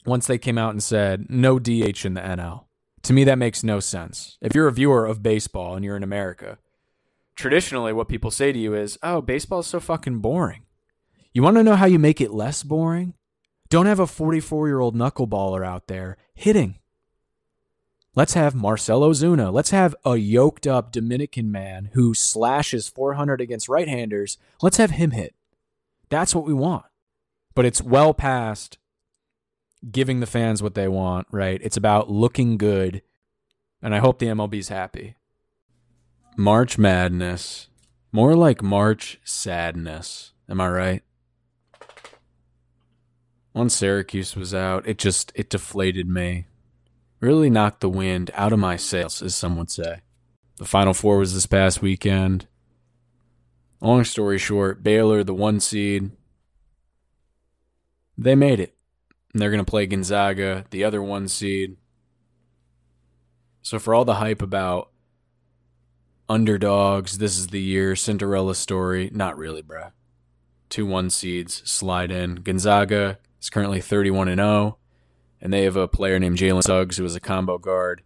once 0.05 0.27
they 0.27 0.37
came 0.37 0.57
out 0.57 0.71
and 0.71 0.83
said 0.83 1.27
no 1.29 1.59
DH 1.59 2.05
in 2.05 2.13
the 2.13 2.21
NL. 2.21 2.65
To 3.03 3.13
me, 3.13 3.23
that 3.23 3.37
makes 3.37 3.63
no 3.63 3.79
sense. 3.79 4.37
If 4.41 4.53
you're 4.53 4.67
a 4.67 4.73
viewer 4.73 5.05
of 5.05 5.23
baseball 5.23 5.75
and 5.75 5.85
you're 5.85 5.97
in 5.97 6.03
America, 6.03 6.57
traditionally 7.35 7.93
what 7.93 8.09
people 8.09 8.31
say 8.31 8.51
to 8.51 8.59
you 8.59 8.73
is, 8.73 8.97
oh, 9.01 9.21
baseball 9.21 9.59
is 9.59 9.67
so 9.67 9.79
fucking 9.79 10.19
boring. 10.19 10.63
You 11.33 11.43
want 11.43 11.57
to 11.57 11.63
know 11.63 11.75
how 11.75 11.85
you 11.85 11.99
make 11.99 12.19
it 12.19 12.31
less 12.31 12.63
boring? 12.63 13.13
Don't 13.69 13.85
have 13.85 13.99
a 13.99 14.07
44 14.07 14.67
year 14.67 14.79
old 14.79 14.95
knuckleballer 14.95 15.65
out 15.65 15.87
there 15.87 16.17
hitting. 16.33 16.79
Let's 18.15 18.33
have 18.33 18.55
Marcell 18.55 19.01
Ozuna. 19.01 19.53
Let's 19.53 19.69
have 19.69 19.95
a 20.03 20.17
yoked 20.17 20.65
up 20.65 20.91
Dominican 20.91 21.51
man 21.51 21.91
who 21.93 22.15
slashes 22.15 22.89
400 22.89 23.39
against 23.39 23.69
right 23.69 23.87
handers. 23.87 24.39
Let's 24.61 24.77
have 24.77 24.91
him 24.91 25.11
hit. 25.11 25.35
That's 26.09 26.33
what 26.33 26.45
we 26.45 26.53
want. 26.53 26.85
But 27.53 27.65
it's 27.65 27.81
well 27.81 28.15
past 28.15 28.78
giving 29.89 30.19
the 30.19 30.25
fans 30.25 30.61
what 30.61 30.75
they 30.75 30.87
want, 30.87 31.27
right? 31.31 31.59
It's 31.63 31.77
about 31.77 32.09
looking 32.09 32.57
good. 32.57 33.01
And 33.81 33.95
I 33.95 33.99
hope 33.99 34.19
the 34.19 34.27
MLB's 34.27 34.67
happy. 34.69 35.15
March 36.35 36.77
Madness. 36.77 37.67
More 38.11 38.35
like 38.35 38.61
March 38.61 39.19
Sadness. 39.23 40.33
Am 40.49 40.59
I 40.59 40.69
right? 40.69 41.03
Once 43.53 43.75
Syracuse 43.75 44.35
was 44.35 44.53
out, 44.53 44.87
it 44.87 44.97
just 44.97 45.31
it 45.35 45.49
deflated 45.49 46.07
me. 46.07 46.45
Really 47.19 47.49
knocked 47.49 47.81
the 47.81 47.89
wind 47.89 48.31
out 48.33 48.53
of 48.53 48.59
my 48.59 48.77
sails, 48.77 49.21
as 49.21 49.35
some 49.35 49.57
would 49.57 49.69
say. 49.69 50.01
The 50.57 50.65
Final 50.65 50.93
Four 50.93 51.17
was 51.17 51.33
this 51.33 51.45
past 51.45 51.81
weekend. 51.81 52.47
Long 53.81 54.03
story 54.03 54.37
short, 54.37 54.83
Baylor, 54.83 55.23
the 55.23 55.33
one 55.33 55.59
seed, 55.59 56.11
they 58.17 58.35
made 58.35 58.59
it. 58.59 58.75
And 59.33 59.41
they're 59.41 59.51
going 59.51 59.63
to 59.63 59.69
play 59.69 59.85
Gonzaga, 59.85 60.65
the 60.71 60.83
other 60.83 61.01
one 61.01 61.27
seed. 61.27 61.77
So, 63.61 63.77
for 63.77 63.93
all 63.93 64.05
the 64.05 64.15
hype 64.15 64.41
about 64.41 64.89
underdogs, 66.27 67.17
this 67.17 67.37
is 67.37 67.47
the 67.47 67.61
year, 67.61 67.95
Cinderella 67.95 68.55
story, 68.55 69.09
not 69.13 69.37
really, 69.37 69.61
bruh. 69.61 69.91
Two 70.69 70.85
one 70.85 71.09
seeds 71.09 71.61
slide 71.69 72.11
in. 72.11 72.35
Gonzaga 72.35 73.19
is 73.41 73.49
currently 73.49 73.81
31 73.81 74.27
and 74.29 74.39
0, 74.39 74.77
and 75.41 75.51
they 75.51 75.63
have 75.63 75.75
a 75.75 75.87
player 75.87 76.19
named 76.19 76.37
Jalen 76.37 76.63
Suggs 76.63 76.97
who 76.97 77.05
is 77.05 77.15
a 77.15 77.19
combo 77.19 77.57
guard, 77.57 78.03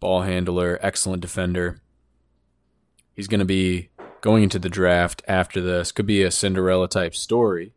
ball 0.00 0.22
handler, 0.22 0.78
excellent 0.80 1.22
defender. 1.22 1.80
He's 3.14 3.28
going 3.28 3.40
to 3.40 3.44
be 3.44 3.90
going 4.20 4.42
into 4.42 4.58
the 4.58 4.68
draft 4.68 5.22
after 5.28 5.60
this 5.60 5.92
could 5.92 6.06
be 6.06 6.22
a 6.22 6.30
Cinderella 6.30 6.88
type 6.88 7.14
story 7.14 7.72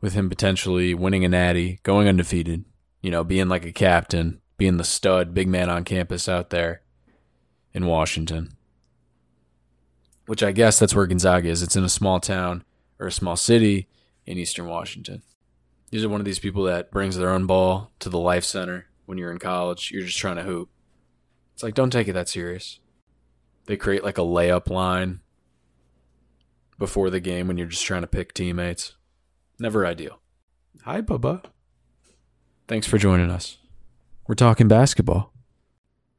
with 0.00 0.14
him 0.14 0.28
potentially 0.28 0.94
winning 0.94 1.24
a 1.24 1.28
natty, 1.28 1.80
going 1.82 2.08
undefeated, 2.08 2.64
you 3.02 3.10
know, 3.10 3.24
being 3.24 3.48
like 3.48 3.64
a 3.64 3.72
captain, 3.72 4.40
being 4.56 4.76
the 4.76 4.84
stud, 4.84 5.34
big 5.34 5.48
man 5.48 5.68
on 5.70 5.84
campus 5.84 6.28
out 6.28 6.50
there 6.50 6.82
in 7.72 7.86
Washington. 7.86 8.56
Which 10.26 10.42
I 10.42 10.52
guess 10.52 10.78
that's 10.78 10.94
where 10.94 11.06
Gonzaga 11.06 11.48
is. 11.48 11.62
It's 11.62 11.76
in 11.76 11.84
a 11.84 11.88
small 11.88 12.20
town 12.20 12.64
or 12.98 13.06
a 13.06 13.12
small 13.12 13.36
city 13.36 13.88
in 14.26 14.36
eastern 14.36 14.66
Washington. 14.66 15.22
These 15.90 16.04
are 16.04 16.08
one 16.08 16.20
of 16.20 16.26
these 16.26 16.38
people 16.38 16.64
that 16.64 16.90
brings 16.90 17.16
their 17.16 17.30
own 17.30 17.46
ball 17.46 17.92
to 18.00 18.10
the 18.10 18.18
life 18.18 18.44
center 18.44 18.86
when 19.06 19.16
you're 19.16 19.32
in 19.32 19.38
college. 19.38 19.90
You're 19.90 20.04
just 20.04 20.18
trying 20.18 20.36
to 20.36 20.42
hoop. 20.42 20.68
It's 21.54 21.62
like, 21.62 21.74
don't 21.74 21.90
take 21.90 22.08
it 22.08 22.12
that 22.12 22.28
serious. 22.28 22.78
They 23.66 23.76
create 23.76 24.04
like 24.04 24.18
a 24.18 24.22
layup 24.22 24.68
line 24.68 25.20
before 26.78 27.08
the 27.10 27.20
game 27.20 27.48
when 27.48 27.56
you're 27.56 27.66
just 27.66 27.86
trying 27.86 28.02
to 28.02 28.06
pick 28.06 28.34
teammates. 28.34 28.96
Never 29.58 29.86
ideal. 29.86 30.20
Hi, 30.84 31.00
Bubba. 31.00 31.44
Thanks 32.66 32.86
for 32.86 32.98
joining 32.98 33.30
us. 33.30 33.58
We're 34.26 34.34
talking 34.34 34.68
basketball. 34.68 35.32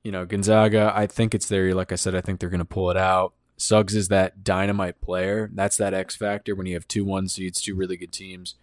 You 0.03 0.11
know, 0.11 0.25
Gonzaga, 0.25 0.91
I 0.95 1.07
think 1.07 1.35
it's 1.35 1.47
there. 1.47 1.73
Like 1.73 1.91
I 1.91 1.95
said, 1.95 2.15
I 2.15 2.21
think 2.21 2.39
they're 2.39 2.49
going 2.49 2.59
to 2.59 2.65
pull 2.65 2.89
it 2.89 2.97
out. 2.97 3.33
Suggs 3.57 3.95
is 3.95 4.07
that 4.07 4.43
dynamite 4.43 5.01
player. 5.01 5.49
That's 5.53 5.77
that 5.77 5.93
X 5.93 6.15
factor 6.15 6.55
when 6.55 6.65
you 6.65 6.73
have 6.73 6.87
two 6.87 7.03
one 7.03 7.27
seeds, 7.27 7.61
two 7.61 7.75
really 7.75 7.97
good 7.97 8.11
teams. 8.11 8.55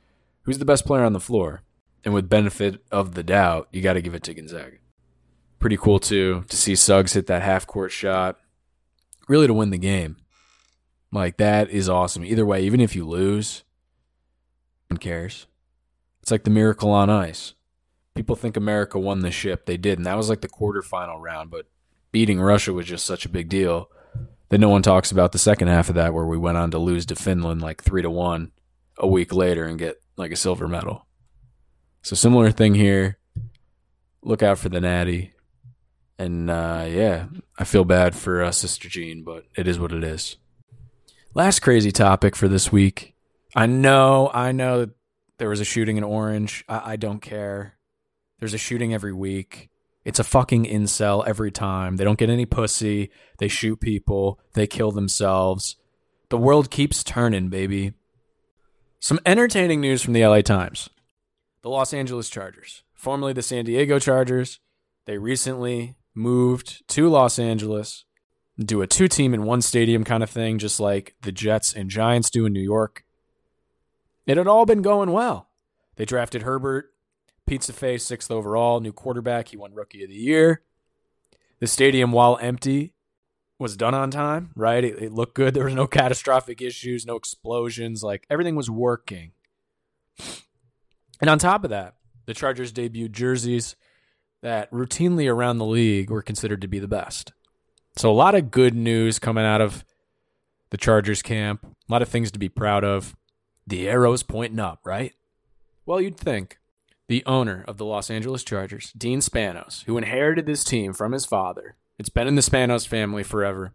Who's 0.43 0.59
the 0.59 0.65
best 0.65 0.87
player 0.87 1.05
on 1.05 1.13
the 1.13 1.21
floor? 1.21 1.63
And 2.05 2.15
with 2.15 2.29
benefit 2.29 2.83
of 2.91 3.15
the 3.15 3.23
doubt, 3.23 3.69
you 3.73 3.83
got 3.83 3.95
to 3.95 4.03
give 4.03 4.15
it 4.15 4.23
to 4.25 4.35
Gonzaga. 4.35 4.77
Pretty 5.59 5.77
cool, 5.77 5.99
too, 5.99 6.45
to 6.49 6.57
see 6.57 6.75
Suggs 6.75 7.15
hit 7.15 7.27
that 7.27 7.43
half 7.43 7.67
court 7.67 7.93
shot 7.93 8.39
really 9.29 9.47
to 9.47 9.55
win 9.55 9.71
the 9.71 9.79
game. 9.79 10.17
Like 11.13 11.37
that 11.39 11.71
is 11.71 11.89
awesome. 11.89 12.25
Either 12.25 12.47
way, 12.47 12.63
even 12.65 12.81
if 12.81 12.95
you 12.95 13.07
lose, 13.07 13.65
one 14.89 14.99
cares. 14.99 15.47
It's 16.23 16.31
like 16.31 16.45
the 16.45 16.51
miracle 16.51 16.91
on 16.91 17.11
ice. 17.11 17.55
People 18.15 18.37
think 18.37 18.57
America 18.57 18.99
won 18.99 19.21
the 19.21 19.31
ship. 19.31 19.67
They 19.67 19.77
did, 19.77 19.99
and 19.99 20.07
that 20.07 20.17
was 20.17 20.29
like 20.29 20.41
the 20.41 20.49
quarterfinal 20.49 21.21
round, 21.21 21.51
but 21.51 21.67
beating 22.13 22.41
Russia 22.41 22.73
was 22.73 22.87
just 22.87 23.05
such 23.05 23.27
a 23.27 23.31
big 23.31 23.49
deal 23.49 23.91
that 24.49 24.59
no 24.59 24.69
one 24.69 24.83
talks 24.83 25.11
about 25.11 25.33
the 25.33 25.39
second 25.39 25.69
half 25.69 25.89
of 25.89 25.97
that 25.97 26.15
where 26.15 26.25
we 26.25 26.39
went 26.39 26.57
on 26.57 26.71
to 26.71 26.79
lose 26.79 27.07
to 27.07 27.17
Finland 27.17 27.61
like 27.61 27.83
3 27.83 28.03
to 28.03 28.11
1 28.11 28.53
a 28.99 29.07
week 29.07 29.35
later 29.35 29.65
and 29.65 29.79
get 29.79 30.01
like 30.17 30.33
a 30.33 30.37
silver 30.37 30.69
medal. 30.69 31.07
So 32.03 32.15
similar 32.15 32.51
thing 32.53 32.75
here. 32.75 33.19
Look 34.23 34.43
out 34.43 34.59
for 34.59 34.69
the 34.69 34.81
natty. 34.81 35.33
And 36.19 36.49
uh, 36.49 36.87
yeah, 36.89 37.27
I 37.59 37.65
feel 37.65 37.85
bad 37.85 38.15
for 38.15 38.43
uh, 38.43 38.53
Sister 38.53 38.89
Jean, 38.89 39.23
but 39.23 39.45
it 39.57 39.69
is 39.69 39.79
what 39.79 39.93
it 39.93 40.03
is. 40.03 40.37
Last 41.35 41.61
crazy 41.61 41.93
topic 41.93 42.35
for 42.35 42.49
this 42.49 42.73
week. 42.73 43.16
I 43.57 43.65
know, 43.65 44.31
I 44.35 44.53
know 44.53 44.89
there 45.39 45.49
was 45.49 45.61
a 45.61 45.65
shooting 45.65 45.97
in 45.97 46.05
Orange. 46.05 46.63
I, 46.69 46.93
I 46.93 46.97
don't 46.97 47.21
care. 47.21 47.79
There's 48.39 48.53
a 48.53 48.59
shooting 48.59 48.93
every 48.93 49.15
week. 49.15 49.71
It's 50.05 50.19
a 50.19 50.25
fucking 50.25 50.67
incel 50.67 51.27
every 51.27 51.51
time. 51.51 51.97
They 51.97 52.05
don't 52.05 52.19
get 52.19 52.29
any 52.29 52.45
pussy. 52.45 53.11
They 53.39 53.49
shoot 53.49 53.81
people. 53.81 54.39
They 54.53 54.67
kill 54.67 54.93
themselves. 54.93 55.77
The 56.29 56.37
world 56.37 56.71
keeps 56.71 57.03
turning, 57.03 57.49
baby. 57.49 57.95
Some 59.01 59.21
entertaining 59.25 59.81
news 59.81 60.03
from 60.03 60.13
the 60.13 60.27
LA 60.27 60.43
Times. 60.43 60.91
The 61.63 61.71
Los 61.71 61.95
Angeles 61.95 62.29
Chargers, 62.29 62.83
formerly 62.95 63.33
the 63.33 63.43
San 63.43 63.65
Diego 63.65 63.99
Chargers, 63.99 64.61
they 65.07 65.17
recently 65.17 65.97
moved 66.15 66.87
to 66.89 67.09
Los 67.09 67.39
Angeles, 67.39 68.05
do 68.59 68.83
a 68.83 68.87
two 68.87 69.09
team 69.09 69.33
in 69.33 69.45
one 69.45 69.63
stadium 69.63 70.05
kind 70.05 70.23
of 70.23 70.31
thing, 70.31 70.59
just 70.59 70.79
like 70.79 71.15
the 71.23 71.33
Jets 71.33 71.73
and 71.73 71.89
Giants 71.89 72.31
do 72.31 72.45
in 72.45 72.53
New 72.53 72.61
York. 72.61 73.06
It 74.27 74.37
had 74.37 74.47
all 74.47 74.67
been 74.67 74.83
going 74.83 75.13
well. 75.13 75.49
They 75.97 76.05
drafted 76.05 76.43
Herbert, 76.43 76.93
pizza 77.47 77.73
face, 77.73 78.05
sixth 78.05 78.31
overall, 78.31 78.81
new 78.81 78.93
quarterback. 78.93 79.49
He 79.49 79.57
won 79.57 79.75
Rookie 79.75 80.03
of 80.03 80.11
the 80.11 80.17
Year. 80.17 80.63
The 81.61 81.67
stadium, 81.67 82.13
while 82.13 82.39
empty, 82.41 82.93
was 83.59 83.77
done 83.77 83.95
on 83.95 84.11
time, 84.11 84.51
right? 84.55 84.85
It, 84.85 85.03
it, 85.03 85.13
looked 85.13 85.35
good. 85.35 85.55
There 85.55 85.65
was 85.65 85.75
no 85.75 85.87
catastrophic 85.87 86.61
issues, 86.61 87.07
no 87.07 87.17
explosions. 87.17 88.03
Like 88.03 88.27
everything 88.29 88.57
was 88.57 88.71
working. 88.71 89.33
And 91.21 91.31
on 91.31 91.39
top 91.39 91.65
of 91.65 91.71
that, 91.71 91.95
the 92.27 92.35
Chargers 92.35 92.73
debuted 92.73 93.13
jerseys 93.13 93.77
that 94.43 94.71
routinely 94.71 95.33
around 95.33 95.59
the 95.59 95.65
league 95.65 96.11
were 96.11 96.23
considered 96.23 96.61
to 96.61 96.69
be 96.69 96.79
the 96.79 96.89
best. 96.89 97.33
So 97.97 98.11
a 98.11 98.13
lot 98.13 98.35
of 98.35 98.51
good 98.51 98.75
news 98.75 99.19
coming 99.19 99.45
out 99.45 99.63
of 99.63 99.85
the 100.71 100.77
Chargers 100.77 101.23
camp. 101.23 101.65
A 101.65 101.93
lot 101.93 102.03
of 102.03 102.09
things 102.09 102.31
to 102.33 102.39
be 102.39 102.49
proud 102.49 102.85
of. 102.85 103.17
The 103.67 103.89
arrow's 103.89 104.23
pointing 104.23 104.61
up, 104.61 104.81
right? 104.85 105.15
Well, 105.85 106.01
you'd 106.01 106.17
think. 106.17 106.59
The 107.09 107.25
owner 107.25 107.65
of 107.69 107.77
the 107.77 107.85
Los 107.85 108.11
Angeles 108.11 108.43
Chargers, 108.43 108.93
Dean 108.97 109.21
Spanos, 109.21 109.85
who 109.85 109.97
inherited 109.97 110.45
this 110.45 110.65
team 110.65 110.93
from 110.93 111.13
his 111.13 111.25
father, 111.25 111.77
it's 111.99 112.09
been 112.09 112.27
in 112.27 112.35
the 112.35 112.43
Spanos 112.43 112.87
family 112.87 113.23
forever. 113.23 113.75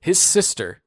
His 0.00 0.18
sister, 0.18 0.80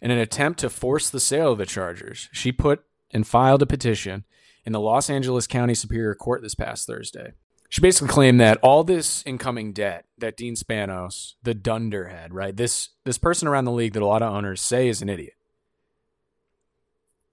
in 0.00 0.10
an 0.10 0.18
attempt 0.18 0.58
to 0.60 0.70
force 0.70 1.08
the 1.08 1.20
sale 1.20 1.52
of 1.52 1.58
the 1.58 1.66
Chargers, 1.66 2.28
she 2.32 2.50
put 2.50 2.82
and 3.12 3.26
filed 3.26 3.62
a 3.62 3.66
petition 3.66 4.24
in 4.64 4.72
the 4.72 4.80
Los 4.80 5.08
Angeles 5.08 5.46
County 5.46 5.74
Superior 5.74 6.14
Court 6.14 6.42
this 6.42 6.54
past 6.54 6.86
Thursday. 6.86 7.32
She 7.68 7.80
basically 7.80 8.12
claimed 8.12 8.40
that 8.40 8.58
all 8.62 8.84
this 8.84 9.22
incoming 9.24 9.72
debt 9.72 10.04
that 10.18 10.36
Dean 10.36 10.56
Spanos, 10.56 11.34
the 11.42 11.54
dunderhead, 11.54 12.34
right? 12.34 12.54
This 12.54 12.90
this 13.04 13.16
person 13.16 13.48
around 13.48 13.64
the 13.64 13.72
league 13.72 13.94
that 13.94 14.02
a 14.02 14.06
lot 14.06 14.22
of 14.22 14.32
owners 14.32 14.60
say 14.60 14.88
is 14.88 15.00
an 15.00 15.08
idiot. 15.08 15.34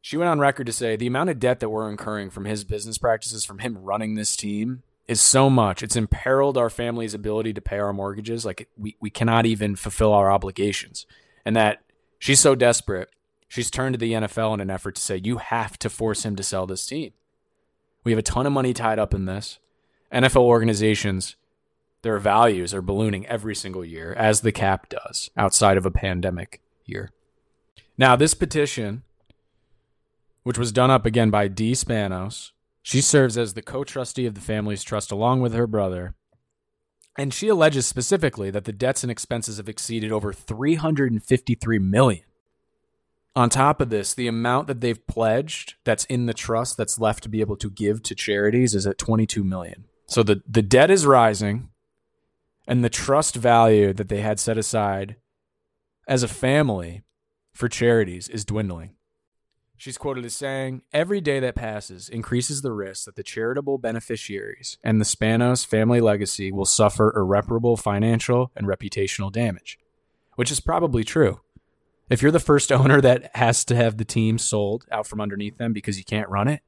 She 0.01 0.17
went 0.17 0.29
on 0.29 0.39
record 0.39 0.65
to 0.67 0.73
say 0.73 0.95
the 0.95 1.07
amount 1.07 1.29
of 1.29 1.39
debt 1.39 1.59
that 1.59 1.69
we're 1.69 1.89
incurring 1.89 2.29
from 2.29 2.45
his 2.45 2.63
business 2.63 2.97
practices, 2.97 3.43
from 3.43 3.59
him 3.59 3.77
running 3.77 4.15
this 4.15 4.35
team, 4.35 4.83
is 5.07 5.19
so 5.19 5.49
much. 5.49 5.83
It's 5.83 5.95
imperiled 5.95 6.57
our 6.57 6.69
family's 6.69 7.13
ability 7.13 7.53
to 7.53 7.61
pay 7.61 7.79
our 7.79 7.91
mortgages. 7.91 8.45
Like 8.45 8.69
we, 8.77 8.95
we 8.99 9.09
cannot 9.09 9.45
even 9.45 9.75
fulfill 9.75 10.13
our 10.13 10.31
obligations. 10.31 11.05
And 11.43 11.55
that 11.55 11.81
she's 12.19 12.39
so 12.39 12.55
desperate, 12.55 13.09
she's 13.47 13.71
turned 13.71 13.93
to 13.93 13.97
the 13.97 14.13
NFL 14.13 14.53
in 14.53 14.61
an 14.61 14.69
effort 14.69 14.95
to 14.95 15.01
say, 15.01 15.19
you 15.21 15.37
have 15.37 15.79
to 15.79 15.89
force 15.89 16.23
him 16.23 16.35
to 16.35 16.43
sell 16.43 16.65
this 16.65 16.85
team. 16.85 17.11
We 18.03 18.11
have 18.11 18.19
a 18.19 18.23
ton 18.23 18.45
of 18.45 18.53
money 18.53 18.73
tied 18.73 18.99
up 18.99 19.13
in 19.13 19.25
this. 19.25 19.59
NFL 20.13 20.41
organizations, 20.41 21.35
their 22.01 22.19
values 22.19 22.73
are 22.73 22.81
ballooning 22.81 23.25
every 23.27 23.55
single 23.55 23.83
year, 23.83 24.13
as 24.13 24.41
the 24.41 24.51
cap 24.51 24.89
does 24.89 25.29
outside 25.35 25.77
of 25.77 25.85
a 25.85 25.91
pandemic 25.91 26.61
year. 26.85 27.11
Now, 27.97 28.15
this 28.15 28.33
petition, 28.33 29.03
which 30.49 30.57
was 30.57 30.71
done 30.71 30.89
up 30.89 31.05
again 31.05 31.29
by 31.29 31.47
Dea 31.47 31.73
Spanos, 31.73 32.53
she 32.81 33.01
serves 33.01 33.37
as 33.37 33.53
the 33.53 33.61
co 33.61 33.83
trustee 33.83 34.25
of 34.25 34.33
the 34.33 34.41
family's 34.41 34.81
trust 34.81 35.11
along 35.11 35.41
with 35.41 35.53
her 35.53 35.67
brother. 35.67 36.15
And 37.15 37.31
she 37.31 37.49
alleges 37.49 37.85
specifically 37.85 38.49
that 38.49 38.63
the 38.65 38.73
debts 38.73 39.03
and 39.03 39.11
expenses 39.11 39.57
have 39.57 39.69
exceeded 39.69 40.11
over 40.11 40.33
353 40.33 41.77
million. 41.77 42.23
On 43.35 43.47
top 43.47 43.79
of 43.79 43.91
this, 43.91 44.15
the 44.15 44.27
amount 44.27 44.65
that 44.65 44.81
they've 44.81 45.05
pledged 45.05 45.75
that's 45.83 46.05
in 46.05 46.25
the 46.25 46.33
trust 46.33 46.77
that's 46.77 46.97
left 46.97 47.21
to 47.21 47.29
be 47.29 47.41
able 47.41 47.57
to 47.57 47.69
give 47.69 48.01
to 48.01 48.15
charities 48.15 48.73
is 48.73 48.87
at 48.87 48.97
22 48.97 49.43
million. 49.43 49.85
So 50.07 50.23
the, 50.23 50.41
the 50.49 50.63
debt 50.63 50.89
is 50.89 51.05
rising 51.05 51.69
and 52.67 52.83
the 52.83 52.89
trust 52.89 53.35
value 53.35 53.93
that 53.93 54.09
they 54.09 54.21
had 54.21 54.39
set 54.39 54.57
aside 54.57 55.17
as 56.07 56.23
a 56.23 56.27
family 56.27 57.03
for 57.53 57.69
charities 57.69 58.27
is 58.27 58.45
dwindling. 58.45 58.95
She's 59.79 59.97
quoted 59.97 60.25
as 60.25 60.35
saying, 60.35 60.81
Every 60.91 61.21
day 61.21 61.39
that 61.39 61.55
passes 61.55 62.09
increases 62.09 62.61
the 62.61 62.73
risk 62.73 63.05
that 63.05 63.15
the 63.15 63.23
charitable 63.23 63.77
beneficiaries 63.77 64.77
and 64.83 64.99
the 64.99 65.05
Spanos 65.05 65.65
family 65.65 66.01
legacy 66.01 66.51
will 66.51 66.65
suffer 66.65 67.13
irreparable 67.15 67.77
financial 67.77 68.51
and 68.57 68.67
reputational 68.67 69.31
damage, 69.31 69.79
which 70.35 70.51
is 70.51 70.59
probably 70.59 71.05
true. 71.05 71.39
If 72.09 72.21
you're 72.21 72.29
the 72.29 72.41
first 72.41 72.73
owner 72.73 72.99
that 72.99 73.33
has 73.37 73.63
to 73.65 73.75
have 73.77 73.95
the 73.95 74.03
team 74.03 74.37
sold 74.37 74.85
out 74.91 75.07
from 75.07 75.21
underneath 75.21 75.57
them 75.57 75.71
because 75.71 75.97
you 75.97 76.03
can't 76.03 76.27
run 76.27 76.49
it, 76.49 76.59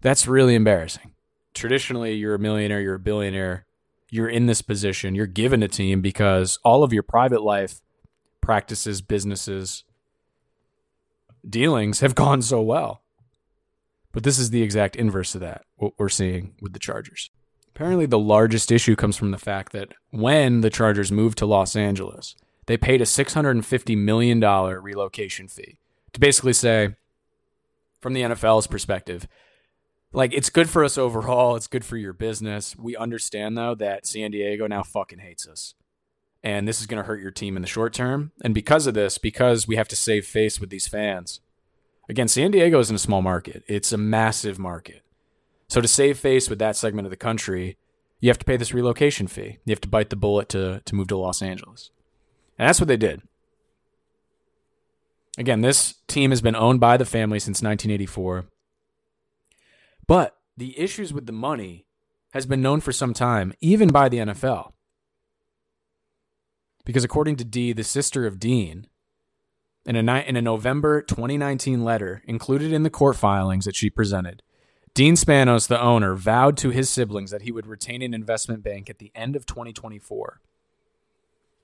that's 0.00 0.26
really 0.26 0.56
embarrassing. 0.56 1.12
Traditionally, 1.54 2.14
you're 2.14 2.34
a 2.34 2.40
millionaire, 2.40 2.80
you're 2.80 2.94
a 2.94 2.98
billionaire, 2.98 3.64
you're 4.08 4.28
in 4.28 4.46
this 4.46 4.60
position, 4.60 5.14
you're 5.14 5.26
given 5.26 5.62
a 5.62 5.68
team 5.68 6.00
because 6.00 6.58
all 6.64 6.82
of 6.82 6.92
your 6.92 7.04
private 7.04 7.42
life 7.42 7.80
practices, 8.40 9.00
businesses, 9.00 9.84
dealings 11.48 12.00
have 12.00 12.14
gone 12.16 12.42
so 12.42 12.60
well. 12.60 13.02
But 14.12 14.24
this 14.24 14.38
is 14.38 14.50
the 14.50 14.62
exact 14.62 14.96
inverse 14.96 15.34
of 15.34 15.40
that, 15.40 15.62
what 15.76 15.92
we're 15.96 16.08
seeing 16.08 16.54
with 16.60 16.72
the 16.72 16.78
Chargers. 16.80 17.30
Apparently, 17.68 18.06
the 18.06 18.18
largest 18.18 18.72
issue 18.72 18.96
comes 18.96 19.16
from 19.16 19.30
the 19.30 19.38
fact 19.38 19.72
that 19.72 19.90
when 20.10 20.60
the 20.60 20.70
Chargers 20.70 21.12
moved 21.12 21.38
to 21.38 21.46
Los 21.46 21.76
Angeles, 21.76 22.34
they 22.66 22.76
paid 22.76 23.00
a 23.00 23.04
$650 23.04 23.96
million 23.96 24.40
relocation 24.40 25.48
fee 25.48 25.78
to 26.12 26.20
basically 26.20 26.52
say, 26.52 26.96
from 28.00 28.12
the 28.12 28.22
NFL's 28.22 28.66
perspective, 28.66 29.28
like 30.12 30.32
it's 30.32 30.50
good 30.50 30.68
for 30.68 30.84
us 30.84 30.98
overall, 30.98 31.54
it's 31.54 31.68
good 31.68 31.84
for 31.84 31.96
your 31.96 32.12
business. 32.12 32.76
We 32.76 32.96
understand 32.96 33.56
though 33.56 33.74
that 33.76 34.06
San 34.06 34.32
Diego 34.32 34.66
now 34.66 34.82
fucking 34.82 35.20
hates 35.20 35.46
us 35.46 35.74
and 36.42 36.66
this 36.66 36.80
is 36.80 36.86
going 36.86 37.02
to 37.02 37.06
hurt 37.06 37.20
your 37.20 37.30
team 37.30 37.56
in 37.56 37.62
the 37.62 37.68
short 37.68 37.92
term. 37.92 38.32
And 38.42 38.54
because 38.54 38.86
of 38.86 38.94
this, 38.94 39.18
because 39.18 39.68
we 39.68 39.76
have 39.76 39.88
to 39.88 39.96
save 39.96 40.26
face 40.26 40.60
with 40.60 40.70
these 40.70 40.88
fans, 40.88 41.40
again, 42.08 42.28
San 42.28 42.50
Diego 42.50 42.78
isn't 42.80 42.96
a 42.96 42.98
small 42.98 43.22
market, 43.22 43.62
it's 43.66 43.92
a 43.92 43.98
massive 43.98 44.58
market. 44.58 45.02
So 45.68 45.80
to 45.80 45.88
save 45.88 46.18
face 46.18 46.50
with 46.50 46.58
that 46.58 46.76
segment 46.76 47.06
of 47.06 47.10
the 47.10 47.16
country, 47.16 47.76
you 48.18 48.28
have 48.28 48.38
to 48.38 48.44
pay 48.44 48.56
this 48.56 48.74
relocation 48.74 49.28
fee. 49.28 49.58
You 49.64 49.70
have 49.70 49.80
to 49.82 49.88
bite 49.88 50.10
the 50.10 50.16
bullet 50.16 50.48
to, 50.50 50.82
to 50.84 50.94
move 50.94 51.08
to 51.08 51.16
Los 51.16 51.42
Angeles. 51.42 51.90
And 52.58 52.68
that's 52.68 52.80
what 52.80 52.88
they 52.88 52.96
did. 52.96 53.22
Again, 55.38 55.60
this 55.60 55.94
team 56.08 56.30
has 56.30 56.42
been 56.42 56.56
owned 56.56 56.80
by 56.80 56.96
the 56.96 57.04
family 57.04 57.38
since 57.38 57.62
1984. 57.62 58.46
But 60.06 60.36
the 60.56 60.78
issues 60.78 61.12
with 61.12 61.26
the 61.26 61.32
money 61.32 61.86
has 62.32 62.46
been 62.46 62.60
known 62.60 62.80
for 62.80 62.92
some 62.92 63.14
time, 63.14 63.54
even 63.60 63.88
by 63.88 64.08
the 64.08 64.18
NFL. 64.18 64.72
Because 66.90 67.04
according 67.04 67.36
to 67.36 67.44
Dea, 67.44 67.72
the 67.72 67.84
sister 67.84 68.26
of 68.26 68.40
Dean, 68.40 68.88
in 69.86 69.94
a, 69.94 70.16
in 70.22 70.34
a 70.34 70.42
November 70.42 71.02
2019 71.02 71.84
letter 71.84 72.20
included 72.24 72.72
in 72.72 72.82
the 72.82 72.90
court 72.90 73.14
filings 73.14 73.64
that 73.64 73.76
she 73.76 73.88
presented, 73.88 74.42
Dean 74.92 75.14
Spanos, 75.14 75.68
the 75.68 75.80
owner, 75.80 76.16
vowed 76.16 76.56
to 76.56 76.70
his 76.70 76.90
siblings 76.90 77.30
that 77.30 77.42
he 77.42 77.52
would 77.52 77.68
retain 77.68 78.02
an 78.02 78.12
investment 78.12 78.64
bank 78.64 78.90
at 78.90 78.98
the 78.98 79.12
end 79.14 79.36
of 79.36 79.46
2024. 79.46 80.40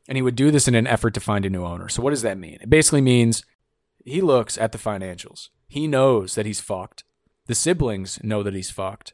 And 0.07 0.15
he 0.15 0.23
would 0.23 0.37
do 0.37 0.53
this 0.53 0.69
in 0.69 0.77
an 0.77 0.87
effort 0.87 1.13
to 1.15 1.21
find 1.21 1.45
a 1.45 1.51
new 1.51 1.65
owner. 1.65 1.89
So, 1.89 2.03
what 2.03 2.11
does 2.11 2.23
that 2.23 2.39
mean? 2.39 2.59
It 2.63 2.71
basically 2.71 3.01
means 3.01 3.45
he 4.05 4.21
looks 4.21 4.57
at 4.57 4.71
the 4.71 4.79
financials. 4.79 5.49
He 5.67 5.89
knows 5.89 6.37
that 6.37 6.47
he's 6.47 6.61
fucked. 6.61 7.03
The 7.47 7.57
siblings 7.57 8.23
know 8.23 8.45
that 8.45 8.55
he's 8.55 8.71
fucked. 8.71 9.13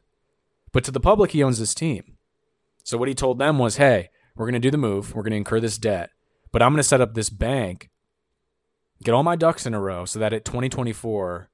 But 0.73 0.85
to 0.85 0.91
the 0.91 1.01
public, 1.01 1.31
he 1.31 1.43
owns 1.43 1.59
this 1.59 1.75
team. 1.75 2.19
So, 2.85 2.99
what 2.99 3.09
he 3.09 3.15
told 3.15 3.39
them 3.39 3.59
was 3.59 3.79
hey, 3.79 4.11
we're 4.35 4.47
going 4.47 4.55
to 4.55 4.61
do 4.61 4.71
the 4.71 4.79
move. 4.79 5.15
We're 5.15 5.23
going 5.23 5.33
to 5.33 5.37
incur 5.37 5.61
this 5.61 5.79
debt, 5.79 6.11
but 6.53 6.63
I'm 6.63 6.73
going 6.73 6.79
to 6.79 6.83
set 6.83 7.01
up 7.01 7.15
this 7.15 7.31
bank, 7.31 7.91
get 9.03 9.13
all 9.13 9.23
my 9.23 9.37
ducks 9.37 9.67
in 9.67 9.75
a 9.75 9.81
row 9.81 10.05
so 10.05 10.19
that 10.19 10.33
at 10.33 10.45
2024, 10.45 11.51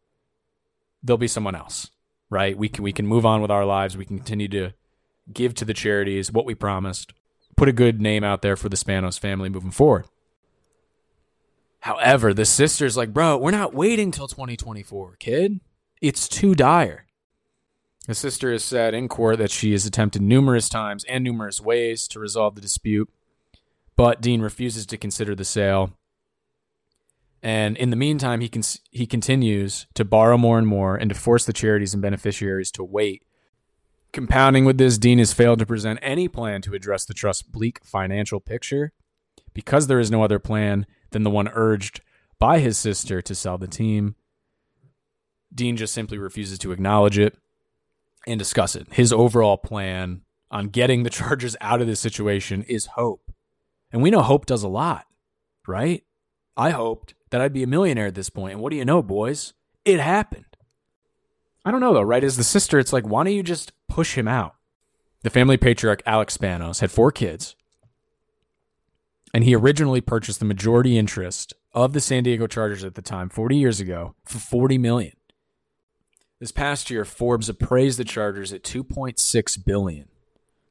there'll 1.03 1.19
be 1.19 1.29
someone 1.29 1.55
else, 1.55 1.91
right? 2.31 2.57
We 2.57 2.69
can 2.69 2.85
we 2.85 2.93
can 2.93 3.07
move 3.07 3.27
on 3.27 3.41
with 3.41 3.51
our 3.51 3.65
lives. 3.65 3.97
We 3.97 4.05
can 4.05 4.19
continue 4.19 4.49
to 4.49 4.73
give 5.33 5.55
to 5.55 5.65
the 5.65 5.75
charities 5.75 6.33
what 6.33 6.47
we 6.47 6.55
promised. 6.55 7.13
Put 7.57 7.69
a 7.69 7.73
good 7.73 8.01
name 8.01 8.25
out 8.25 8.43
there 8.43 8.57
for 8.57 8.69
the 8.69 8.77
Spanos 8.77 9.19
family 9.19 9.49
moving 9.49 9.73
forward. 9.73 10.07
However, 11.81 12.35
the 12.35 12.45
sister's 12.45 12.97
like, 12.97 13.13
bro, 13.13 13.37
we're 13.37 13.51
not 13.51 13.75
waiting 13.75 14.11
till 14.11 14.29
2024, 14.29 15.17
kid. 15.17 15.61
It's 16.01 16.29
too 16.29 16.55
dire. 16.55 17.08
The 18.09 18.15
sister 18.15 18.51
has 18.51 18.65
said 18.65 18.95
in 18.95 19.07
court 19.07 19.37
that 19.37 19.51
she 19.51 19.73
has 19.73 19.85
attempted 19.85 20.23
numerous 20.23 20.71
times 20.71 21.05
and 21.05 21.23
numerous 21.23 21.61
ways 21.61 22.09
to 22.09 22.19
resolve 22.19 22.55
the 22.55 22.63
dispute, 22.63 23.11
but 23.97 24.23
Dean 24.23 24.41
refuses 24.41 24.87
to 24.87 24.97
consider 24.97 25.35
the 25.35 25.45
sale. 25.45 25.93
And 27.43 27.77
in 27.77 27.91
the 27.91 27.97
meantime, 27.97 28.41
he, 28.41 28.49
con- 28.49 28.63
he 28.91 29.07
continues 29.07 29.87
to 29.93 30.07
borrow 30.07 30.39
more 30.39 30.57
and 30.57 30.67
more 30.67 30.97
and 30.97 31.11
to 31.11 31.15
force 31.15 31.45
the 31.45 31.53
charities 31.53 31.93
and 31.93 32.01
beneficiaries 32.01 32.71
to 32.73 32.83
wait. 32.83 33.25
Compounding 34.15 34.65
with 34.65 34.79
this, 34.79 34.97
Dean 34.97 35.19
has 35.19 35.35
failed 35.35 35.59
to 35.59 35.67
present 35.67 35.99
any 36.01 36.29
plan 36.29 36.63
to 36.63 36.73
address 36.73 37.05
the 37.05 37.13
trust's 37.13 37.43
bleak 37.43 37.79
financial 37.85 38.41
picture. 38.41 38.93
Because 39.53 39.87
there 39.87 40.01
is 40.01 40.11
no 40.11 40.23
other 40.23 40.39
plan, 40.39 40.87
than 41.11 41.25
the 41.25 41.31
one 41.31 41.49
urged 41.49 42.01
by 42.39 42.59
his 42.61 42.79
sister 42.79 43.21
to 43.21 43.35
sell 43.35 43.59
the 43.59 43.67
team. 43.67 44.15
Dean 45.55 45.77
just 45.77 45.93
simply 45.93 46.17
refuses 46.17 46.59
to 46.61 46.73
acknowledge 46.73 47.19
it 47.19 47.37
and 48.29 48.39
discuss 48.39 48.77
it. 48.77 48.87
His 48.93 49.13
overall 49.13 49.57
plan 49.57 50.23
on 50.51 50.69
getting 50.69 51.03
the 51.03 51.11
Chargers 51.19 51.57
out 51.61 51.81
of 51.81 51.87
this 51.87 52.01
situation 52.01 52.63
is 52.65 52.87
hope. 52.87 53.33
And 53.93 54.03
we 54.03 54.11
know 54.11 54.23
hope 54.23 54.47
does 54.47 54.63
a 54.63 54.69
lot, 54.69 55.07
right? 55.67 56.05
I 56.57 56.71
hoped 56.71 57.15
that 57.31 57.41
I'd 57.41 57.53
be 57.53 57.63
a 57.63 57.69
millionaire 57.69 58.07
at 58.07 58.15
this 58.15 58.31
point. 58.31 58.55
And 58.55 58.63
what 58.63 58.71
do 58.71 58.77
you 58.77 58.85
know, 58.85 59.03
boys? 59.03 59.55
It 59.85 60.01
happened. 60.01 60.45
I 61.65 61.71
don't 61.71 61.81
know, 61.81 61.95
though, 61.95 62.03
right? 62.03 62.25
As 62.25 62.37
the 62.37 62.45
sister, 62.45 62.79
it's 62.79 62.93
like, 62.93 63.05
why 63.05 63.25
don't 63.25 63.33
you 63.33 63.43
just 63.43 63.73
push 63.89 64.17
him 64.17 64.29
out? 64.29 64.55
The 65.23 65.31
family 65.31 65.57
patriarch, 65.57 66.03
Alex 66.07 66.37
Spanos, 66.37 66.81
had 66.81 66.91
four 66.91 67.11
kids 67.11 67.57
and 69.35 69.45
he 69.45 69.55
originally 69.55 70.01
purchased 70.01 70.39
the 70.39 70.45
majority 70.45 70.99
interest 70.99 71.53
of 71.73 71.93
the 71.93 72.01
San 72.01 72.23
Diego 72.25 72.47
Chargers 72.47 72.85
at 72.85 72.95
the 72.95 73.03
time, 73.03 73.29
40 73.29 73.57
years 73.57 73.81
ago, 73.81 74.15
for 74.25 74.39
40 74.39 74.79
million. 74.79 75.13
This 76.41 76.53
past 76.53 76.91
year, 76.91 77.05
Forbes 77.05 77.49
appraised 77.49 77.99
the 77.99 78.05
Chargers 78.05 78.53
at 78.53 78.63
2.6 78.63 79.65
billion. 79.65 80.09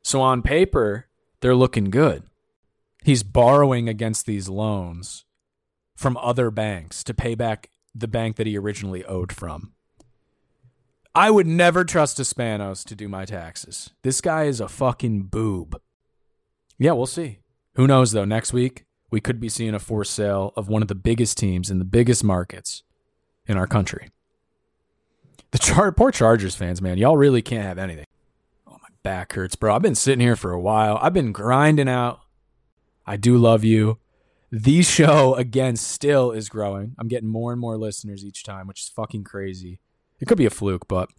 So 0.01 0.21
on 0.21 0.41
paper, 0.41 1.07
they're 1.41 1.55
looking 1.55 1.89
good. 1.89 2.23
He's 3.03 3.23
borrowing 3.23 3.89
against 3.89 4.25
these 4.25 4.47
loans 4.47 5.25
from 5.95 6.15
other 6.17 6.51
banks 6.51 7.03
to 7.03 7.13
pay 7.13 7.35
back 7.35 7.69
the 7.93 8.07
bank 8.07 8.37
that 8.37 8.47
he 8.47 8.57
originally 8.57 9.03
owed 9.05 9.33
from. 9.33 9.73
I 11.13 11.31
would 11.31 11.47
never 11.47 11.83
trust 11.83 12.19
a 12.19 12.23
Spanos 12.23 12.85
to 12.85 12.95
do 12.95 13.09
my 13.09 13.25
taxes. 13.25 13.89
This 14.03 14.21
guy 14.21 14.43
is 14.43 14.61
a 14.61 14.67
fucking 14.67 15.23
boob. 15.23 15.81
Yeah, 16.77 16.91
we'll 16.91 17.07
see. 17.07 17.39
Who 17.73 17.87
knows 17.87 18.11
though? 18.11 18.25
Next 18.25 18.53
week 18.53 18.85
we 19.09 19.19
could 19.19 19.39
be 19.39 19.49
seeing 19.49 19.73
a 19.73 19.79
forced 19.79 20.13
sale 20.13 20.53
of 20.55 20.69
one 20.69 20.81
of 20.81 20.87
the 20.87 20.95
biggest 20.95 21.37
teams 21.37 21.71
in 21.71 21.79
the 21.79 21.85
biggest 21.85 22.23
markets 22.23 22.83
in 23.47 23.57
our 23.57 23.67
country. 23.67 24.09
The 25.57 25.73
char- 25.73 25.91
poor 25.91 26.11
Chargers 26.11 26.53
fans, 26.53 26.83
man, 26.83 26.99
y'all 26.99 27.17
really 27.17 27.41
can't 27.41 27.63
have 27.63 27.79
anything. 27.79 28.05
Oh, 28.67 28.77
my 28.79 28.89
back 29.01 29.33
hurts, 29.33 29.55
bro. 29.55 29.73
I've 29.73 29.81
been 29.81 29.95
sitting 29.95 30.19
here 30.19 30.35
for 30.35 30.51
a 30.51 30.59
while. 30.59 30.99
I've 31.01 31.13
been 31.13 31.31
grinding 31.31 31.89
out. 31.89 32.19
I 33.07 33.17
do 33.17 33.39
love 33.39 33.63
you. 33.63 33.97
The 34.51 34.83
show 34.83 35.33
again 35.33 35.75
still 35.75 36.31
is 36.31 36.47
growing. 36.47 36.93
I'm 36.99 37.07
getting 37.07 37.27
more 37.27 37.51
and 37.51 37.59
more 37.59 37.75
listeners 37.75 38.23
each 38.23 38.43
time, 38.43 38.67
which 38.67 38.81
is 38.81 38.89
fucking 38.89 39.23
crazy. 39.23 39.79
It 40.19 40.27
could 40.27 40.37
be 40.37 40.45
a 40.45 40.51
fluke, 40.51 40.87
but 40.87 41.09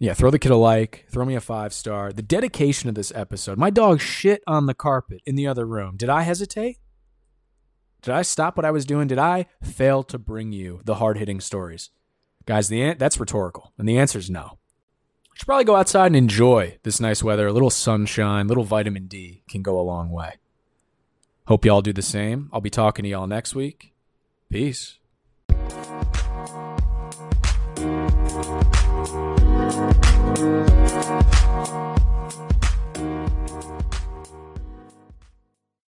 yeah, 0.00 0.14
throw 0.14 0.30
the 0.30 0.40
kid 0.40 0.50
a 0.50 0.56
like, 0.56 1.06
throw 1.08 1.24
me 1.24 1.36
a 1.36 1.40
five 1.40 1.72
star. 1.72 2.12
The 2.12 2.22
dedication 2.22 2.88
of 2.88 2.96
this 2.96 3.12
episode. 3.14 3.56
My 3.56 3.70
dog 3.70 4.00
shit 4.00 4.42
on 4.48 4.66
the 4.66 4.74
carpet 4.74 5.20
in 5.26 5.36
the 5.36 5.46
other 5.46 5.64
room. 5.64 5.96
Did 5.96 6.08
I 6.08 6.22
hesitate? 6.22 6.78
Did 8.02 8.14
I 8.14 8.22
stop 8.22 8.56
what 8.56 8.66
I 8.66 8.72
was 8.72 8.84
doing? 8.84 9.06
Did 9.06 9.18
I 9.20 9.46
fail 9.62 10.02
to 10.02 10.18
bring 10.18 10.50
you 10.50 10.80
the 10.84 10.96
hard 10.96 11.18
hitting 11.18 11.40
stories? 11.40 11.90
Guys, 12.46 12.68
the 12.68 12.82
an- 12.82 12.98
that's 12.98 13.20
rhetorical, 13.20 13.72
and 13.76 13.88
the 13.88 13.98
answer 13.98 14.18
is 14.18 14.30
no. 14.30 14.58
You 15.24 15.34
should 15.34 15.46
probably 15.46 15.64
go 15.64 15.76
outside 15.76 16.06
and 16.06 16.16
enjoy 16.16 16.78
this 16.82 17.00
nice 17.00 17.22
weather. 17.22 17.46
A 17.46 17.52
little 17.52 17.70
sunshine, 17.70 18.48
little 18.48 18.64
vitamin 18.64 19.06
D 19.06 19.42
can 19.48 19.62
go 19.62 19.78
a 19.78 19.82
long 19.82 20.10
way. 20.10 20.34
Hope 21.46 21.64
y'all 21.64 21.82
do 21.82 21.92
the 21.92 22.02
same. 22.02 22.48
I'll 22.52 22.60
be 22.60 22.70
talking 22.70 23.02
to 23.02 23.08
y'all 23.08 23.26
next 23.26 23.54
week. 23.54 23.92
Peace. 24.50 24.98